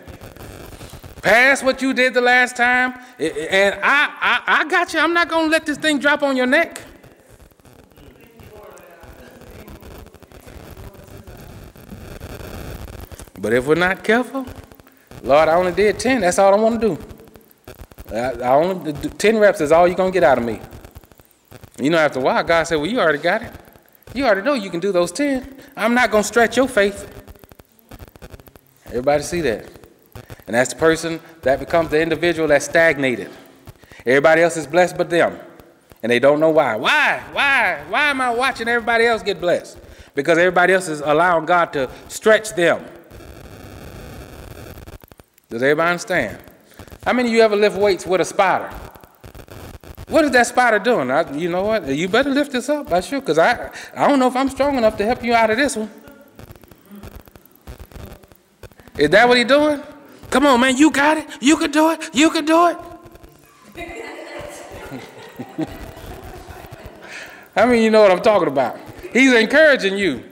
Pass 1.22 1.62
what 1.62 1.80
you 1.80 1.94
did 1.94 2.14
the 2.14 2.20
last 2.20 2.56
time, 2.56 2.94
and 3.20 3.76
I, 3.76 4.12
I, 4.20 4.42
I 4.46 4.64
got 4.68 4.92
you. 4.92 4.98
I'm 4.98 5.14
not 5.14 5.28
going 5.28 5.44
to 5.44 5.50
let 5.52 5.64
this 5.64 5.78
thing 5.78 6.00
drop 6.00 6.24
on 6.24 6.36
your 6.36 6.46
neck. 6.46 6.82
But 13.38 13.52
if 13.52 13.68
we're 13.68 13.76
not 13.76 14.02
careful, 14.02 14.44
Lord, 15.22 15.48
I 15.48 15.54
only 15.54 15.70
did 15.70 16.00
10. 16.00 16.22
That's 16.22 16.40
all 16.40 16.52
I 16.52 16.56
want 16.56 16.80
to 16.80 16.88
do. 16.88 16.98
I, 18.12 18.32
I 18.32 18.54
only 18.56 18.92
10 18.94 19.38
reps 19.38 19.60
is 19.60 19.70
all 19.70 19.86
you're 19.86 19.96
going 19.96 20.10
to 20.10 20.16
get 20.16 20.24
out 20.24 20.38
of 20.38 20.44
me. 20.44 20.60
You 21.80 21.90
know, 21.90 21.98
after 21.98 22.18
a 22.18 22.22
while, 22.22 22.42
God 22.42 22.64
said, 22.64 22.78
Well, 22.78 22.86
you 22.86 22.98
already 22.98 23.18
got 23.18 23.42
it. 23.42 23.52
You 24.12 24.24
already 24.24 24.42
know 24.42 24.54
you 24.54 24.70
can 24.70 24.80
do 24.80 24.90
those 24.90 25.12
10. 25.12 25.56
I'm 25.76 25.94
not 25.94 26.10
going 26.10 26.24
to 26.24 26.28
stretch 26.28 26.56
your 26.56 26.66
faith. 26.66 27.14
Everybody 28.88 29.22
see 29.22 29.40
that? 29.42 29.66
And 30.46 30.54
that's 30.54 30.72
the 30.72 30.78
person 30.78 31.20
that 31.42 31.60
becomes 31.60 31.90
the 31.90 32.00
individual 32.00 32.48
that's 32.48 32.64
stagnated. 32.64 33.30
Everybody 34.06 34.42
else 34.42 34.56
is 34.56 34.66
blessed 34.66 34.96
but 34.96 35.10
them. 35.10 35.38
And 36.02 36.10
they 36.10 36.18
don't 36.18 36.40
know 36.40 36.50
why. 36.50 36.76
Why? 36.76 37.22
Why? 37.32 37.84
Why 37.88 38.10
am 38.10 38.20
I 38.20 38.30
watching 38.30 38.68
everybody 38.68 39.04
else 39.04 39.22
get 39.22 39.40
blessed? 39.40 39.78
Because 40.14 40.38
everybody 40.38 40.72
else 40.72 40.88
is 40.88 41.00
allowing 41.00 41.44
God 41.44 41.72
to 41.74 41.90
stretch 42.08 42.54
them. 42.54 42.84
Does 45.50 45.62
everybody 45.62 45.90
understand? 45.90 46.38
How 47.04 47.12
many 47.12 47.28
of 47.28 47.34
you 47.34 47.42
ever 47.42 47.56
lift 47.56 47.76
weights 47.76 48.06
with 48.06 48.20
a 48.20 48.24
spotter? 48.24 48.70
What 50.08 50.24
is 50.24 50.30
that 50.30 50.46
spotter 50.46 50.78
doing? 50.78 51.10
I, 51.10 51.30
you 51.36 51.50
know 51.50 51.64
what? 51.64 51.86
You 51.86 52.08
better 52.08 52.30
lift 52.30 52.52
this 52.52 52.68
up. 52.68 52.90
I 52.92 53.00
sure, 53.00 53.20
because 53.20 53.38
I, 53.38 53.70
I 53.94 54.08
don't 54.08 54.18
know 54.18 54.28
if 54.28 54.36
I'm 54.36 54.48
strong 54.48 54.78
enough 54.78 54.96
to 54.98 55.04
help 55.04 55.22
you 55.22 55.34
out 55.34 55.50
of 55.50 55.58
this 55.58 55.76
one. 55.76 55.90
Is 58.98 59.10
that 59.10 59.28
what 59.28 59.36
he's 59.36 59.46
doing? 59.46 59.80
Come 60.30 60.46
on, 60.46 60.60
man, 60.60 60.76
you 60.76 60.90
got 60.90 61.18
it. 61.18 61.28
You 61.40 61.56
can 61.56 61.70
do 61.70 61.92
it. 61.92 62.10
You 62.12 62.30
can 62.30 62.44
do 62.44 62.66
it. 62.66 62.76
I 67.56 67.66
mean, 67.66 67.82
you 67.82 67.90
know 67.90 68.02
what 68.02 68.10
I'm 68.10 68.22
talking 68.22 68.48
about? 68.48 68.78
He's 69.12 69.32
encouraging 69.32 69.96
you. 69.96 70.24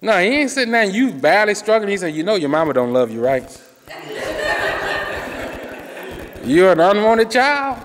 No, 0.00 0.16
he 0.18 0.28
ain't 0.28 0.50
sitting 0.50 0.70
there 0.72 0.84
and 0.84 0.94
you 0.94 1.12
badly 1.12 1.54
struggling. 1.54 1.90
He 1.90 1.96
said, 1.96 2.14
You 2.14 2.22
know 2.22 2.36
your 2.36 2.48
mama 2.48 2.72
don't 2.72 2.92
love 2.92 3.10
you, 3.10 3.20
right? 3.20 3.62
You're 6.44 6.72
an 6.72 6.80
unwanted 6.80 7.30
child. 7.30 7.84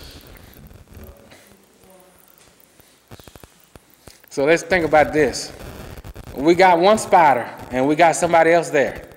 so 4.30 4.44
let's 4.44 4.62
think 4.62 4.84
about 4.84 5.12
this. 5.12 5.52
We 6.36 6.54
got 6.54 6.78
one 6.78 6.98
spotter 6.98 7.50
and 7.70 7.86
we 7.86 7.96
got 7.96 8.16
somebody 8.16 8.52
else 8.52 8.70
there. 8.70 9.08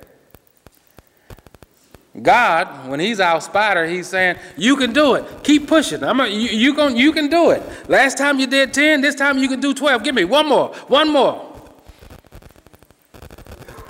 God, 2.22 2.90
when 2.90 3.00
He's 3.00 3.20
our 3.20 3.42
spotter, 3.42 3.86
He's 3.88 4.08
saying, 4.08 4.38
"You 4.58 4.76
can 4.76 4.94
do 4.94 5.16
it. 5.16 5.44
Keep 5.44 5.68
pushing. 5.68 6.04
I'm 6.04 6.20
a, 6.20 6.28
you, 6.28 6.50
you, 6.50 6.74
can, 6.74 6.96
you 6.96 7.12
can 7.12 7.30
do 7.30 7.52
it. 7.52 7.64
Last 7.90 8.18
time 8.18 8.40
you 8.40 8.46
did 8.46 8.74
ten. 8.74 9.02
This 9.02 9.16
time 9.16 9.38
you 9.38 9.48
can 9.48 9.60
do 9.60 9.74
twelve. 9.74 10.04
Give 10.04 10.14
me 10.14 10.24
one 10.24 10.48
more. 10.48 10.70
One 10.88 11.12
more." 11.12 11.50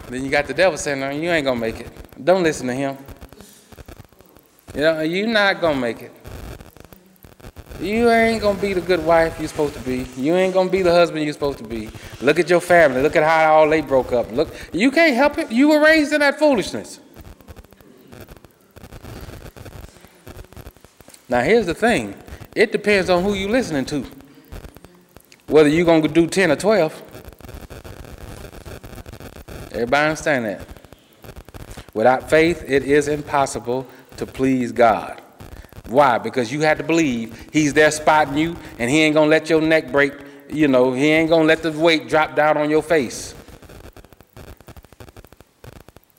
Then 0.07 0.23
you 0.23 0.31
got 0.31 0.47
the 0.47 0.53
devil 0.53 0.77
saying, 0.77 1.01
"No, 1.01 1.09
you 1.09 1.29
ain't 1.31 1.45
gonna 1.45 1.59
make 1.59 1.81
it. 1.81 1.89
Don't 2.23 2.43
listen 2.43 2.67
to 2.67 2.73
him. 2.73 2.97
You 4.73 4.81
know, 4.81 5.01
you're 5.01 5.27
not 5.27 5.59
gonna 5.59 5.79
make 5.79 6.01
it. 6.01 6.12
You 7.79 8.09
ain't 8.09 8.41
gonna 8.41 8.59
be 8.59 8.73
the 8.73 8.81
good 8.81 9.05
wife 9.05 9.39
you're 9.39 9.47
supposed 9.47 9.73
to 9.73 9.79
be. 9.81 10.05
You 10.15 10.35
ain't 10.35 10.53
gonna 10.53 10.69
be 10.69 10.83
the 10.83 10.91
husband 10.91 11.23
you're 11.23 11.33
supposed 11.33 11.57
to 11.57 11.63
be. 11.63 11.89
Look 12.21 12.39
at 12.39 12.49
your 12.49 12.61
family. 12.61 13.01
Look 13.01 13.15
at 13.15 13.23
how 13.23 13.53
all 13.53 13.69
they 13.69 13.81
broke 13.81 14.13
up. 14.13 14.31
Look, 14.31 14.53
you 14.71 14.91
can't 14.91 15.15
help 15.15 15.37
it. 15.37 15.51
You 15.51 15.69
were 15.69 15.79
raised 15.79 16.13
in 16.13 16.19
that 16.21 16.39
foolishness." 16.39 16.99
Now, 21.27 21.41
here's 21.41 21.65
the 21.65 21.73
thing 21.73 22.15
it 22.55 22.71
depends 22.71 23.09
on 23.09 23.23
who 23.23 23.33
you're 23.33 23.49
listening 23.49 23.85
to, 23.85 24.05
whether 25.47 25.67
you're 25.67 26.01
to 26.01 26.07
do 26.07 26.27
10 26.27 26.51
or 26.51 26.55
12. 26.55 27.01
Everybody 29.71 30.09
understand 30.09 30.45
that? 30.45 30.61
Without 31.95 32.29
faith, 32.29 32.63
it 32.67 32.83
is 32.83 33.07
impossible 33.07 33.87
to 34.17 34.27
please 34.27 34.71
God. 34.71 35.22
Why? 35.87 36.17
Because 36.17 36.51
you 36.51 36.61
have 36.61 36.77
to 36.77 36.83
believe 36.83 37.49
He's 37.51 37.73
there 37.73 37.91
spotting 37.91 38.37
you 38.37 38.55
and 38.79 38.89
He 38.89 39.01
ain't 39.01 39.15
going 39.15 39.27
to 39.27 39.31
let 39.31 39.49
your 39.49 39.61
neck 39.61 39.91
break. 39.91 40.13
You 40.49 40.67
know, 40.67 40.93
He 40.93 41.07
ain't 41.07 41.29
going 41.29 41.43
to 41.43 41.47
let 41.47 41.63
the 41.63 41.71
weight 41.71 42.07
drop 42.07 42.35
down 42.35 42.57
on 42.57 42.69
your 42.69 42.83
face. 42.83 43.35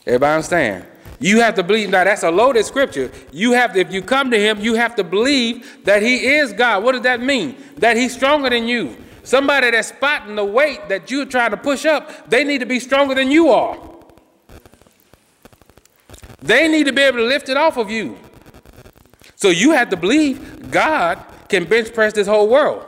Everybody 0.06 0.34
understand? 0.34 0.86
You 1.20 1.40
have 1.40 1.54
to 1.54 1.62
believe. 1.62 1.88
Now, 1.88 2.04
that's 2.04 2.22
a 2.22 2.30
loaded 2.30 2.66
scripture. 2.66 3.10
You 3.32 3.52
have 3.52 3.72
to, 3.72 3.80
if 3.80 3.92
you 3.92 4.02
come 4.02 4.30
to 4.30 4.38
him, 4.38 4.60
you 4.60 4.74
have 4.74 4.94
to 4.96 5.04
believe 5.04 5.84
that 5.84 6.02
he 6.02 6.26
is 6.26 6.52
God. 6.52 6.84
What 6.84 6.92
does 6.92 7.02
that 7.02 7.22
mean? 7.22 7.56
That 7.78 7.96
he's 7.96 8.14
stronger 8.14 8.50
than 8.50 8.68
you. 8.68 8.96
Somebody 9.22 9.70
that's 9.70 9.88
spotting 9.88 10.34
the 10.34 10.44
weight 10.44 10.88
that 10.90 11.10
you're 11.10 11.24
trying 11.24 11.52
to 11.52 11.56
push 11.56 11.86
up, 11.86 12.28
they 12.28 12.44
need 12.44 12.58
to 12.58 12.66
be 12.66 12.78
stronger 12.78 13.14
than 13.14 13.30
you 13.30 13.48
are. 13.48 13.78
They 16.42 16.68
need 16.68 16.84
to 16.84 16.92
be 16.92 17.00
able 17.00 17.18
to 17.18 17.24
lift 17.24 17.48
it 17.48 17.56
off 17.56 17.78
of 17.78 17.90
you. 17.90 18.18
So 19.44 19.50
you 19.50 19.72
have 19.72 19.90
to 19.90 19.96
believe 19.98 20.70
God 20.70 21.22
can 21.50 21.66
bench 21.66 21.92
press 21.92 22.14
this 22.14 22.26
whole 22.26 22.48
world 22.48 22.82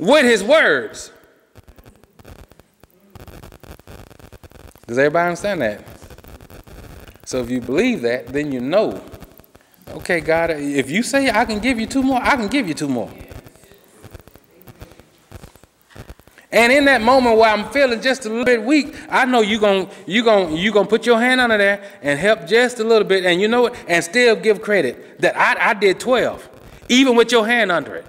with 0.00 0.24
his 0.24 0.42
words. 0.42 1.12
Does 4.88 4.98
everybody 4.98 5.28
understand 5.28 5.62
that? 5.62 5.84
So 7.24 7.38
if 7.38 7.48
you 7.48 7.60
believe 7.60 8.02
that, 8.02 8.26
then 8.26 8.50
you 8.50 8.58
know. 8.58 9.00
Okay, 9.90 10.18
God, 10.18 10.50
if 10.50 10.90
you 10.90 11.04
say 11.04 11.30
I 11.30 11.44
can 11.44 11.60
give 11.60 11.78
you 11.78 11.86
two 11.86 12.02
more, 12.02 12.20
I 12.20 12.34
can 12.34 12.48
give 12.48 12.66
you 12.66 12.74
two 12.74 12.88
more. 12.88 13.12
And 16.52 16.72
in 16.72 16.84
that 16.86 17.00
moment 17.00 17.36
where 17.36 17.50
I'm 17.50 17.70
feeling 17.70 18.00
just 18.00 18.26
a 18.26 18.28
little 18.28 18.44
bit 18.44 18.62
weak, 18.62 18.96
I 19.08 19.24
know 19.24 19.40
you're 19.40 19.60
going 19.60 19.88
you 20.06 20.24
gonna, 20.24 20.54
you 20.54 20.72
gonna 20.72 20.88
put 20.88 21.06
your 21.06 21.20
hand 21.20 21.40
under 21.40 21.56
there 21.56 21.82
and 22.02 22.18
help 22.18 22.46
just 22.46 22.80
a 22.80 22.84
little 22.84 23.06
bit. 23.06 23.24
And 23.24 23.40
you 23.40 23.46
know 23.46 23.62
what? 23.62 23.76
And 23.86 24.02
still 24.02 24.34
give 24.34 24.60
credit 24.60 25.20
that 25.20 25.36
I, 25.36 25.70
I 25.70 25.74
did 25.74 26.00
12, 26.00 26.48
even 26.88 27.14
with 27.14 27.30
your 27.30 27.46
hand 27.46 27.70
under 27.70 27.96
it. 27.96 28.06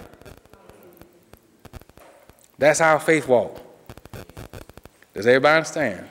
That's 2.58 2.80
our 2.80 2.98
faith 2.98 3.28
walk. 3.28 3.60
Does 5.14 5.26
everybody 5.26 5.56
understand? 5.56 6.08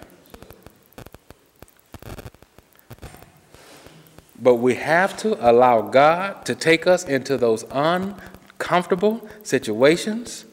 But 4.41 4.55
we 4.55 4.75
have 4.75 5.17
to 5.17 5.37
allow 5.49 5.81
God 5.81 6.45
to 6.45 6.55
take 6.55 6.87
us 6.87 7.03
into 7.03 7.37
those 7.37 7.63
uncomfortable 7.71 9.27
situations. 9.43 10.45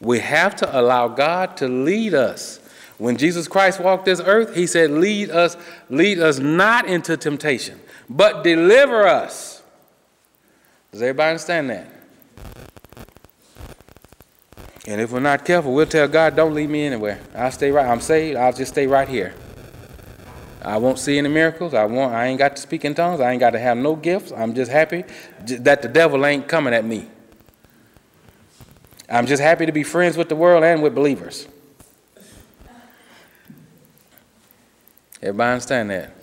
We 0.00 0.20
have 0.20 0.54
to 0.56 0.80
allow 0.80 1.08
God 1.08 1.56
to 1.58 1.68
lead 1.68 2.14
us. 2.14 2.60
When 2.98 3.16
Jesus 3.16 3.48
Christ 3.48 3.80
walked 3.80 4.04
this 4.04 4.20
earth, 4.20 4.54
he 4.54 4.66
said, 4.66 4.90
"Lead 4.90 5.30
us, 5.30 5.56
lead 5.88 6.18
us 6.18 6.38
not 6.38 6.86
into 6.86 7.16
temptation, 7.16 7.80
but 8.08 8.42
deliver 8.42 9.06
us." 9.06 9.62
Does 10.92 11.02
everybody 11.02 11.30
understand 11.30 11.70
that? 11.70 11.86
And 14.86 15.00
if 15.00 15.12
we're 15.12 15.20
not 15.20 15.44
careful, 15.44 15.74
we'll 15.74 15.86
tell 15.86 16.08
God, 16.08 16.34
"Don't 16.34 16.54
lead 16.54 16.70
me 16.70 16.86
anywhere. 16.86 17.18
I'll 17.36 17.52
stay 17.52 17.70
right. 17.70 17.86
I'm 17.86 18.00
saved. 18.00 18.36
I'll 18.36 18.52
just 18.52 18.72
stay 18.72 18.86
right 18.86 19.08
here." 19.08 19.34
I 20.62 20.76
won't 20.78 20.98
see 20.98 21.18
any 21.18 21.28
miracles. 21.28 21.72
I 21.72 21.84
won't. 21.84 22.12
I 22.12 22.26
ain't 22.26 22.38
got 22.38 22.56
to 22.56 22.62
speak 22.62 22.84
in 22.84 22.94
tongues. 22.94 23.20
I 23.20 23.30
ain't 23.30 23.40
got 23.40 23.50
to 23.50 23.58
have 23.58 23.76
no 23.76 23.94
gifts. 23.94 24.32
I'm 24.32 24.54
just 24.54 24.70
happy 24.70 25.04
that 25.46 25.82
the 25.82 25.88
devil 25.88 26.26
ain't 26.26 26.48
coming 26.48 26.74
at 26.74 26.84
me. 26.84 27.08
I'm 29.10 29.26
just 29.26 29.42
happy 29.42 29.64
to 29.64 29.72
be 29.72 29.82
friends 29.82 30.16
with 30.16 30.28
the 30.28 30.36
world 30.36 30.64
and 30.64 30.82
with 30.82 30.94
believers. 30.94 31.48
Everybody 35.22 35.52
understand 35.52 35.90
that? 35.90 36.14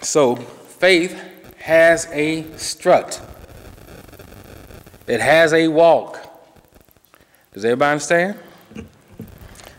So 0.00 0.34
faith 0.34 1.18
has 1.58 2.08
a 2.10 2.42
strut. 2.56 3.20
It 5.06 5.20
has 5.20 5.52
a 5.52 5.68
walk. 5.68 6.18
Does 7.52 7.64
everybody 7.64 7.92
understand? 7.92 8.38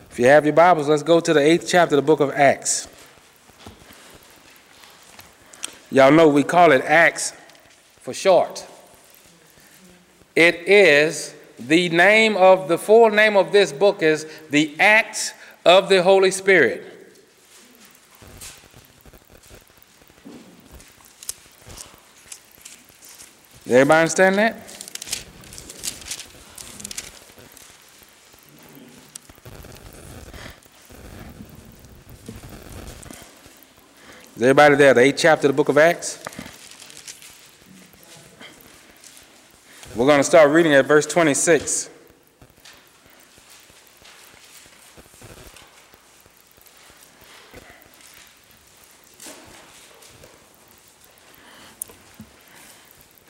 If 0.09 0.19
you 0.19 0.26
have 0.26 0.45
your 0.45 0.53
Bibles, 0.53 0.88
let's 0.88 1.03
go 1.03 1.19
to 1.19 1.34
the 1.34 1.39
eighth 1.39 1.67
chapter 1.67 1.95
of 1.95 2.03
the 2.03 2.05
book 2.05 2.19
of 2.22 2.32
Acts. 2.32 2.88
Y'all 5.91 6.11
know 6.11 6.29
we 6.29 6.43
call 6.43 6.71
it 6.71 6.81
Acts 6.85 7.33
for 7.99 8.13
short. 8.13 8.65
It 10.35 10.55
is 10.67 11.35
the 11.59 11.89
name 11.89 12.37
of 12.37 12.69
the 12.69 12.77
full 12.77 13.09
name 13.09 13.35
of 13.35 13.51
this 13.51 13.73
book 13.73 14.01
is 14.01 14.25
the 14.49 14.73
Acts 14.79 15.33
of 15.65 15.89
the 15.89 16.01
Holy 16.01 16.31
Spirit. 16.31 16.85
Does 23.65 23.73
everybody 23.73 23.99
understand 23.99 24.37
that? 24.37 24.80
Is 34.41 34.45
everybody 34.45 34.73
there? 34.73 34.95
The 34.95 35.01
eighth 35.01 35.19
chapter 35.19 35.45
of 35.45 35.53
the 35.53 35.55
book 35.55 35.69
of 35.69 35.77
Acts? 35.77 36.17
We're 39.95 40.07
going 40.07 40.17
to 40.17 40.23
start 40.23 40.49
reading 40.49 40.73
at 40.73 40.87
verse 40.87 41.05
26. 41.05 41.91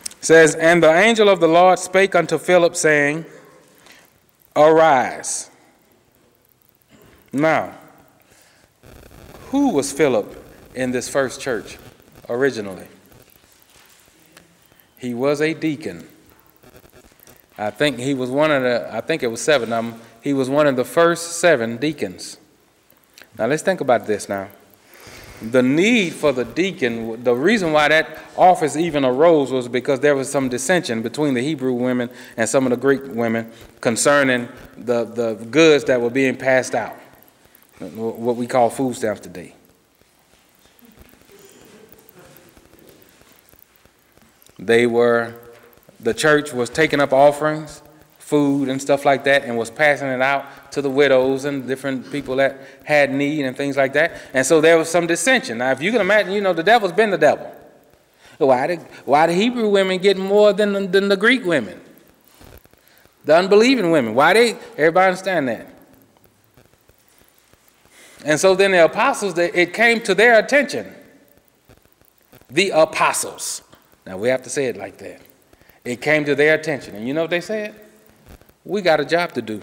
It 0.05 0.22
says, 0.22 0.55
And 0.55 0.82
the 0.82 0.93
angel 0.93 1.28
of 1.28 1.41
the 1.41 1.49
Lord 1.49 1.78
spake 1.78 2.16
unto 2.16 2.38
Philip, 2.38 2.74
saying, 2.78 3.26
Arise. 4.55 5.49
Now, 7.34 7.76
who 9.49 9.72
was 9.72 9.91
Philip 9.91 10.41
in 10.74 10.92
this 10.92 11.10
first 11.10 11.42
church 11.42 11.78
originally. 12.30 12.88
He 14.98 15.14
was 15.14 15.42
a 15.42 15.54
deacon. 15.54 16.08
I 17.58 17.72
think 17.72 18.00
he 18.00 18.14
was 18.14 18.30
one 18.30 18.52
of 18.52 18.64
the, 18.64 18.90
I 18.92 19.02
think 19.02 19.24
it 19.24 19.28
was 19.28 19.42
seven 19.42 19.74
of 19.74 19.92
them. 19.92 20.02
He 20.22 20.34
was 20.34 20.50
one 20.50 20.68
of 20.68 20.76
the 20.76 20.86
first 20.86 21.40
seven 21.40 21.78
deacons. 21.78 22.38
Now 23.38 23.48
let's 23.48 23.64
think 23.64 23.82
about 23.82 24.06
this 24.06 24.30
now. 24.30 24.50
The 25.42 25.64
need 25.64 26.14
for 26.14 26.32
the 26.32 26.46
deacon, 26.46 27.24
the 27.24 27.34
reason 27.34 27.72
why 27.74 27.88
that 27.88 28.20
office 28.38 28.78
even 28.78 29.04
arose 29.04 29.52
was 29.52 29.68
because 29.68 30.00
there 30.00 30.16
was 30.16 30.32
some 30.32 30.50
dissension 30.50 31.02
between 31.02 31.34
the 31.34 31.42
Hebrew 31.42 31.74
women 31.74 32.12
and 32.38 32.48
some 32.48 32.66
of 32.68 32.70
the 32.70 32.78
Greek 32.78 33.02
women 33.08 33.52
concerning 33.80 34.48
the, 34.78 35.06
the 35.06 35.34
goods 35.50 35.86
that 35.86 36.00
were 36.00 36.12
being 36.12 36.38
passed 36.38 36.76
out, 36.76 36.94
what 37.80 38.36
we 38.36 38.46
call 38.46 38.70
food 38.70 38.96
stamps 38.96 39.22
today. 39.22 39.56
They 44.62 44.86
were, 44.86 45.34
the 45.99 46.14
church 46.14 46.53
was 46.53 46.70
taking 46.70 47.01
up 47.01 47.12
offerings, 47.12 47.82
food 48.20 48.70
and 48.70 48.82
stuff 48.82 49.03
like 49.03 49.24
that, 49.26 49.43
and 49.43 49.57
was 49.57 49.72
passing 49.72 50.07
it 50.07 50.22
out 50.22 50.72
to 50.72 50.82
the 50.82 50.89
widows 50.89 51.43
and 51.43 51.68
different 51.68 52.09
people 52.12 52.38
that 52.38 52.57
had 52.86 53.12
need 53.12 53.43
and 53.43 53.57
things 53.57 53.76
like 53.76 53.93
that. 53.93 54.22
And 54.34 54.45
so 54.45 54.62
there 54.62 54.78
was 54.78 54.89
some 54.89 55.07
dissension. 55.07 55.57
Now, 55.57 55.72
if 55.72 55.82
you 55.82 55.91
can 55.91 55.99
imagine, 55.99 56.32
you 56.32 56.41
know, 56.41 56.53
the 56.53 56.64
devil's 56.64 56.93
been 56.93 57.09
the 57.09 57.18
devil. 57.18 57.51
Why 58.38 58.68
did, 58.68 58.80
why 59.05 59.28
the 59.28 59.34
Hebrew 59.34 59.68
women 59.68 59.97
get 59.99 60.18
more 60.18 60.53
than, 60.53 60.91
than 60.91 61.09
the 61.09 61.18
Greek 61.18 61.43
women? 61.43 61.80
The 63.26 63.36
unbelieving 63.36 63.91
women. 63.91 64.16
Why 64.16 64.34
they, 64.34 64.51
everybody 64.78 65.07
understand 65.07 65.47
that? 65.49 65.68
And 68.24 68.39
so 68.39 68.55
then 68.55 68.72
the 68.72 68.86
apostles, 68.86 69.38
it 69.38 69.74
came 69.74 70.01
to 70.01 70.16
their 70.16 70.39
attention. 70.39 70.93
The 72.49 72.70
apostles. 72.70 73.64
Now 74.12 74.18
we 74.18 74.28
have 74.28 74.43
to 74.43 74.49
say 74.49 74.66
it 74.66 74.76
like 74.76 74.97
that. 74.97 75.22
It 75.86 76.01
came 76.01 76.26
to 76.26 76.36
their 76.36 76.53
attention. 76.53 76.95
And 76.95 77.07
you 77.07 77.14
know 77.14 77.22
what 77.22 77.30
they 77.30 77.39
said? 77.39 77.74
We 78.66 78.82
got 78.82 78.99
a 78.99 79.05
job 79.05 79.32
to 79.36 79.41
do. 79.41 79.62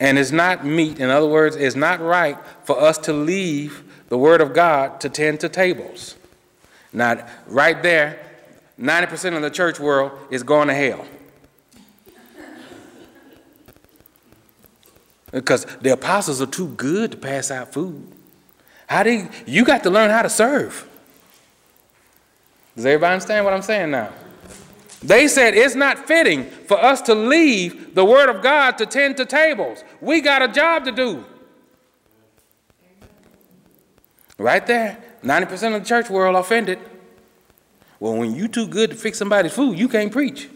And 0.00 0.18
it's 0.18 0.32
not 0.32 0.66
meet, 0.66 0.98
in 0.98 1.08
other 1.08 1.28
words, 1.28 1.54
it's 1.54 1.76
not 1.76 2.00
right 2.00 2.36
for 2.64 2.80
us 2.80 2.98
to 2.98 3.12
leave 3.12 3.84
the 4.08 4.18
Word 4.18 4.40
of 4.40 4.54
God 4.54 5.00
to 5.02 5.08
tend 5.08 5.38
to 5.38 5.48
tables. 5.48 6.16
Now, 6.92 7.24
right 7.46 7.80
there, 7.80 8.26
90% 8.76 9.36
of 9.36 9.42
the 9.42 9.50
church 9.50 9.78
world 9.78 10.10
is 10.32 10.42
going 10.42 10.66
to 10.66 10.74
hell. 10.74 11.06
Because 15.30 15.64
the 15.80 15.92
apostles 15.92 16.42
are 16.42 16.46
too 16.46 16.70
good 16.70 17.12
to 17.12 17.16
pass 17.18 17.52
out 17.52 17.72
food. 17.72 18.04
How 18.88 19.04
do 19.04 19.12
you, 19.12 19.28
you 19.46 19.64
got 19.64 19.84
to 19.84 19.90
learn 19.90 20.10
how 20.10 20.22
to 20.22 20.28
serve. 20.28 20.88
Does 22.76 22.84
everybody 22.84 23.14
understand 23.14 23.44
what 23.44 23.54
I'm 23.54 23.62
saying 23.62 23.90
now? 23.90 24.12
They 25.02 25.28
said 25.28 25.54
it's 25.54 25.74
not 25.74 26.06
fitting 26.06 26.44
for 26.44 26.76
us 26.76 27.00
to 27.02 27.14
leave 27.14 27.94
the 27.94 28.04
Word 28.04 28.28
of 28.28 28.42
God 28.42 28.76
to 28.78 28.86
tend 28.86 29.16
to 29.16 29.24
tables. 29.24 29.82
We 30.00 30.20
got 30.20 30.42
a 30.42 30.48
job 30.48 30.84
to 30.84 30.92
do. 30.92 31.24
Right 34.38 34.66
there, 34.66 35.02
90% 35.22 35.76
of 35.76 35.82
the 35.82 35.88
church 35.88 36.10
world 36.10 36.36
offended. 36.36 36.78
Well, 37.98 38.14
when 38.16 38.34
you 38.34 38.48
too 38.48 38.66
good 38.68 38.90
to 38.90 38.96
fix 38.96 39.16
somebody's 39.18 39.54
food, 39.54 39.78
you 39.78 39.88
can't 39.88 40.12
preach. 40.12 40.50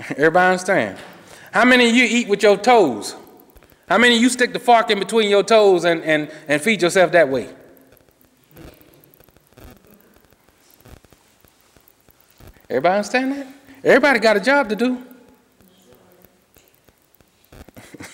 Everybody 0.10 0.52
understand? 0.52 0.98
How 1.52 1.64
many 1.64 1.88
of 1.88 1.94
you 1.94 2.04
eat 2.04 2.26
with 2.28 2.42
your 2.42 2.56
toes? 2.56 3.14
How 3.90 3.98
many 3.98 4.14
of 4.14 4.22
you 4.22 4.28
stick 4.28 4.52
the 4.52 4.60
fork 4.60 4.88
in 4.90 5.00
between 5.00 5.28
your 5.28 5.42
toes 5.42 5.84
and, 5.84 6.04
and, 6.04 6.30
and 6.46 6.62
feed 6.62 6.80
yourself 6.80 7.10
that 7.10 7.28
way? 7.28 7.48
Everybody 12.70 12.94
understand 12.94 13.32
that? 13.32 13.48
Everybody 13.82 14.20
got 14.20 14.36
a 14.36 14.40
job 14.40 14.68
to 14.68 14.76
do. 14.76 15.02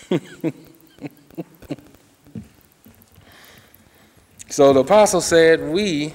so 4.48 4.72
the 4.72 4.80
apostle 4.80 5.20
said, 5.20 5.60
We, 5.60 6.14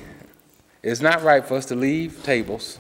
it's 0.82 1.02
not 1.02 1.22
right 1.22 1.46
for 1.46 1.54
us 1.54 1.68
to 1.68 1.76
leave 1.76 2.24
tables, 2.24 2.80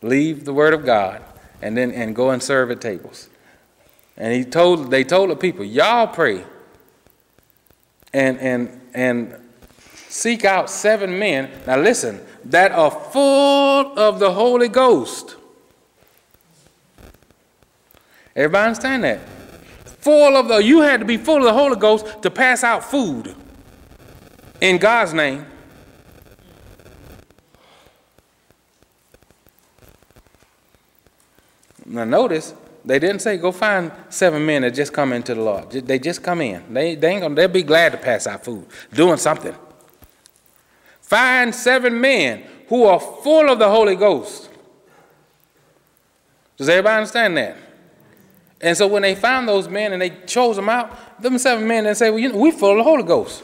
leave 0.00 0.46
the 0.46 0.54
word 0.54 0.72
of 0.72 0.86
God, 0.86 1.22
and 1.60 1.76
then 1.76 1.92
and 1.92 2.16
go 2.16 2.30
and 2.30 2.42
serve 2.42 2.70
at 2.70 2.80
tables. 2.80 3.29
And 4.20 4.34
he 4.34 4.44
told 4.44 4.90
they 4.90 5.02
told 5.02 5.30
the 5.30 5.36
people, 5.36 5.64
Y'all 5.64 6.06
pray 6.06 6.44
and 8.12 8.38
and 8.38 8.80
and 8.92 9.34
seek 10.08 10.44
out 10.44 10.68
seven 10.68 11.18
men. 11.18 11.50
Now 11.66 11.78
listen, 11.78 12.20
that 12.44 12.70
are 12.72 12.90
full 12.90 13.98
of 13.98 14.18
the 14.18 14.30
Holy 14.30 14.68
Ghost. 14.68 15.36
Everybody 18.36 18.68
understand 18.68 19.04
that? 19.04 19.20
Full 19.86 20.36
of 20.36 20.48
the, 20.48 20.58
you 20.58 20.82
had 20.82 21.00
to 21.00 21.06
be 21.06 21.16
full 21.16 21.38
of 21.38 21.44
the 21.44 21.52
Holy 21.54 21.76
Ghost 21.76 22.22
to 22.22 22.30
pass 22.30 22.62
out 22.62 22.84
food 22.84 23.34
in 24.60 24.76
God's 24.76 25.14
name. 25.14 25.46
Now 31.86 32.04
notice, 32.04 32.54
they 32.84 32.98
didn't 32.98 33.20
say 33.20 33.36
go 33.36 33.52
find 33.52 33.92
seven 34.08 34.44
men 34.44 34.62
that 34.62 34.74
just 34.74 34.92
come 34.92 35.12
into 35.12 35.34
the 35.34 35.42
Lord. 35.42 35.70
They 35.70 35.98
just 35.98 36.22
come 36.22 36.40
in. 36.40 36.72
They, 36.72 36.94
they 36.94 37.10
ain't 37.10 37.22
gonna, 37.22 37.34
they'll 37.34 37.48
be 37.48 37.62
glad 37.62 37.92
to 37.92 37.98
pass 37.98 38.26
out 38.26 38.44
food, 38.44 38.66
doing 38.92 39.18
something. 39.18 39.54
Find 41.00 41.54
seven 41.54 42.00
men 42.00 42.44
who 42.68 42.84
are 42.84 43.00
full 43.00 43.50
of 43.50 43.58
the 43.58 43.68
Holy 43.68 43.96
Ghost. 43.96 44.48
Does 46.56 46.68
everybody 46.68 46.96
understand 46.98 47.36
that? 47.36 47.56
And 48.60 48.76
so 48.76 48.86
when 48.86 49.02
they 49.02 49.14
found 49.14 49.48
those 49.48 49.68
men 49.68 49.92
and 49.92 50.02
they 50.02 50.10
chose 50.26 50.56
them 50.56 50.68
out, 50.68 51.20
them 51.20 51.38
seven 51.38 51.66
men, 51.66 51.84
they 51.84 51.94
say, 51.94 52.10
well, 52.10 52.18
you 52.18 52.28
know, 52.28 52.38
we 52.38 52.50
full 52.50 52.72
of 52.72 52.76
the 52.78 52.82
Holy 52.84 53.02
Ghost. 53.02 53.42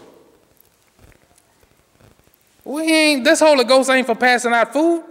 We 2.65 2.83
ain't, 2.83 3.25
this 3.25 3.41
Holy 3.41 3.65
Ghost 3.65 3.89
ain't 3.91 4.07
for 4.07 4.15
passing 4.15 4.53
out 4.53 4.73
food. 4.73 5.05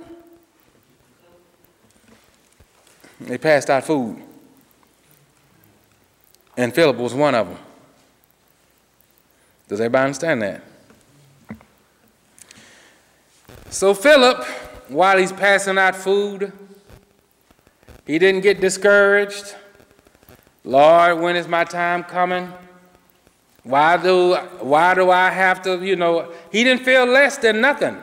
They 3.25 3.37
passed 3.37 3.69
out 3.69 3.83
food. 3.83 4.21
And 6.57 6.73
Philip 6.73 6.97
was 6.97 7.13
one 7.13 7.35
of 7.35 7.47
them. 7.49 7.57
Does 9.67 9.81
everybody 9.81 10.05
understand 10.05 10.41
that? 10.43 10.61
So 13.69 13.93
Philip, 13.93 14.43
while 14.87 15.17
he's 15.17 15.31
passing 15.31 15.77
out 15.77 15.95
food, 15.95 16.53
he 18.05 18.19
didn't 18.19 18.41
get 18.41 18.61
discouraged. 18.61 19.55
Lord, 20.63 21.19
when 21.19 21.35
is 21.35 21.47
my 21.47 21.63
time 21.63 22.03
coming? 22.03 22.53
Why 23.63 23.97
do, 23.97 24.35
why 24.59 24.93
do 24.93 25.09
I 25.09 25.31
have 25.31 25.63
to, 25.63 25.83
you 25.83 25.95
know, 25.95 26.31
he 26.51 26.63
didn't 26.63 26.85
feel 26.85 27.05
less 27.05 27.37
than 27.37 27.59
nothing. 27.59 27.97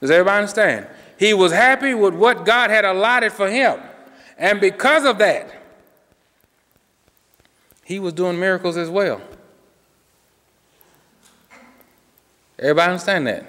Does 0.00 0.10
everybody 0.10 0.38
understand? 0.38 0.88
He 1.22 1.34
was 1.34 1.52
happy 1.52 1.94
with 1.94 2.14
what 2.14 2.44
God 2.44 2.70
had 2.70 2.84
allotted 2.84 3.30
for 3.30 3.48
him. 3.48 3.78
And 4.36 4.60
because 4.60 5.04
of 5.04 5.18
that, 5.18 5.54
he 7.84 8.00
was 8.00 8.12
doing 8.12 8.40
miracles 8.40 8.76
as 8.76 8.90
well. 8.90 9.22
Everybody 12.58 12.90
understand 12.90 13.28
that? 13.28 13.46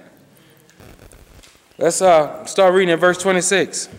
Let's 1.76 2.00
uh, 2.00 2.44
start 2.44 2.74
reading 2.74 2.92
in 2.92 3.00
verse 3.00 3.18
26. 3.18 3.86
It 3.86 3.92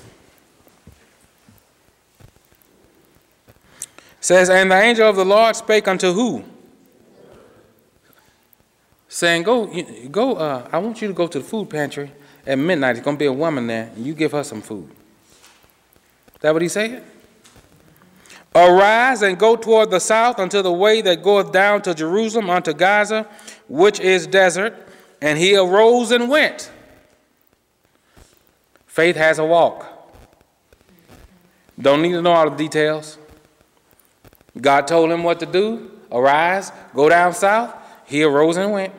says, 4.21 4.49
And 4.49 4.71
the 4.71 4.81
angel 4.81 5.09
of 5.09 5.17
the 5.17 5.25
Lord 5.25 5.53
spake 5.53 5.89
unto 5.89 6.13
who? 6.13 6.45
Saying, 9.09 9.43
Go, 9.43 9.65
go, 10.09 10.35
uh, 10.35 10.69
I 10.71 10.77
want 10.77 11.01
you 11.01 11.09
to 11.09 11.13
go 11.13 11.27
to 11.27 11.39
the 11.39 11.45
food 11.45 11.69
pantry 11.69 12.13
at 12.45 12.57
midnight. 12.57 12.93
There's 12.93 13.05
going 13.05 13.17
to 13.17 13.19
be 13.19 13.25
a 13.25 13.33
woman 13.33 13.67
there, 13.67 13.91
and 13.95 14.05
you 14.05 14.13
give 14.13 14.31
her 14.31 14.43
some 14.43 14.61
food. 14.61 14.89
Is 14.89 16.41
that 16.41 16.53
what 16.53 16.61
he 16.61 16.67
said? 16.67 17.03
Arise 18.55 19.21
and 19.21 19.37
go 19.37 19.57
toward 19.57 19.91
the 19.91 19.99
south 19.99 20.39
unto 20.39 20.61
the 20.61 20.71
way 20.71 21.01
that 21.01 21.21
goeth 21.21 21.51
down 21.51 21.81
to 21.81 21.93
Jerusalem 21.93 22.49
unto 22.49 22.73
Gaza, 22.73 23.27
which 23.67 23.99
is 23.99 24.27
desert. 24.27 24.73
And 25.21 25.37
he 25.37 25.57
arose 25.57 26.11
and 26.11 26.29
went. 26.29 26.71
Faith 28.85 29.15
has 29.17 29.39
a 29.39 29.45
walk. 29.45 29.85
Don't 31.79 32.01
need 32.01 32.13
to 32.13 32.21
know 32.21 32.31
all 32.31 32.49
the 32.49 32.55
details. 32.55 33.17
God 34.59 34.87
told 34.87 35.11
him 35.11 35.23
what 35.23 35.39
to 35.41 35.45
do. 35.45 35.91
Arise, 36.11 36.71
go 36.93 37.09
down 37.09 37.33
south. 37.33 37.75
He 38.05 38.23
arose 38.23 38.55
and 38.55 38.71
went. 38.71 38.93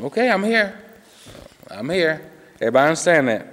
Okay, 0.00 0.30
I'm 0.30 0.44
here. 0.44 0.78
I'm 1.72 1.88
here. 1.88 2.30
Everybody 2.56 2.88
understand 2.88 3.28
that? 3.28 3.46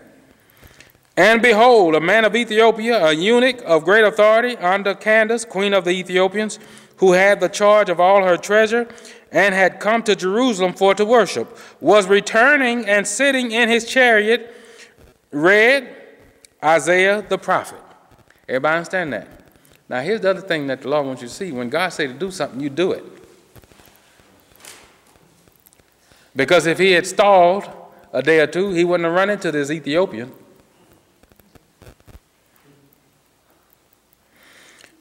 And 1.15 1.41
behold, 1.41 1.95
a 1.95 1.99
man 1.99 2.25
of 2.25 2.35
Ethiopia, 2.35 3.05
a 3.05 3.13
eunuch 3.13 3.61
of 3.65 3.83
great 3.83 4.05
authority 4.05 4.55
under 4.57 4.93
Candace, 4.93 5.45
queen 5.45 5.73
of 5.73 5.83
the 5.83 5.91
Ethiopians, 5.91 6.59
who 6.97 7.13
had 7.13 7.39
the 7.39 7.49
charge 7.49 7.89
of 7.89 7.99
all 7.99 8.23
her 8.23 8.37
treasure, 8.37 8.87
and 9.31 9.53
had 9.53 9.79
come 9.79 10.03
to 10.03 10.15
Jerusalem 10.15 10.73
for 10.73 10.93
to 10.95 11.05
worship, 11.05 11.57
was 11.79 12.07
returning 12.07 12.85
and 12.87 13.07
sitting 13.07 13.51
in 13.51 13.69
his 13.69 13.85
chariot 13.85 14.53
read 15.31 15.95
Isaiah 16.63 17.25
the 17.27 17.37
prophet. 17.37 17.79
Everybody 18.47 18.77
understand 18.77 19.13
that? 19.13 19.27
Now 19.87 20.01
here's 20.01 20.21
the 20.21 20.31
other 20.31 20.41
thing 20.41 20.67
that 20.67 20.81
the 20.81 20.89
Lord 20.89 21.05
wants 21.05 21.21
you 21.21 21.27
to 21.27 21.33
see. 21.33 21.51
When 21.51 21.69
God 21.69 21.89
say 21.89 22.07
to 22.07 22.13
do 22.13 22.31
something, 22.31 22.59
you 22.59 22.69
do 22.69 22.91
it. 22.91 23.03
Because 26.35 26.65
if 26.65 26.77
he 26.77 26.91
had 26.91 27.05
stalled 27.05 27.69
a 28.11 28.21
day 28.21 28.39
or 28.39 28.47
two, 28.47 28.71
he 28.71 28.83
wouldn't 28.83 29.05
have 29.05 29.15
run 29.15 29.29
into 29.29 29.51
this 29.51 29.69
Ethiopian. 29.69 30.31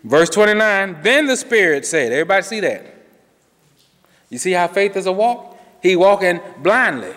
Verse 0.05 0.31
29, 0.31 0.99
then 1.03 1.27
the 1.27 1.37
Spirit 1.37 1.85
said, 1.85 2.13
everybody 2.13 2.43
see 2.43 2.61
that? 2.61 2.95
You 4.31 4.39
see 4.39 4.53
how 4.53 4.69
faith 4.69 4.97
is 4.97 5.07
a 5.07 5.13
walk? 5.13 5.59
He 5.83 5.97
walking 5.97 6.41
blindly. 6.59 7.15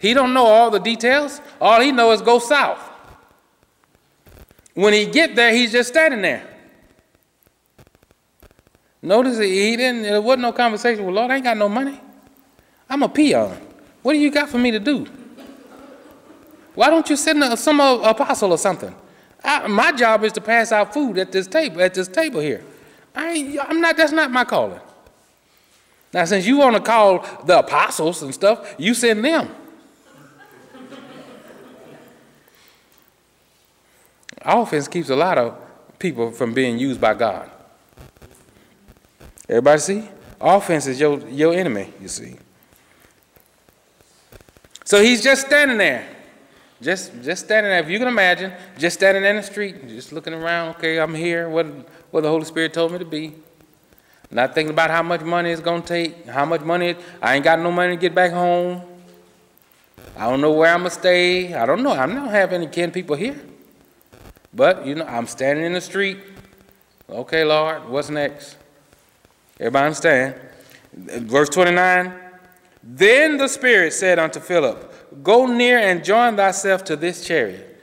He 0.00 0.14
don't 0.14 0.32
know 0.32 0.46
all 0.46 0.70
the 0.70 0.78
details. 0.78 1.40
All 1.60 1.80
he 1.80 1.92
knows 1.92 2.20
is 2.20 2.22
go 2.24 2.38
south. 2.38 2.80
When 4.74 4.92
he 4.92 5.06
get 5.06 5.34
there, 5.36 5.52
he's 5.52 5.72
just 5.72 5.90
standing 5.90 6.22
there. 6.22 6.46
Notice 9.02 9.38
he 9.38 9.76
didn't, 9.76 10.02
there 10.02 10.20
wasn't 10.20 10.42
no 10.42 10.52
conversation 10.52 11.04
with 11.04 11.14
Lord, 11.14 11.30
I 11.30 11.36
ain't 11.36 11.44
got 11.44 11.56
no 11.56 11.68
money. 11.68 12.00
I'm 12.88 13.02
a 13.02 13.08
peon. 13.08 13.69
What 14.02 14.14
do 14.14 14.18
you 14.18 14.30
got 14.30 14.48
for 14.48 14.58
me 14.58 14.70
to 14.70 14.78
do? 14.78 15.06
Why 16.74 16.88
don't 16.88 17.08
you 17.10 17.16
send 17.16 17.58
some 17.58 17.80
apostle 17.80 18.52
or 18.52 18.58
something? 18.58 18.94
I, 19.42 19.66
my 19.66 19.92
job 19.92 20.24
is 20.24 20.32
to 20.32 20.40
pass 20.40 20.72
out 20.72 20.92
food 20.92 21.18
at 21.18 21.32
this 21.32 21.46
table, 21.46 21.80
at 21.80 21.94
this 21.94 22.08
table 22.08 22.40
here. 22.40 22.64
I 23.14 23.58
I'm 23.68 23.80
not, 23.80 23.96
that's 23.96 24.12
not 24.12 24.30
my 24.30 24.44
calling. 24.44 24.80
Now, 26.12 26.24
since 26.24 26.46
you 26.46 26.58
want 26.58 26.76
to 26.76 26.82
call 26.82 27.24
the 27.44 27.60
apostles 27.60 28.22
and 28.22 28.34
stuff, 28.34 28.74
you 28.78 28.94
send 28.94 29.24
them. 29.24 29.48
Offense 34.42 34.88
keeps 34.88 35.08
a 35.08 35.16
lot 35.16 35.38
of 35.38 35.56
people 35.98 36.32
from 36.32 36.52
being 36.52 36.78
used 36.78 37.00
by 37.00 37.14
God. 37.14 37.48
Everybody 39.48 39.80
see? 39.80 40.08
Offense 40.40 40.86
is 40.86 40.98
your, 40.98 41.18
your 41.28 41.54
enemy, 41.54 41.92
you 42.00 42.08
see. 42.08 42.36
So 44.90 45.00
he's 45.00 45.22
just 45.22 45.46
standing 45.46 45.78
there. 45.78 46.04
Just, 46.82 47.12
just 47.22 47.44
standing 47.44 47.70
there. 47.70 47.78
If 47.78 47.88
you 47.88 48.00
can 48.00 48.08
imagine, 48.08 48.52
just 48.76 48.98
standing 48.98 49.22
in 49.24 49.36
the 49.36 49.42
street, 49.44 49.86
just 49.86 50.10
looking 50.10 50.34
around. 50.34 50.70
Okay, 50.70 50.98
I'm 50.98 51.14
here. 51.14 51.48
What, 51.48 51.66
what 52.10 52.22
the 52.22 52.28
Holy 52.28 52.44
Spirit 52.44 52.74
told 52.74 52.90
me 52.90 52.98
to 52.98 53.04
be. 53.04 53.34
Not 54.32 54.52
thinking 54.52 54.72
about 54.72 54.90
how 54.90 55.04
much 55.04 55.20
money 55.20 55.52
it's 55.52 55.60
going 55.60 55.82
to 55.82 55.86
take, 55.86 56.26
how 56.26 56.44
much 56.44 56.62
money. 56.62 56.96
I 57.22 57.36
ain't 57.36 57.44
got 57.44 57.60
no 57.60 57.70
money 57.70 57.94
to 57.94 58.00
get 58.00 58.16
back 58.16 58.32
home. 58.32 58.82
I 60.16 60.28
don't 60.28 60.40
know 60.40 60.50
where 60.50 60.74
I'm 60.74 60.80
going 60.80 60.90
to 60.90 60.96
stay. 60.98 61.54
I 61.54 61.66
don't 61.66 61.84
know. 61.84 61.92
I 61.92 62.04
don't 62.06 62.26
have 62.26 62.52
any 62.52 62.66
kin 62.66 62.90
people 62.90 63.14
here. 63.14 63.40
But, 64.52 64.84
you 64.84 64.96
know, 64.96 65.04
I'm 65.04 65.28
standing 65.28 65.64
in 65.64 65.72
the 65.72 65.80
street. 65.80 66.18
Okay, 67.08 67.44
Lord, 67.44 67.88
what's 67.88 68.10
next? 68.10 68.56
Everybody 69.60 69.86
understand? 69.86 70.34
Verse 70.92 71.48
29 71.48 72.29
Then 72.82 73.36
the 73.36 73.48
Spirit 73.48 73.92
said 73.92 74.18
unto 74.18 74.40
Philip, 74.40 75.22
Go 75.22 75.46
near 75.46 75.78
and 75.78 76.04
join 76.04 76.36
thyself 76.36 76.84
to 76.84 76.96
this 76.96 77.26
chariot. 77.26 77.82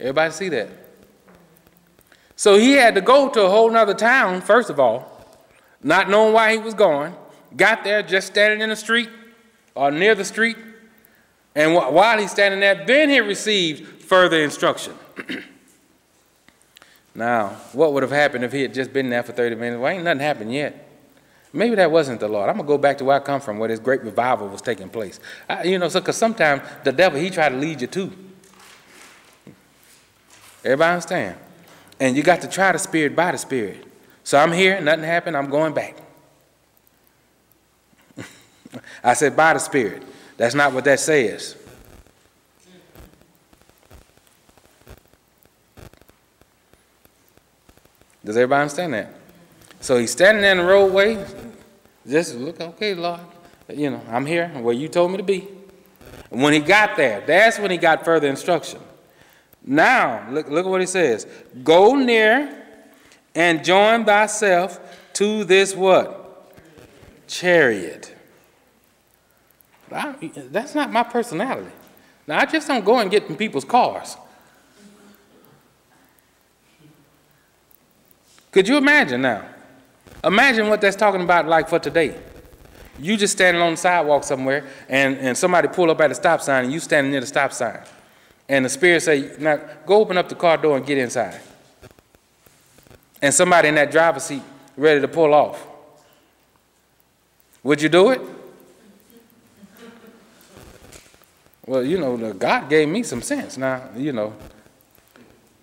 Everybody 0.00 0.32
see 0.32 0.48
that? 0.48 0.68
So 2.36 2.56
he 2.56 2.72
had 2.72 2.94
to 2.96 3.00
go 3.00 3.28
to 3.28 3.42
a 3.42 3.48
whole 3.48 3.70
nother 3.70 3.94
town, 3.94 4.40
first 4.40 4.70
of 4.70 4.80
all 4.80 5.14
not 5.84 6.08
knowing 6.08 6.32
why 6.32 6.52
he 6.52 6.58
was 6.58 6.74
going, 6.74 7.14
got 7.54 7.84
there 7.84 8.02
just 8.02 8.26
standing 8.26 8.62
in 8.62 8.70
the 8.70 8.76
street 8.76 9.10
or 9.74 9.90
near 9.90 10.14
the 10.14 10.24
street, 10.24 10.56
and 11.54 11.74
while 11.74 12.18
he's 12.18 12.32
standing 12.32 12.58
there, 12.58 12.84
then 12.84 13.10
he 13.10 13.20
received 13.20 14.02
further 14.02 14.42
instruction. 14.42 14.94
Now, 17.16 17.50
what 17.72 17.92
would 17.92 18.02
have 18.02 18.10
happened 18.10 18.42
if 18.42 18.50
he 18.50 18.62
had 18.62 18.74
just 18.74 18.92
been 18.92 19.08
there 19.08 19.22
for 19.22 19.30
30 19.30 19.54
minutes? 19.54 19.80
Well, 19.80 19.92
ain't 19.92 20.02
nothing 20.02 20.18
happened 20.18 20.52
yet. 20.52 20.83
Maybe 21.54 21.76
that 21.76 21.88
wasn't 21.88 22.18
the 22.18 22.26
Lord. 22.26 22.48
I'm 22.50 22.56
going 22.56 22.66
to 22.66 22.68
go 22.68 22.78
back 22.78 22.98
to 22.98 23.04
where 23.04 23.14
I 23.16 23.20
come 23.20 23.40
from, 23.40 23.60
where 23.60 23.68
this 23.68 23.78
great 23.78 24.02
revival 24.02 24.48
was 24.48 24.60
taking 24.60 24.88
place. 24.88 25.20
I, 25.48 25.62
you 25.62 25.78
know, 25.78 25.88
because 25.88 26.16
so, 26.16 26.26
sometimes 26.26 26.62
the 26.82 26.90
devil, 26.90 27.20
he 27.20 27.30
try 27.30 27.48
to 27.48 27.54
lead 27.54 27.80
you 27.80 27.86
too. 27.86 28.12
Everybody 30.64 30.94
understand? 30.94 31.36
And 32.00 32.16
you 32.16 32.24
got 32.24 32.40
to 32.40 32.48
try 32.48 32.72
the 32.72 32.78
spirit 32.80 33.14
by 33.14 33.30
the 33.30 33.38
spirit. 33.38 33.86
So 34.24 34.36
I'm 34.36 34.50
here, 34.50 34.80
nothing 34.80 35.04
happened, 35.04 35.36
I'm 35.36 35.48
going 35.48 35.72
back. 35.72 35.96
I 39.04 39.14
said 39.14 39.36
by 39.36 39.52
the 39.52 39.60
spirit. 39.60 40.02
That's 40.36 40.56
not 40.56 40.72
what 40.72 40.84
that 40.86 40.98
says. 40.98 41.56
Does 48.24 48.36
everybody 48.36 48.62
understand 48.62 48.94
that? 48.94 49.23
So 49.84 49.98
he's 49.98 50.12
standing 50.12 50.40
there 50.40 50.52
in 50.52 50.56
the 50.56 50.64
roadway, 50.64 51.22
just 52.08 52.36
look, 52.36 52.58
okay, 52.58 52.94
Lord, 52.94 53.20
you 53.68 53.90
know, 53.90 54.00
I'm 54.08 54.24
here 54.24 54.48
where 54.48 54.72
you 54.72 54.88
told 54.88 55.10
me 55.10 55.18
to 55.18 55.22
be. 55.22 55.46
And 56.30 56.42
when 56.42 56.54
he 56.54 56.60
got 56.60 56.96
there, 56.96 57.22
that's 57.26 57.58
when 57.58 57.70
he 57.70 57.76
got 57.76 58.02
further 58.02 58.26
instruction. 58.26 58.80
Now, 59.62 60.26
look, 60.30 60.48
look 60.48 60.64
at 60.64 60.70
what 60.70 60.80
he 60.80 60.86
says. 60.86 61.26
Go 61.62 61.96
near 61.96 62.64
and 63.34 63.62
join 63.62 64.06
thyself 64.06 64.80
to 65.14 65.44
this 65.44 65.76
what? 65.76 66.50
Chariot. 67.26 68.16
I, 69.92 70.14
that's 70.50 70.74
not 70.74 70.92
my 70.92 71.02
personality. 71.02 71.72
Now, 72.26 72.38
I 72.38 72.46
just 72.46 72.66
don't 72.68 72.86
go 72.86 73.00
and 73.00 73.10
get 73.10 73.28
in 73.28 73.36
people's 73.36 73.66
cars. 73.66 74.16
Could 78.50 78.66
you 78.66 78.78
imagine 78.78 79.20
now? 79.20 79.50
Imagine 80.22 80.68
what 80.68 80.80
that's 80.80 80.96
talking 80.96 81.20
about 81.20 81.46
like 81.46 81.68
for 81.68 81.78
today. 81.78 82.16
You 82.98 83.16
just 83.16 83.32
standing 83.32 83.62
on 83.62 83.72
the 83.72 83.76
sidewalk 83.76 84.24
somewhere 84.24 84.66
and, 84.88 85.18
and 85.18 85.36
somebody 85.36 85.68
pull 85.68 85.90
up 85.90 86.00
at 86.00 86.10
a 86.10 86.14
stop 86.14 86.40
sign 86.40 86.64
and 86.64 86.72
you 86.72 86.80
standing 86.80 87.10
near 87.10 87.20
the 87.20 87.26
stop 87.26 87.52
sign. 87.52 87.80
And 88.48 88.64
the 88.64 88.68
spirit 88.68 89.02
say, 89.02 89.32
now 89.38 89.58
go 89.86 89.96
open 89.96 90.16
up 90.16 90.28
the 90.28 90.34
car 90.34 90.56
door 90.56 90.76
and 90.76 90.86
get 90.86 90.98
inside. 90.98 91.40
And 93.20 93.32
somebody 93.32 93.68
in 93.68 93.74
that 93.76 93.90
driver's 93.90 94.24
seat 94.24 94.42
ready 94.76 95.00
to 95.00 95.08
pull 95.08 95.32
off. 95.34 95.66
Would 97.62 97.80
you 97.80 97.88
do 97.88 98.10
it? 98.10 98.20
Well, 101.66 101.82
you 101.82 101.98
know, 101.98 102.32
God 102.34 102.68
gave 102.68 102.88
me 102.88 103.02
some 103.02 103.22
sense. 103.22 103.56
Now, 103.56 103.88
you 103.96 104.12
know, 104.12 104.34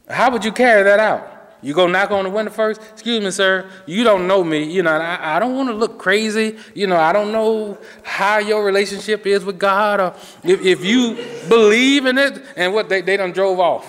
how 0.09 0.31
would 0.31 0.43
you 0.43 0.51
carry 0.51 0.83
that 0.83 0.99
out? 0.99 1.30
You 1.61 1.73
go 1.73 1.87
knock 1.87 2.11
on 2.11 2.23
the 2.23 2.29
window 2.29 2.51
first. 2.51 2.81
Excuse 2.93 3.23
me, 3.23 3.31
sir. 3.31 3.69
You 3.85 4.03
don't 4.03 4.27
know 4.27 4.43
me. 4.43 4.63
You 4.63 4.83
know, 4.83 4.91
I, 4.91 5.35
I 5.35 5.39
don't 5.39 5.55
want 5.55 5.69
to 5.69 5.75
look 5.75 5.99
crazy. 5.99 6.57
You 6.73 6.87
know, 6.87 6.97
I 6.97 7.13
don't 7.13 7.31
know 7.31 7.77
how 8.03 8.39
your 8.39 8.65
relationship 8.65 9.27
is 9.27 9.45
with 9.45 9.59
God, 9.59 9.99
or 9.99 10.15
if, 10.43 10.61
if 10.61 10.83
you 10.83 11.15
believe 11.47 12.07
in 12.07 12.17
it. 12.17 12.43
And 12.55 12.73
what 12.73 12.89
they 12.89 13.01
they 13.01 13.17
done 13.17 13.31
drove 13.31 13.59
off. 13.59 13.85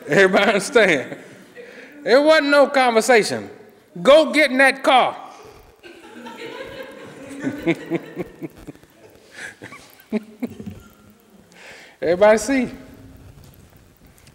Everybody 0.07 0.51
understand? 0.51 1.17
There 2.03 2.21
wasn't 2.21 2.49
no 2.49 2.67
conversation. 2.67 3.49
Go 4.01 4.33
get 4.33 4.51
in 4.51 4.57
that 4.57 4.83
car. 4.83 5.15
Everybody 12.01 12.37
see? 12.37 12.69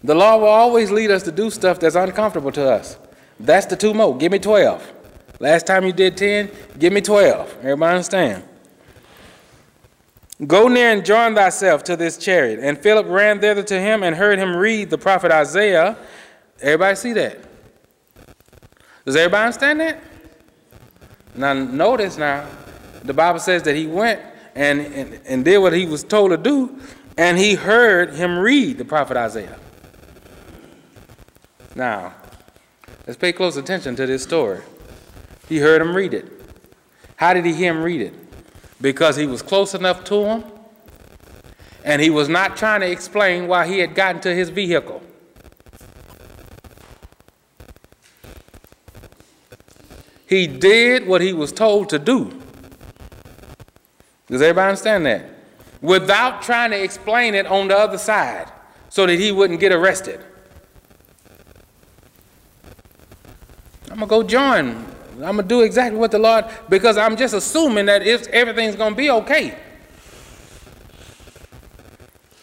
The 0.03 0.15
Lord 0.15 0.43
will 0.43 0.49
always 0.49 0.91
lead 0.91 1.11
us 1.11 1.23
to 1.25 1.33
do 1.33 1.51
stuff 1.51 1.81
that's 1.81 1.95
uncomfortable 1.95 2.53
to 2.53 2.71
us. 2.71 2.97
That's 3.41 3.67
the 3.67 3.77
two 3.77 3.95
more. 3.95 4.17
Give 4.17 4.33
me 4.33 4.39
12. 4.39 4.93
Last 5.41 5.67
time 5.67 5.85
you 5.85 5.93
did 5.93 6.17
10, 6.17 6.51
give 6.79 6.93
me 6.93 7.01
12. 7.01 7.59
Everybody 7.59 7.97
understand? 7.97 8.45
Go 10.47 10.69
near 10.69 10.93
and 10.93 11.05
join 11.05 11.35
thyself 11.35 11.83
to 11.85 11.97
this 11.97 12.17
chariot. 12.17 12.61
And 12.61 12.79
Philip 12.79 13.07
ran 13.09 13.41
thither 13.41 13.63
to 13.65 13.81
him 13.81 14.03
and 14.03 14.15
heard 14.15 14.39
him 14.39 14.57
read 14.57 14.91
the 14.91 14.99
prophet 14.99 15.33
Isaiah. 15.33 15.97
Everybody 16.61 16.97
see 16.97 17.13
that? 17.15 17.39
Does 19.05 19.17
everybody 19.17 19.47
understand 19.47 19.81
that? 19.81 20.01
Now, 21.35 21.53
notice 21.53 22.17
now, 22.17 22.47
the 23.03 23.15
Bible 23.15 23.41
says 23.41 23.63
that 23.65 23.75
he 23.75 23.87
went 23.87 24.21
and, 24.59 24.81
and, 24.81 25.21
and 25.25 25.45
did 25.45 25.59
what 25.59 25.73
he 25.73 25.87
was 25.87 26.03
told 26.03 26.33
to 26.33 26.37
do, 26.37 26.81
and 27.17 27.39
he 27.39 27.55
heard 27.55 28.15
him 28.15 28.37
read 28.37 28.77
the 28.77 28.85
prophet 28.85 29.17
Isaiah. 29.17 29.57
Now, 31.77 32.13
let's 33.07 33.17
pay 33.17 33.33
close 33.33 33.57
attention 33.57 33.95
to 33.95 34.05
this 34.05 34.25
story. 34.25 34.61
He 35.49 35.59
heard 35.59 35.81
him 35.81 35.95
read 35.95 36.13
it. 36.13 36.27
How 37.15 37.35
did 37.35 37.45
he 37.45 37.55
hear 37.55 37.73
him 37.73 37.85
read 37.85 38.01
it? 38.01 38.15
Because 38.81 39.15
he 39.15 39.27
was 39.27 39.43
close 39.43 39.75
enough 39.75 40.03
to 40.05 40.25
him, 40.25 40.45
and 41.85 42.03
he 42.03 42.11
was 42.11 42.29
not 42.29 42.57
trying 42.57 42.81
to 42.81 42.91
explain 42.91 43.47
why 43.47 43.65
he 43.69 43.79
had 43.79 43.95
gotten 43.95 44.21
to 44.23 44.35
his 44.35 44.51
vehicle. 44.51 45.01
He 50.27 50.49
did 50.49 51.07
what 51.07 51.21
he 51.21 51.33
was 51.33 51.53
told 51.53 51.91
to 51.91 52.01
do. 52.01 52.43
Does 54.29 54.43
everybody 54.43 54.71
understand 54.71 55.07
that? 55.07 55.31
Without 55.81 56.43
trying 56.43 56.71
to 56.71 56.83
explain 56.83 57.35
it 57.35 57.47
on 57.47 57.69
the 57.69 57.77
other 57.77 57.99
side 57.99 58.51
so 58.89 59.07
that 59.07 59.19
he 59.19 59.33
wouldn't 59.33 59.61
get 59.61 59.73
arrested. 59.73 60.21
I'm 63.91 63.99
going 63.99 64.01
to 64.01 64.07
go 64.07 64.23
join. 64.23 64.85
I'm 65.15 65.37
going 65.37 65.37
to 65.39 65.43
do 65.43 65.63
exactly 65.63 65.99
what 65.99 66.11
the 66.11 66.19
Lord, 66.19 66.45
because 66.69 66.97
I'm 66.97 67.17
just 67.17 67.35
assuming 67.35 67.87
that 67.87 68.07
if 68.07 68.27
everything's 68.29 68.77
going 68.77 68.93
to 68.93 68.97
be 68.97 69.11
okay 69.11 69.57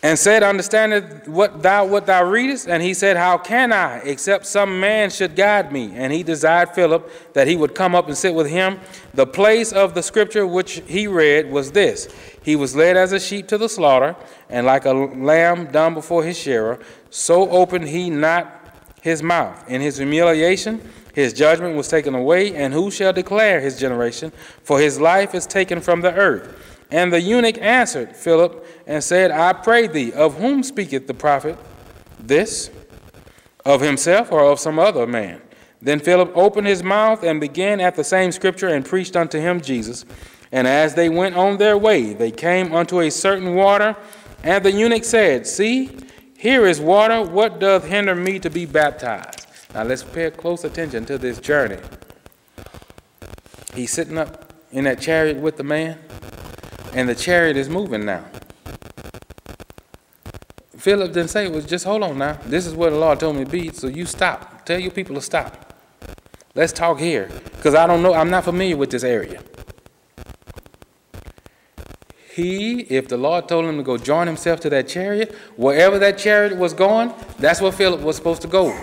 and 0.05 0.19
said, 0.19 0.43
Understandeth 0.43 1.27
what 1.27 1.63
thou 1.63 1.83
what 1.83 2.05
thou 2.05 2.23
readest? 2.23 2.67
And 2.67 2.83
he 2.83 2.93
said, 2.93 3.17
How 3.17 3.39
can 3.39 3.73
I, 3.73 3.97
except 4.03 4.45
some 4.45 4.79
man 4.79 5.09
should 5.09 5.35
guide 5.35 5.71
me? 5.71 5.93
And 5.95 6.13
he 6.13 6.21
desired 6.21 6.75
Philip 6.75 7.33
that 7.33 7.47
he 7.47 7.55
would 7.55 7.73
come 7.73 7.95
up 7.95 8.07
and 8.07 8.15
sit 8.15 8.35
with 8.35 8.47
him. 8.47 8.79
The 9.15 9.25
place 9.25 9.73
of 9.73 9.95
the 9.95 10.03
scripture 10.03 10.45
which 10.45 10.83
he 10.85 11.07
read 11.07 11.49
was 11.49 11.71
this 11.71 12.07
He 12.43 12.55
was 12.55 12.75
led 12.75 12.97
as 12.97 13.13
a 13.13 13.19
sheep 13.19 13.47
to 13.47 13.57
the 13.57 13.67
slaughter, 13.67 14.15
and 14.47 14.67
like 14.67 14.85
a 14.85 14.93
lamb 14.93 15.71
dumb 15.71 15.95
before 15.95 16.23
his 16.23 16.37
shearer, 16.37 16.77
so 17.09 17.49
opened 17.49 17.87
he 17.87 18.11
not 18.11 18.61
his 19.01 19.23
mouth. 19.23 19.67
In 19.67 19.81
his 19.81 19.97
humiliation, 19.97 20.87
his 21.15 21.33
judgment 21.33 21.75
was 21.75 21.87
taken 21.87 22.13
away, 22.13 22.53
and 22.53 22.75
who 22.75 22.91
shall 22.91 23.11
declare 23.11 23.59
his 23.59 23.79
generation? 23.79 24.31
For 24.61 24.79
his 24.79 24.99
life 24.99 25.33
is 25.33 25.47
taken 25.47 25.81
from 25.81 26.01
the 26.01 26.13
earth. 26.13 26.74
And 26.95 27.11
the 27.11 27.19
eunuch 27.19 27.57
answered 27.57 28.15
Philip 28.15 28.65
and 28.87 29.03
said, 29.03 29.29
I 29.29 29.51
pray 29.51 29.85
thee, 29.85 30.13
of 30.13 30.37
whom 30.37 30.63
speaketh 30.63 31.07
the 31.07 31.13
prophet 31.13 31.57
this? 32.17 32.71
Of 33.65 33.81
himself 33.81 34.31
or 34.31 34.49
of 34.49 34.61
some 34.61 34.79
other 34.79 35.05
man? 35.05 35.41
Then 35.81 35.99
Philip 35.99 36.31
opened 36.37 36.67
his 36.67 36.83
mouth 36.83 37.21
and 37.21 37.41
began 37.41 37.81
at 37.81 37.95
the 37.95 38.03
same 38.05 38.31
scripture 38.31 38.69
and 38.69 38.85
preached 38.85 39.17
unto 39.17 39.37
him 39.37 39.59
Jesus. 39.59 40.05
And 40.53 40.67
as 40.67 40.95
they 40.95 41.09
went 41.09 41.35
on 41.35 41.57
their 41.57 41.77
way, 41.77 42.13
they 42.13 42.31
came 42.31 42.71
unto 42.71 43.01
a 43.01 43.11
certain 43.11 43.55
water, 43.55 43.97
and 44.41 44.63
the 44.63 44.71
eunuch 44.71 45.03
said, 45.03 45.45
See, 45.45 45.97
here 46.37 46.65
is 46.65 46.79
water. 46.79 47.21
What 47.23 47.59
doth 47.59 47.87
hinder 47.87 48.15
me 48.15 48.39
to 48.39 48.49
be 48.49 48.65
baptized? 48.65 49.47
Now 49.73 49.83
let's 49.83 50.03
pay 50.03 50.31
close 50.31 50.63
attention 50.63 51.05
to 51.07 51.17
this 51.17 51.39
journey. 51.39 51.79
He's 53.73 53.91
sitting 53.91 54.17
up 54.17 54.53
in 54.71 54.85
that 54.85 55.01
chariot 55.01 55.35
with 55.35 55.57
the 55.57 55.63
man. 55.65 55.99
And 56.95 57.09
the 57.09 57.13
chariot 57.13 57.57
is 57.57 57.67
moving 57.67 58.05
now. 58.05 58.23
Philip 60.77 61.11
didn't 61.11 61.29
say, 61.29 61.49
well, 61.49 61.59
just 61.59 61.83
hold 61.83 62.03
on 62.03 62.17
now. 62.17 62.39
This 62.45 62.65
is 62.65 62.73
where 62.73 62.89
the 62.89 62.95
Lord 62.97 63.19
told 63.19 63.35
me 63.35 63.43
to 63.43 63.49
be, 63.49 63.71
so 63.73 63.87
you 63.87 64.05
stop. 64.05 64.65
Tell 64.65 64.79
your 64.79 64.91
people 64.91 65.15
to 65.15 65.21
stop. 65.21 65.73
Let's 66.55 66.71
talk 66.71 66.99
here. 66.99 67.29
Because 67.57 67.75
I 67.75 67.85
don't 67.85 68.01
know, 68.01 68.13
I'm 68.13 68.29
not 68.29 68.45
familiar 68.45 68.77
with 68.77 68.91
this 68.91 69.03
area. 69.03 69.43
He, 72.31 72.81
if 72.81 73.09
the 73.09 73.17
Lord 73.17 73.49
told 73.49 73.65
him 73.65 73.75
to 73.75 73.83
go 73.83 73.97
join 73.97 74.27
himself 74.27 74.61
to 74.61 74.69
that 74.69 74.87
chariot, 74.87 75.35
wherever 75.57 75.99
that 75.99 76.17
chariot 76.17 76.57
was 76.57 76.73
going, 76.73 77.13
that's 77.39 77.59
where 77.59 77.73
Philip 77.73 77.99
was 77.99 78.15
supposed 78.15 78.41
to 78.43 78.47
go. 78.47 78.73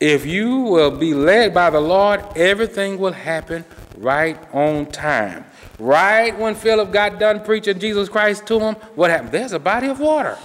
If 0.00 0.24
you 0.24 0.60
will 0.60 0.90
be 0.90 1.12
led 1.12 1.52
by 1.52 1.68
the 1.68 1.80
Lord, 1.80 2.24
everything 2.34 2.98
will 2.98 3.12
happen 3.12 3.66
right 3.96 4.38
on 4.52 4.86
time. 4.86 5.44
Right 5.78 6.36
when 6.38 6.54
Philip 6.54 6.92
got 6.92 7.18
done 7.18 7.44
preaching 7.44 7.78
Jesus 7.78 8.08
Christ 8.08 8.46
to 8.46 8.60
him, 8.60 8.74
what 8.94 9.10
happened? 9.10 9.32
There's 9.32 9.52
a 9.52 9.58
body 9.58 9.88
of 9.88 10.00
water. 10.00 10.38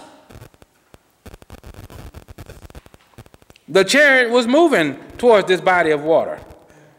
The 3.67 3.83
chariot 3.83 4.31
was 4.31 4.47
moving 4.47 4.95
towards 5.17 5.47
this 5.47 5.61
body 5.61 5.91
of 5.91 6.03
water. 6.03 6.39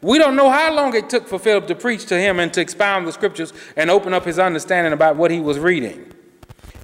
We 0.03 0.19
don't 0.19 0.37
know 0.37 0.49
how 0.49 0.73
long 0.73 0.95
it 0.95 1.11
took 1.11 1.27
for 1.27 1.39
Philip 1.39 1.67
to 1.67 1.75
preach 1.75 2.07
to 2.07 2.19
him 2.19 2.39
and 2.39 2.53
to 2.55 2.61
expound 2.61 3.07
the 3.07 3.13
scriptures 3.13 3.53
and 3.77 3.91
open 3.91 4.15
up 4.15 4.25
his 4.25 4.39
understanding 4.39 4.93
about 4.93 5.17
what 5.17 5.31
he 5.31 5.41
was 5.41 5.59
reading. 5.59 6.13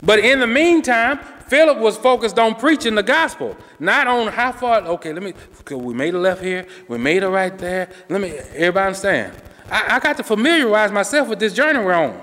But 0.02 0.18
in 0.18 0.40
the 0.40 0.46
meantime, 0.46 1.18
Philip 1.48 1.78
was 1.78 1.96
focused 1.96 2.38
on 2.38 2.56
preaching 2.56 2.96
the 2.96 3.02
gospel, 3.02 3.56
not 3.78 4.06
on 4.06 4.32
how 4.32 4.52
far. 4.52 4.82
Okay, 4.82 5.12
let 5.12 5.22
me. 5.22 5.32
We 5.70 5.94
made 5.94 6.14
a 6.14 6.18
left 6.18 6.42
here. 6.42 6.66
We 6.88 6.98
made 6.98 7.22
a 7.22 7.30
right 7.30 7.56
there. 7.56 7.88
Let 8.08 8.20
me. 8.20 8.30
Everybody 8.32 8.86
understand? 8.86 9.32
I, 9.70 9.96
I 9.96 10.00
got 10.00 10.16
to 10.18 10.22
familiarize 10.22 10.92
myself 10.92 11.28
with 11.28 11.38
this 11.38 11.52
journey 11.52 11.78
we're 11.78 11.92
on. 11.92 12.20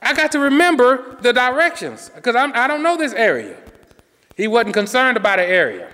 I 0.00 0.14
got 0.14 0.32
to 0.32 0.38
remember 0.38 1.18
the 1.20 1.32
directions 1.32 2.10
because 2.14 2.34
I 2.34 2.66
don't 2.66 2.82
know 2.82 2.96
this 2.96 3.12
area. 3.12 3.56
He 4.36 4.48
wasn't 4.48 4.74
concerned 4.74 5.16
about 5.16 5.38
an 5.38 5.46
area. 5.46 5.92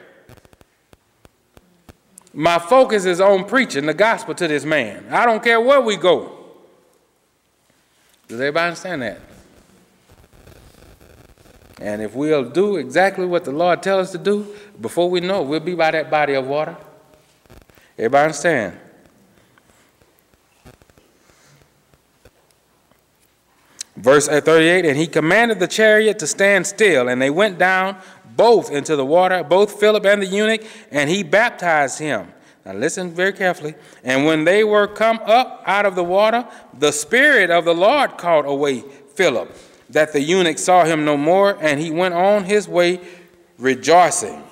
My 2.33 2.59
focus 2.59 3.07
is 3.07 3.21
on 3.21 3.47
preaching 3.47 3.87
the 3.87 3.95
gospel 3.95 4.35
to 4.35 4.47
this 4.47 4.65
man. 4.65 5.07
I 5.11 5.25
don't 5.25 5.43
care 5.43 5.61
where 5.61 5.81
we 5.81 5.97
go. 5.97 6.33
Does 8.29 8.41
everybody 8.41 8.69
understand 8.69 9.03
that? 9.03 9.21
And 11.81 12.03
if 12.03 12.15
we'll 12.15 12.49
do 12.49 12.77
exactly 12.77 13.27
what 13.27 13.45
the 13.45 13.53
Lord 13.53 13.83
tells 13.83 14.09
us 14.09 14.13
to 14.13 14.19
do, 14.19 14.55
before 14.81 15.11
we 15.11 15.21
know 15.21 15.43
it, 15.43 15.49
we'll 15.49 15.61
be 15.61 15.75
by 15.75 15.91
that 15.91 16.11
body 16.11 16.35
of 16.35 16.47
water. 16.47 16.77
Everybody 17.99 18.25
understand? 18.25 18.79
Verse 23.97 24.29
38 24.29 24.85
And 24.85 24.97
he 24.97 25.07
commanded 25.07 25.59
the 25.59 25.67
chariot 25.67 26.19
to 26.19 26.27
stand 26.27 26.67
still, 26.67 27.09
and 27.09 27.21
they 27.21 27.31
went 27.31 27.59
down 27.59 27.97
both 28.37 28.71
into 28.71 28.97
the 28.97 29.05
water, 29.05 29.43
both 29.43 29.81
Philip 29.81 30.05
and 30.05 30.23
the 30.23 30.27
eunuch, 30.27 30.63
and 30.91 31.09
he 31.09 31.23
baptized 31.23 31.99
him. 31.99 32.33
Now 32.65 32.75
listen 32.75 33.13
very 33.13 33.33
carefully. 33.33 33.75
And 34.05 34.27
when 34.27 34.45
they 34.45 34.65
were 34.65 34.87
come 34.87 35.21
up 35.25 35.63
out 35.67 35.87
of 35.87 35.95
the 35.95 36.05
water, 36.05 36.47
the 36.79 36.93
Spirit 36.93 37.51
of 37.51 37.65
the 37.65 37.75
Lord 37.75 38.19
called 38.19 38.45
away 38.45 38.81
Philip, 39.15 39.57
that 39.91 40.13
the 40.13 40.21
eunuch 40.21 40.59
saw 40.59 40.85
him 40.85 41.05
no 41.05 41.17
more, 41.17 41.57
and 41.61 41.81
he 41.81 41.91
went 41.91 42.15
on 42.15 42.45
his 42.45 42.69
way 42.69 43.01
rejoicing. 43.57 44.43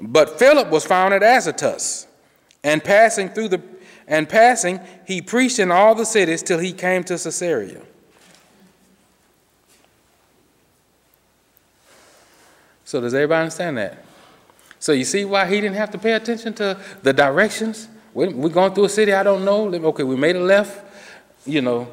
But 0.00 0.38
Philip 0.38 0.68
was 0.68 0.84
found 0.84 1.14
at 1.14 1.22
Azotus, 1.22 2.06
and 2.62 2.82
passing 2.82 3.28
through 3.28 3.48
the 3.48 3.58
and 4.06 4.28
passing, 4.28 4.80
he 5.06 5.22
preached 5.22 5.58
in 5.58 5.70
all 5.70 5.94
the 5.94 6.04
cities 6.04 6.42
till 6.42 6.58
he 6.58 6.72
came 6.72 7.04
to 7.04 7.14
Caesarea. 7.14 7.80
So, 12.84 13.00
does 13.00 13.14
everybody 13.14 13.42
understand 13.42 13.78
that? 13.78 14.04
So, 14.78 14.92
you 14.92 15.04
see 15.04 15.24
why 15.24 15.46
he 15.46 15.60
didn't 15.60 15.76
have 15.76 15.90
to 15.92 15.98
pay 15.98 16.12
attention 16.12 16.52
to 16.54 16.78
the 17.02 17.12
directions? 17.12 17.88
We're 18.12 18.48
going 18.48 18.74
through 18.74 18.84
a 18.84 18.88
city 18.88 19.12
I 19.12 19.22
don't 19.22 19.44
know. 19.44 19.66
Okay, 19.66 20.04
we 20.04 20.14
made 20.14 20.36
a 20.36 20.40
left, 20.40 20.84
you 21.44 21.62
know, 21.62 21.88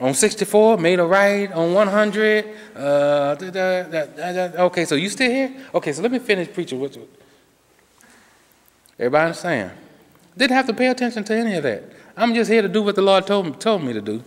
on 0.00 0.14
64, 0.14 0.78
made 0.78 0.98
a 0.98 1.04
right 1.04 1.52
on 1.52 1.74
100. 1.74 2.44
Uh, 2.74 3.34
da, 3.34 3.50
da, 3.50 3.82
da, 3.82 4.62
okay, 4.64 4.84
so 4.86 4.94
you 4.94 5.08
still 5.10 5.30
here? 5.30 5.54
Okay, 5.74 5.92
so 5.92 6.02
let 6.02 6.10
me 6.10 6.18
finish 6.18 6.52
preaching. 6.52 6.80
With 6.80 6.98
Everybody 8.98 9.24
understand? 9.26 9.70
Didn't 10.40 10.56
have 10.56 10.68
to 10.68 10.72
pay 10.72 10.86
attention 10.86 11.22
to 11.24 11.34
any 11.36 11.54
of 11.56 11.64
that. 11.64 11.84
I'm 12.16 12.34
just 12.34 12.50
here 12.50 12.62
to 12.62 12.68
do 12.68 12.82
what 12.82 12.94
the 12.94 13.02
Lord 13.02 13.26
told 13.26 13.44
me, 13.44 13.52
told 13.52 13.84
me 13.84 13.92
to 13.92 14.00
do. 14.00 14.24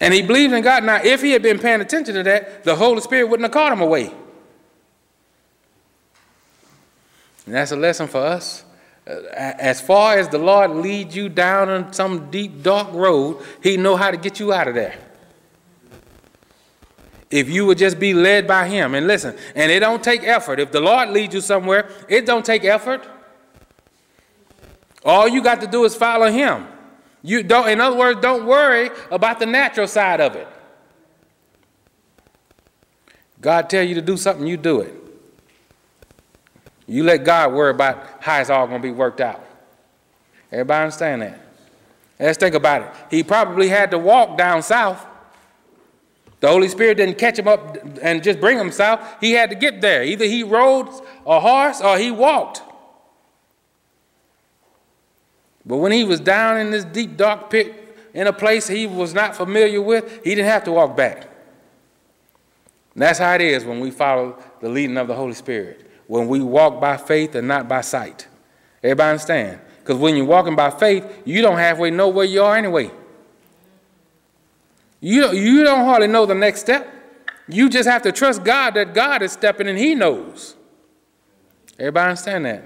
And 0.00 0.14
he 0.14 0.22
believed 0.22 0.54
in 0.54 0.62
God. 0.62 0.84
Now, 0.84 1.02
if 1.04 1.20
he 1.20 1.32
had 1.32 1.42
been 1.42 1.58
paying 1.58 1.82
attention 1.82 2.14
to 2.14 2.22
that, 2.22 2.64
the 2.64 2.74
Holy 2.74 3.02
Spirit 3.02 3.28
wouldn't 3.28 3.44
have 3.44 3.52
caught 3.52 3.72
him 3.72 3.82
away. 3.82 4.06
And 7.44 7.54
that's 7.54 7.72
a 7.72 7.76
lesson 7.76 8.08
for 8.08 8.22
us. 8.22 8.64
Uh, 9.06 9.20
as 9.34 9.82
far 9.82 10.16
as 10.16 10.30
the 10.30 10.38
Lord 10.38 10.70
leads 10.70 11.14
you 11.14 11.28
down 11.28 11.68
on 11.68 11.92
some 11.92 12.30
deep, 12.30 12.62
dark 12.62 12.90
road, 12.94 13.44
he 13.62 13.76
know 13.76 13.96
how 13.96 14.10
to 14.10 14.16
get 14.16 14.40
you 14.40 14.50
out 14.54 14.66
of 14.66 14.74
there 14.74 14.96
if 17.30 17.48
you 17.48 17.64
would 17.66 17.78
just 17.78 17.98
be 17.98 18.12
led 18.12 18.46
by 18.46 18.68
him. 18.68 18.94
And 18.94 19.06
listen 19.06 19.36
and 19.54 19.70
it 19.70 19.80
don't 19.80 20.02
take 20.02 20.22
effort. 20.24 20.60
If 20.60 20.72
the 20.72 20.80
lord 20.80 21.10
leads 21.10 21.34
you 21.34 21.40
somewhere 21.40 21.90
it 22.08 22.26
don't 22.26 22.44
take 22.44 22.64
effort. 22.64 23.06
All 25.04 25.28
you 25.28 25.42
got 25.42 25.60
to 25.62 25.66
do 25.66 25.84
is 25.84 25.94
follow 25.94 26.30
him. 26.30 26.66
You 27.22 27.42
don't 27.42 27.68
in 27.68 27.80
other 27.80 27.96
words 27.96 28.20
don't 28.20 28.46
worry 28.46 28.90
about 29.10 29.38
the 29.38 29.46
natural 29.46 29.86
side 29.86 30.20
of 30.20 30.36
it. 30.36 30.48
God 33.40 33.70
tell 33.70 33.82
you 33.82 33.94
to 33.94 34.02
do 34.02 34.16
something 34.16 34.46
you 34.46 34.56
do 34.56 34.80
it. 34.80 34.94
You 36.86 37.04
let 37.04 37.24
god 37.24 37.52
worry 37.52 37.70
about 37.70 38.04
how 38.20 38.40
it's 38.40 38.50
all 38.50 38.66
going 38.66 38.82
to 38.82 38.86
be 38.86 38.92
worked 38.92 39.20
out. 39.20 39.44
Everybody 40.50 40.82
understand 40.82 41.22
that? 41.22 41.40
Let's 42.18 42.36
think 42.36 42.54
about 42.54 42.82
it. 42.82 42.88
He 43.10 43.22
probably 43.22 43.68
had 43.68 43.92
to 43.92 43.98
walk 43.98 44.36
down 44.36 44.62
south 44.62 45.06
the 46.40 46.48
Holy 46.48 46.68
Spirit 46.68 46.96
didn't 46.96 47.18
catch 47.18 47.38
him 47.38 47.46
up 47.46 47.76
and 48.02 48.22
just 48.22 48.40
bring 48.40 48.58
him 48.58 48.72
south. 48.72 49.00
He 49.20 49.32
had 49.32 49.50
to 49.50 49.56
get 49.56 49.80
there. 49.80 50.02
Either 50.02 50.24
he 50.24 50.42
rode 50.42 50.88
a 51.26 51.38
horse 51.38 51.80
or 51.82 51.98
he 51.98 52.10
walked. 52.10 52.62
But 55.66 55.76
when 55.76 55.92
he 55.92 56.04
was 56.04 56.18
down 56.18 56.58
in 56.58 56.70
this 56.70 56.84
deep, 56.84 57.18
dark 57.18 57.50
pit 57.50 57.74
in 58.14 58.26
a 58.26 58.32
place 58.32 58.66
he 58.66 58.86
was 58.86 59.12
not 59.12 59.36
familiar 59.36 59.82
with, 59.82 60.24
he 60.24 60.34
didn't 60.34 60.48
have 60.48 60.64
to 60.64 60.72
walk 60.72 60.96
back. 60.96 61.28
And 62.94 63.02
that's 63.02 63.18
how 63.18 63.34
it 63.34 63.42
is 63.42 63.64
when 63.64 63.78
we 63.78 63.90
follow 63.90 64.38
the 64.60 64.68
leading 64.68 64.96
of 64.96 65.08
the 65.08 65.14
Holy 65.14 65.34
Spirit. 65.34 65.86
When 66.06 66.26
we 66.26 66.40
walk 66.40 66.80
by 66.80 66.96
faith 66.96 67.34
and 67.34 67.46
not 67.46 67.68
by 67.68 67.82
sight. 67.82 68.26
Everybody 68.82 69.10
understand? 69.10 69.60
Because 69.78 69.96
when 69.96 70.16
you're 70.16 70.26
walking 70.26 70.56
by 70.56 70.70
faith, 70.70 71.04
you 71.24 71.42
don't 71.42 71.58
halfway 71.58 71.90
know 71.90 72.08
where 72.08 72.24
you 72.24 72.42
are 72.42 72.56
anyway. 72.56 72.90
You, 75.00 75.32
you 75.32 75.64
don't 75.64 75.84
hardly 75.84 76.08
know 76.08 76.26
the 76.26 76.34
next 76.34 76.60
step. 76.60 76.86
You 77.48 77.68
just 77.68 77.88
have 77.88 78.02
to 78.02 78.12
trust 78.12 78.44
God 78.44 78.74
that 78.74 78.94
God 78.94 79.22
is 79.22 79.32
stepping 79.32 79.68
and 79.68 79.78
He 79.78 79.94
knows. 79.94 80.54
Everybody 81.78 82.10
understand 82.10 82.44
that? 82.44 82.64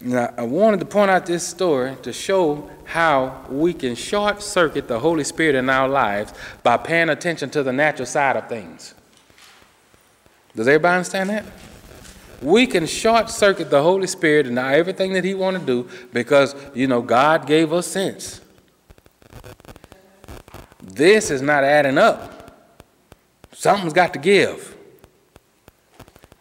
Now, 0.00 0.34
I 0.36 0.42
wanted 0.42 0.80
to 0.80 0.86
point 0.86 1.10
out 1.10 1.26
this 1.26 1.46
story 1.46 1.96
to 2.02 2.12
show 2.12 2.68
how 2.84 3.46
we 3.48 3.72
can 3.72 3.94
short 3.94 4.42
circuit 4.42 4.88
the 4.88 4.98
Holy 4.98 5.22
Spirit 5.22 5.54
in 5.54 5.70
our 5.70 5.88
lives 5.88 6.34
by 6.64 6.76
paying 6.76 7.08
attention 7.08 7.50
to 7.50 7.62
the 7.62 7.72
natural 7.72 8.06
side 8.06 8.36
of 8.36 8.48
things. 8.48 8.94
Does 10.56 10.66
everybody 10.66 10.96
understand 10.96 11.30
that? 11.30 11.44
We 12.42 12.66
can 12.66 12.86
short 12.86 13.30
circuit 13.30 13.70
the 13.70 13.80
Holy 13.80 14.08
Spirit 14.08 14.48
and 14.48 14.58
everything 14.58 15.12
that 15.12 15.24
He 15.24 15.34
want 15.34 15.58
to 15.58 15.64
do 15.64 15.88
because, 16.12 16.56
you 16.74 16.88
know, 16.88 17.00
God 17.00 17.46
gave 17.46 17.72
us 17.72 17.86
sense. 17.86 18.41
This 20.82 21.30
is 21.30 21.40
not 21.40 21.64
adding 21.64 21.96
up. 21.96 22.50
Something's 23.52 23.92
got 23.92 24.12
to 24.14 24.18
give. 24.18 24.76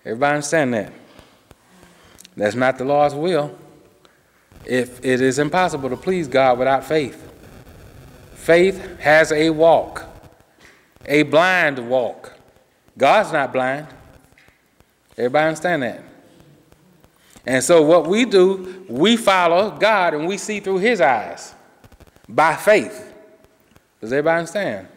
Everybody 0.03 0.35
understand 0.35 0.73
that? 0.73 0.91
That's 2.35 2.55
not 2.55 2.77
the 2.77 2.85
Lord's 2.85 3.13
will. 3.13 3.55
If 4.65 4.99
it 5.05 5.21
is 5.21 5.37
impossible 5.37 5.89
to 5.89 5.97
please 5.97 6.27
God 6.27 6.57
without 6.57 6.83
faith. 6.83 7.27
Faith 8.33 8.99
has 8.99 9.31
a 9.31 9.51
walk, 9.51 10.05
a 11.05 11.21
blind 11.23 11.77
walk. 11.87 12.33
God's 12.97 13.31
not 13.31 13.53
blind. 13.53 13.87
Everybody 15.17 15.49
understand 15.49 15.83
that? 15.83 16.03
And 17.45 17.63
so 17.63 17.83
what 17.83 18.07
we 18.07 18.25
do, 18.25 18.85
we 18.87 19.17
follow 19.17 19.71
God 19.71 20.15
and 20.15 20.27
we 20.27 20.37
see 20.37 20.59
through 20.59 20.79
his 20.79 21.01
eyes 21.01 21.53
by 22.27 22.55
faith. 22.55 23.10
Does 24.01 24.11
everybody 24.11 24.39
understand? 24.39 24.87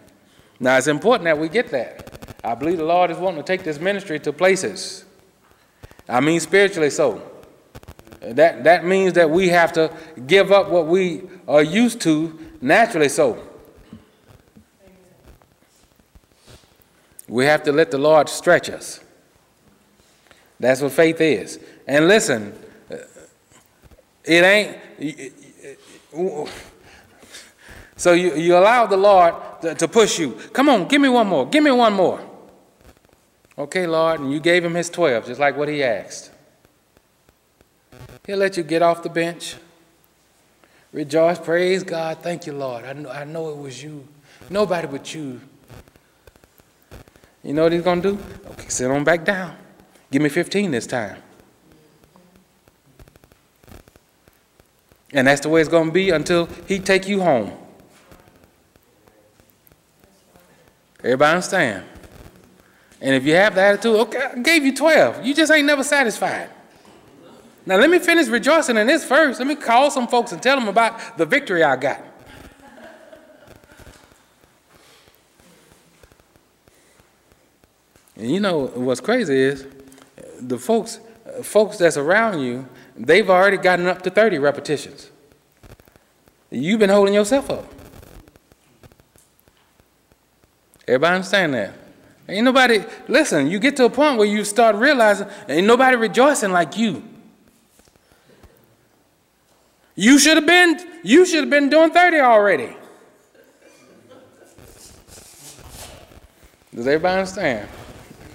Now, 0.58 0.78
it's 0.78 0.86
important 0.86 1.24
that 1.24 1.38
we 1.38 1.48
get 1.48 1.70
that. 1.70 2.36
I 2.42 2.54
believe 2.54 2.78
the 2.78 2.84
Lord 2.84 3.10
is 3.10 3.18
wanting 3.18 3.42
to 3.42 3.46
take 3.46 3.62
this 3.62 3.78
ministry 3.78 4.18
to 4.20 4.32
places. 4.32 5.04
I 6.08 6.20
mean, 6.20 6.40
spiritually 6.40 6.90
so. 6.90 7.30
That, 8.20 8.64
that 8.64 8.84
means 8.84 9.12
that 9.14 9.28
we 9.28 9.48
have 9.50 9.72
to 9.74 9.92
give 10.26 10.50
up 10.50 10.70
what 10.70 10.86
we 10.86 11.22
are 11.46 11.62
used 11.62 12.00
to 12.02 12.38
naturally 12.60 13.10
so. 13.10 13.42
We 17.28 17.44
have 17.44 17.62
to 17.64 17.72
let 17.72 17.90
the 17.90 17.98
Lord 17.98 18.28
stretch 18.28 18.70
us. 18.70 19.00
That's 20.60 20.80
what 20.80 20.92
faith 20.92 21.20
is. 21.20 21.58
And 21.86 22.08
listen, 22.08 22.58
it 24.24 24.44
ain't. 24.44 24.78
So 27.96 28.12
you, 28.12 28.34
you 28.34 28.56
allow 28.56 28.86
the 28.86 28.96
Lord 28.96 29.34
to, 29.62 29.74
to 29.74 29.88
push 29.88 30.18
you. 30.18 30.32
Come 30.52 30.68
on, 30.68 30.88
give 30.88 31.00
me 31.00 31.08
one 31.08 31.26
more. 31.26 31.46
Give 31.46 31.62
me 31.62 31.70
one 31.70 31.92
more. 31.92 32.20
Okay, 33.56 33.86
Lord, 33.86 34.20
and 34.20 34.32
you 34.32 34.40
gave 34.40 34.64
him 34.64 34.74
his 34.74 34.90
12, 34.90 35.26
just 35.26 35.40
like 35.40 35.56
what 35.56 35.68
he 35.68 35.82
asked. 35.82 36.32
He'll 38.26 38.38
let 38.38 38.56
you 38.56 38.62
get 38.62 38.82
off 38.82 39.02
the 39.02 39.08
bench. 39.08 39.56
Rejoice, 40.92 41.38
praise 41.38 41.82
God. 41.82 42.18
Thank 42.18 42.46
you, 42.46 42.52
Lord. 42.52 42.84
I 42.84 42.92
know, 42.94 43.10
I 43.10 43.24
know 43.24 43.50
it 43.50 43.56
was 43.56 43.82
you. 43.82 44.06
Nobody 44.50 44.86
but 44.86 45.14
you. 45.14 45.40
You 47.42 47.52
know 47.52 47.64
what 47.64 47.72
he's 47.72 47.82
going 47.82 48.02
to 48.02 48.12
do? 48.12 48.18
Okay, 48.52 48.68
sit 48.68 48.90
on 48.90 49.04
back 49.04 49.24
down. 49.24 49.56
Give 50.10 50.22
me 50.22 50.28
15 50.28 50.70
this 50.70 50.86
time. 50.86 51.18
And 55.12 55.26
that's 55.26 55.42
the 55.42 55.48
way 55.48 55.60
it's 55.60 55.70
going 55.70 55.86
to 55.86 55.92
be 55.92 56.10
until 56.10 56.46
he 56.66 56.78
take 56.78 57.06
you 57.06 57.20
home. 57.20 57.52
Everybody 61.04 61.34
understand? 61.34 61.84
And 63.00 63.14
if 63.14 63.24
you 63.24 63.34
have 63.34 63.54
the 63.54 63.60
attitude, 63.60 63.96
okay, 63.96 64.30
I 64.34 64.38
gave 64.38 64.64
you 64.64 64.74
12. 64.74 65.26
You 65.26 65.34
just 65.34 65.52
ain't 65.52 65.66
never 65.66 65.84
satisfied. 65.84 66.48
Now 67.66 67.76
let 67.76 67.90
me 67.90 67.98
finish 67.98 68.28
rejoicing 68.28 68.78
in 68.78 68.86
this 68.86 69.04
first. 69.04 69.38
Let 69.38 69.46
me 69.46 69.54
call 69.54 69.90
some 69.90 70.08
folks 70.08 70.32
and 70.32 70.42
tell 70.42 70.58
them 70.58 70.68
about 70.68 71.18
the 71.18 71.26
victory 71.26 71.62
I 71.62 71.76
got. 71.76 72.02
And 78.16 78.30
you 78.30 78.40
know 78.40 78.66
what's 78.68 79.00
crazy 79.00 79.36
is 79.36 79.66
the 80.40 80.58
folks 80.58 81.00
folks 81.42 81.78
that's 81.78 81.96
around 81.96 82.40
you, 82.40 82.68
they've 82.96 83.28
already 83.28 83.56
gotten 83.56 83.86
up 83.86 84.02
to 84.02 84.10
30 84.10 84.38
repetitions. 84.38 85.10
You've 86.50 86.78
been 86.78 86.90
holding 86.90 87.12
yourself 87.12 87.50
up. 87.50 87.73
Everybody 90.86 91.14
understand 91.16 91.54
that? 91.54 91.74
Ain't 92.28 92.44
nobody, 92.44 92.82
listen, 93.08 93.50
you 93.50 93.58
get 93.58 93.76
to 93.76 93.84
a 93.84 93.90
point 93.90 94.18
where 94.18 94.26
you 94.26 94.44
start 94.44 94.76
realizing 94.76 95.28
ain't 95.48 95.66
nobody 95.66 95.96
rejoicing 95.96 96.52
like 96.52 96.76
you. 96.76 97.02
You 99.94 100.18
should 100.18 100.36
have 100.36 100.46
been, 100.46 100.80
you 101.02 101.24
should 101.26 101.40
have 101.40 101.50
been 101.50 101.68
doing 101.68 101.90
30 101.90 102.20
already. 102.20 102.76
Does 106.74 106.86
everybody 106.86 107.18
understand? 107.20 107.68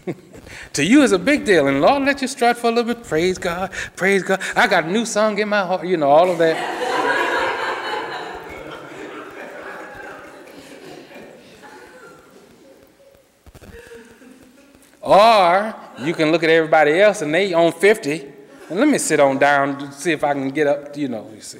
to 0.74 0.86
you 0.86 1.04
it's 1.04 1.12
a 1.12 1.20
big 1.20 1.44
deal. 1.44 1.68
And 1.68 1.82
Lord, 1.82 2.04
let 2.04 2.22
you 2.22 2.28
strut 2.28 2.58
for 2.58 2.68
a 2.68 2.72
little 2.72 2.94
bit. 2.94 3.04
Praise 3.04 3.38
God. 3.38 3.72
Praise 3.96 4.24
God. 4.24 4.42
I 4.56 4.68
got 4.68 4.86
a 4.86 4.92
new 4.92 5.06
song 5.06 5.38
in 5.40 5.50
my 5.50 5.66
heart. 5.66 5.86
You 5.86 5.98
know, 5.98 6.10
all 6.10 6.32
of 6.32 6.38
that. 6.38 6.80
Or 15.10 15.74
you 15.98 16.14
can 16.14 16.32
look 16.32 16.44
at 16.44 16.52
everybody 16.52 17.02
else 17.02 17.24
and 17.24 17.34
they 17.34 17.52
on 17.52 17.72
50. 17.72 18.28
And 18.70 18.80
let 18.80 18.88
me 18.88 19.00
sit 19.00 19.20
on 19.20 19.40
down 19.40 19.80
to 19.80 19.92
see 19.92 20.12
if 20.12 20.24
I 20.24 20.34
can 20.34 20.50
get 20.50 20.68
up, 20.68 20.96
you 20.96 21.08
know, 21.08 21.28
you 21.34 21.42
see. 21.42 21.58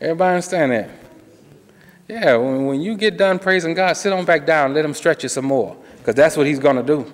Everybody 0.00 0.34
understand 0.34 0.72
that? 0.72 0.90
Yeah, 2.08 2.36
when, 2.36 2.66
when 2.66 2.80
you 2.80 2.96
get 2.96 3.16
done 3.16 3.38
praising 3.38 3.74
God, 3.74 3.92
sit 3.92 4.12
on 4.12 4.24
back 4.24 4.44
down, 4.44 4.74
let 4.74 4.84
him 4.84 4.92
stretch 4.92 5.22
you 5.22 5.28
some 5.28 5.44
more. 5.44 5.76
Because 5.98 6.16
that's 6.16 6.36
what 6.36 6.48
he's 6.48 6.58
going 6.58 6.76
to 6.76 6.82
do. 6.82 7.12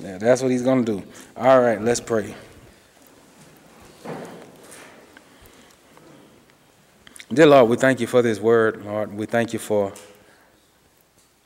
Yeah, 0.00 0.16
that's 0.16 0.40
what 0.40 0.50
he's 0.50 0.62
going 0.62 0.82
to 0.82 1.00
do. 1.00 1.06
All 1.36 1.60
right, 1.60 1.80
let's 1.80 2.00
pray. 2.00 2.34
Dear 7.30 7.46
Lord, 7.46 7.68
we 7.68 7.76
thank 7.76 8.00
you 8.00 8.06
for 8.06 8.22
this 8.22 8.40
word, 8.40 8.82
Lord. 8.82 9.12
We 9.12 9.26
thank 9.26 9.52
you 9.52 9.58
for 9.58 9.92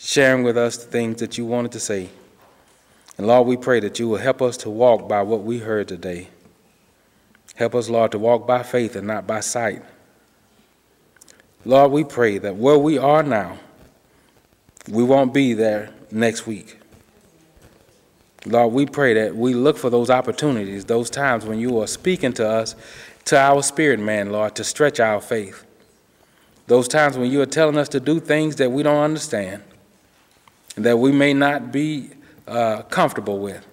sharing 0.02 0.42
with 0.42 0.56
us 0.56 0.78
the 0.78 0.90
things 0.90 1.20
that 1.20 1.36
you 1.36 1.44
wanted 1.44 1.70
to 1.72 1.78
say. 1.78 2.08
And 3.18 3.26
Lord, 3.26 3.46
we 3.46 3.58
pray 3.58 3.80
that 3.80 3.98
you 3.98 4.08
will 4.08 4.16
help 4.16 4.40
us 4.40 4.56
to 4.58 4.70
walk 4.70 5.06
by 5.06 5.20
what 5.22 5.42
we 5.42 5.58
heard 5.58 5.88
today. 5.88 6.28
Help 7.56 7.74
us, 7.74 7.90
Lord, 7.90 8.12
to 8.12 8.18
walk 8.18 8.46
by 8.46 8.62
faith 8.62 8.96
and 8.96 9.06
not 9.06 9.26
by 9.26 9.40
sight. 9.40 9.82
Lord, 11.66 11.92
we 11.92 12.02
pray 12.02 12.38
that 12.38 12.56
where 12.56 12.78
we 12.78 12.96
are 12.96 13.22
now, 13.22 13.58
we 14.88 15.02
won't 15.02 15.34
be 15.34 15.52
there 15.52 15.90
next 16.10 16.46
week. 16.46 16.78
Lord, 18.46 18.72
we 18.72 18.86
pray 18.86 19.12
that 19.12 19.36
we 19.36 19.52
look 19.52 19.76
for 19.76 19.90
those 19.90 20.08
opportunities, 20.08 20.86
those 20.86 21.10
times 21.10 21.44
when 21.44 21.60
you 21.60 21.78
are 21.78 21.86
speaking 21.86 22.32
to 22.34 22.48
us, 22.48 22.74
to 23.26 23.36
our 23.36 23.62
spirit 23.62 24.00
man, 24.00 24.32
Lord, 24.32 24.54
to 24.54 24.64
stretch 24.64 24.98
our 24.98 25.20
faith. 25.20 25.66
Those 26.68 26.88
times 26.88 27.18
when 27.18 27.30
you 27.30 27.42
are 27.42 27.46
telling 27.46 27.76
us 27.76 27.90
to 27.90 28.00
do 28.00 28.18
things 28.18 28.56
that 28.56 28.72
we 28.72 28.82
don't 28.82 29.02
understand, 29.02 29.62
and 29.62 29.69
that 30.76 30.98
we 30.98 31.12
may 31.12 31.34
not 31.34 31.72
be 31.72 32.10
uh, 32.46 32.82
comfortable 32.82 33.38
with. 33.38 33.66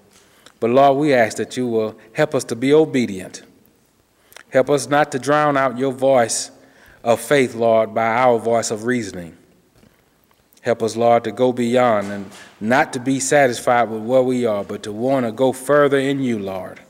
But 0.60 0.72
Lord, 0.72 0.98
we 0.98 1.14
ask 1.14 1.38
that 1.38 1.56
you 1.56 1.68
will 1.68 1.98
help 2.14 2.34
us 2.34 2.44
to 2.46 2.56
be 2.56 2.74
obedient. 2.74 3.44
Help 4.50 4.70
us 4.70 4.88
not 4.88 5.12
to 5.12 5.20
drown 5.20 5.58
out 5.58 5.78
your 5.78 5.92
voice 5.92 6.52
of 7.04 7.20
faith, 7.20 7.54
Lord, 7.56 7.94
by 7.94 8.08
our 8.08 8.40
voice 8.40 8.72
of 8.72 8.86
reasoning. 8.86 9.38
Help 10.62 10.84
us, 10.84 10.98
Lord, 10.98 11.24
to 11.24 11.32
go 11.32 11.54
beyond 11.54 12.12
and 12.12 12.30
not 12.60 12.92
to 12.94 13.00
be 13.00 13.20
satisfied 13.20 13.90
with 13.90 14.02
where 14.02 14.24
we 14.24 14.46
are, 14.46 14.64
but 14.64 14.84
to 14.84 14.92
want 14.92 15.26
to 15.26 15.32
go 15.32 15.54
further 15.54 15.98
in 15.98 16.22
you, 16.22 16.40
Lord. 16.40 16.82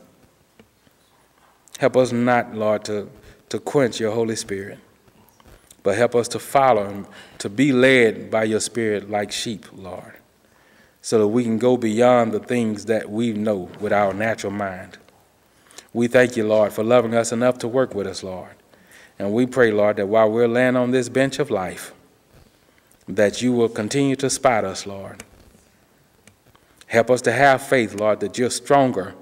Help 1.78 1.96
us 1.96 2.10
not, 2.10 2.54
Lord, 2.54 2.84
to, 2.86 3.08
to 3.50 3.60
quench 3.60 4.00
your 4.00 4.10
Holy 4.10 4.34
Spirit, 4.34 4.78
but 5.88 5.96
help 5.96 6.14
us 6.14 6.28
to 6.28 6.38
follow 6.38 6.84
and 6.84 7.06
to 7.38 7.48
be 7.48 7.72
led 7.72 8.30
by 8.30 8.44
your 8.44 8.60
Spirit 8.60 9.08
like 9.08 9.32
sheep, 9.32 9.64
Lord 9.72 10.18
so 11.08 11.18
that 11.18 11.28
we 11.28 11.42
can 11.42 11.56
go 11.56 11.76
beyond 11.76 12.32
the 12.32 12.38
things 12.38 12.84
that 12.84 13.10
we 13.10 13.32
know 13.32 13.70
with 13.80 13.94
our 13.94 14.12
natural 14.12 14.52
mind. 14.52 14.98
We 15.94 16.06
thank 16.06 16.36
you, 16.36 16.46
Lord, 16.46 16.72
for 16.72 16.84
loving 16.84 17.14
us 17.14 17.32
enough 17.32 17.56
to 17.60 17.68
work 17.68 17.94
with 17.94 18.06
us, 18.06 18.22
Lord. 18.22 18.54
And 19.18 19.32
we 19.32 19.46
pray, 19.46 19.72
Lord, 19.72 19.96
that 19.96 20.06
while 20.06 20.30
we're 20.30 20.46
laying 20.46 20.76
on 20.76 20.90
this 20.90 21.08
bench 21.08 21.38
of 21.38 21.50
life, 21.50 21.94
that 23.08 23.40
you 23.40 23.52
will 23.52 23.70
continue 23.70 24.16
to 24.16 24.28
spot 24.28 24.66
us, 24.66 24.86
Lord. 24.86 25.24
Help 26.88 27.10
us 27.10 27.22
to 27.22 27.32
have 27.32 27.62
faith, 27.62 27.94
Lord, 27.94 28.20
that 28.20 28.36
you're 28.36 28.50
stronger 28.50 29.14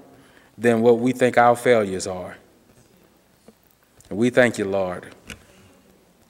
than 0.57 0.81
what 0.81 0.99
we 0.99 1.13
think 1.13 1.37
our 1.37 1.55
failures 1.55 2.05
are. 2.05 2.35
And 4.09 4.19
we 4.19 4.29
thank 4.29 4.57
you, 4.57 4.65
Lord, 4.65 5.15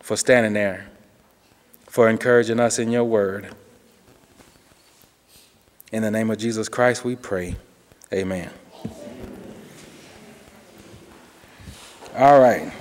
for 0.07 0.15
standing 0.15 0.53
there, 0.53 0.87
for 1.89 2.07
encouraging 2.07 2.61
us 2.61 2.79
in 2.79 2.89
your 2.89 3.03
word. 3.03 3.53
In 5.91 6.01
the 6.01 6.09
name 6.09 6.31
of 6.31 6.37
Jesus 6.37 6.69
Christ, 6.69 7.03
we 7.03 7.17
pray. 7.17 7.57
Amen. 8.13 8.49
All 12.15 12.39
right. 12.39 12.71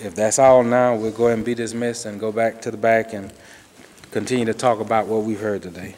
If 0.00 0.14
that's 0.14 0.38
all 0.38 0.64
now, 0.64 0.96
we'll 0.96 1.12
go 1.12 1.26
ahead 1.26 1.36
and 1.36 1.44
be 1.44 1.54
dismissed 1.54 2.06
and 2.06 2.18
go 2.18 2.32
back 2.32 2.62
to 2.62 2.70
the 2.70 2.78
back 2.78 3.12
and 3.12 3.30
continue 4.10 4.46
to 4.46 4.54
talk 4.54 4.80
about 4.80 5.06
what 5.06 5.24
we've 5.24 5.38
heard 5.38 5.60
today. 5.60 5.96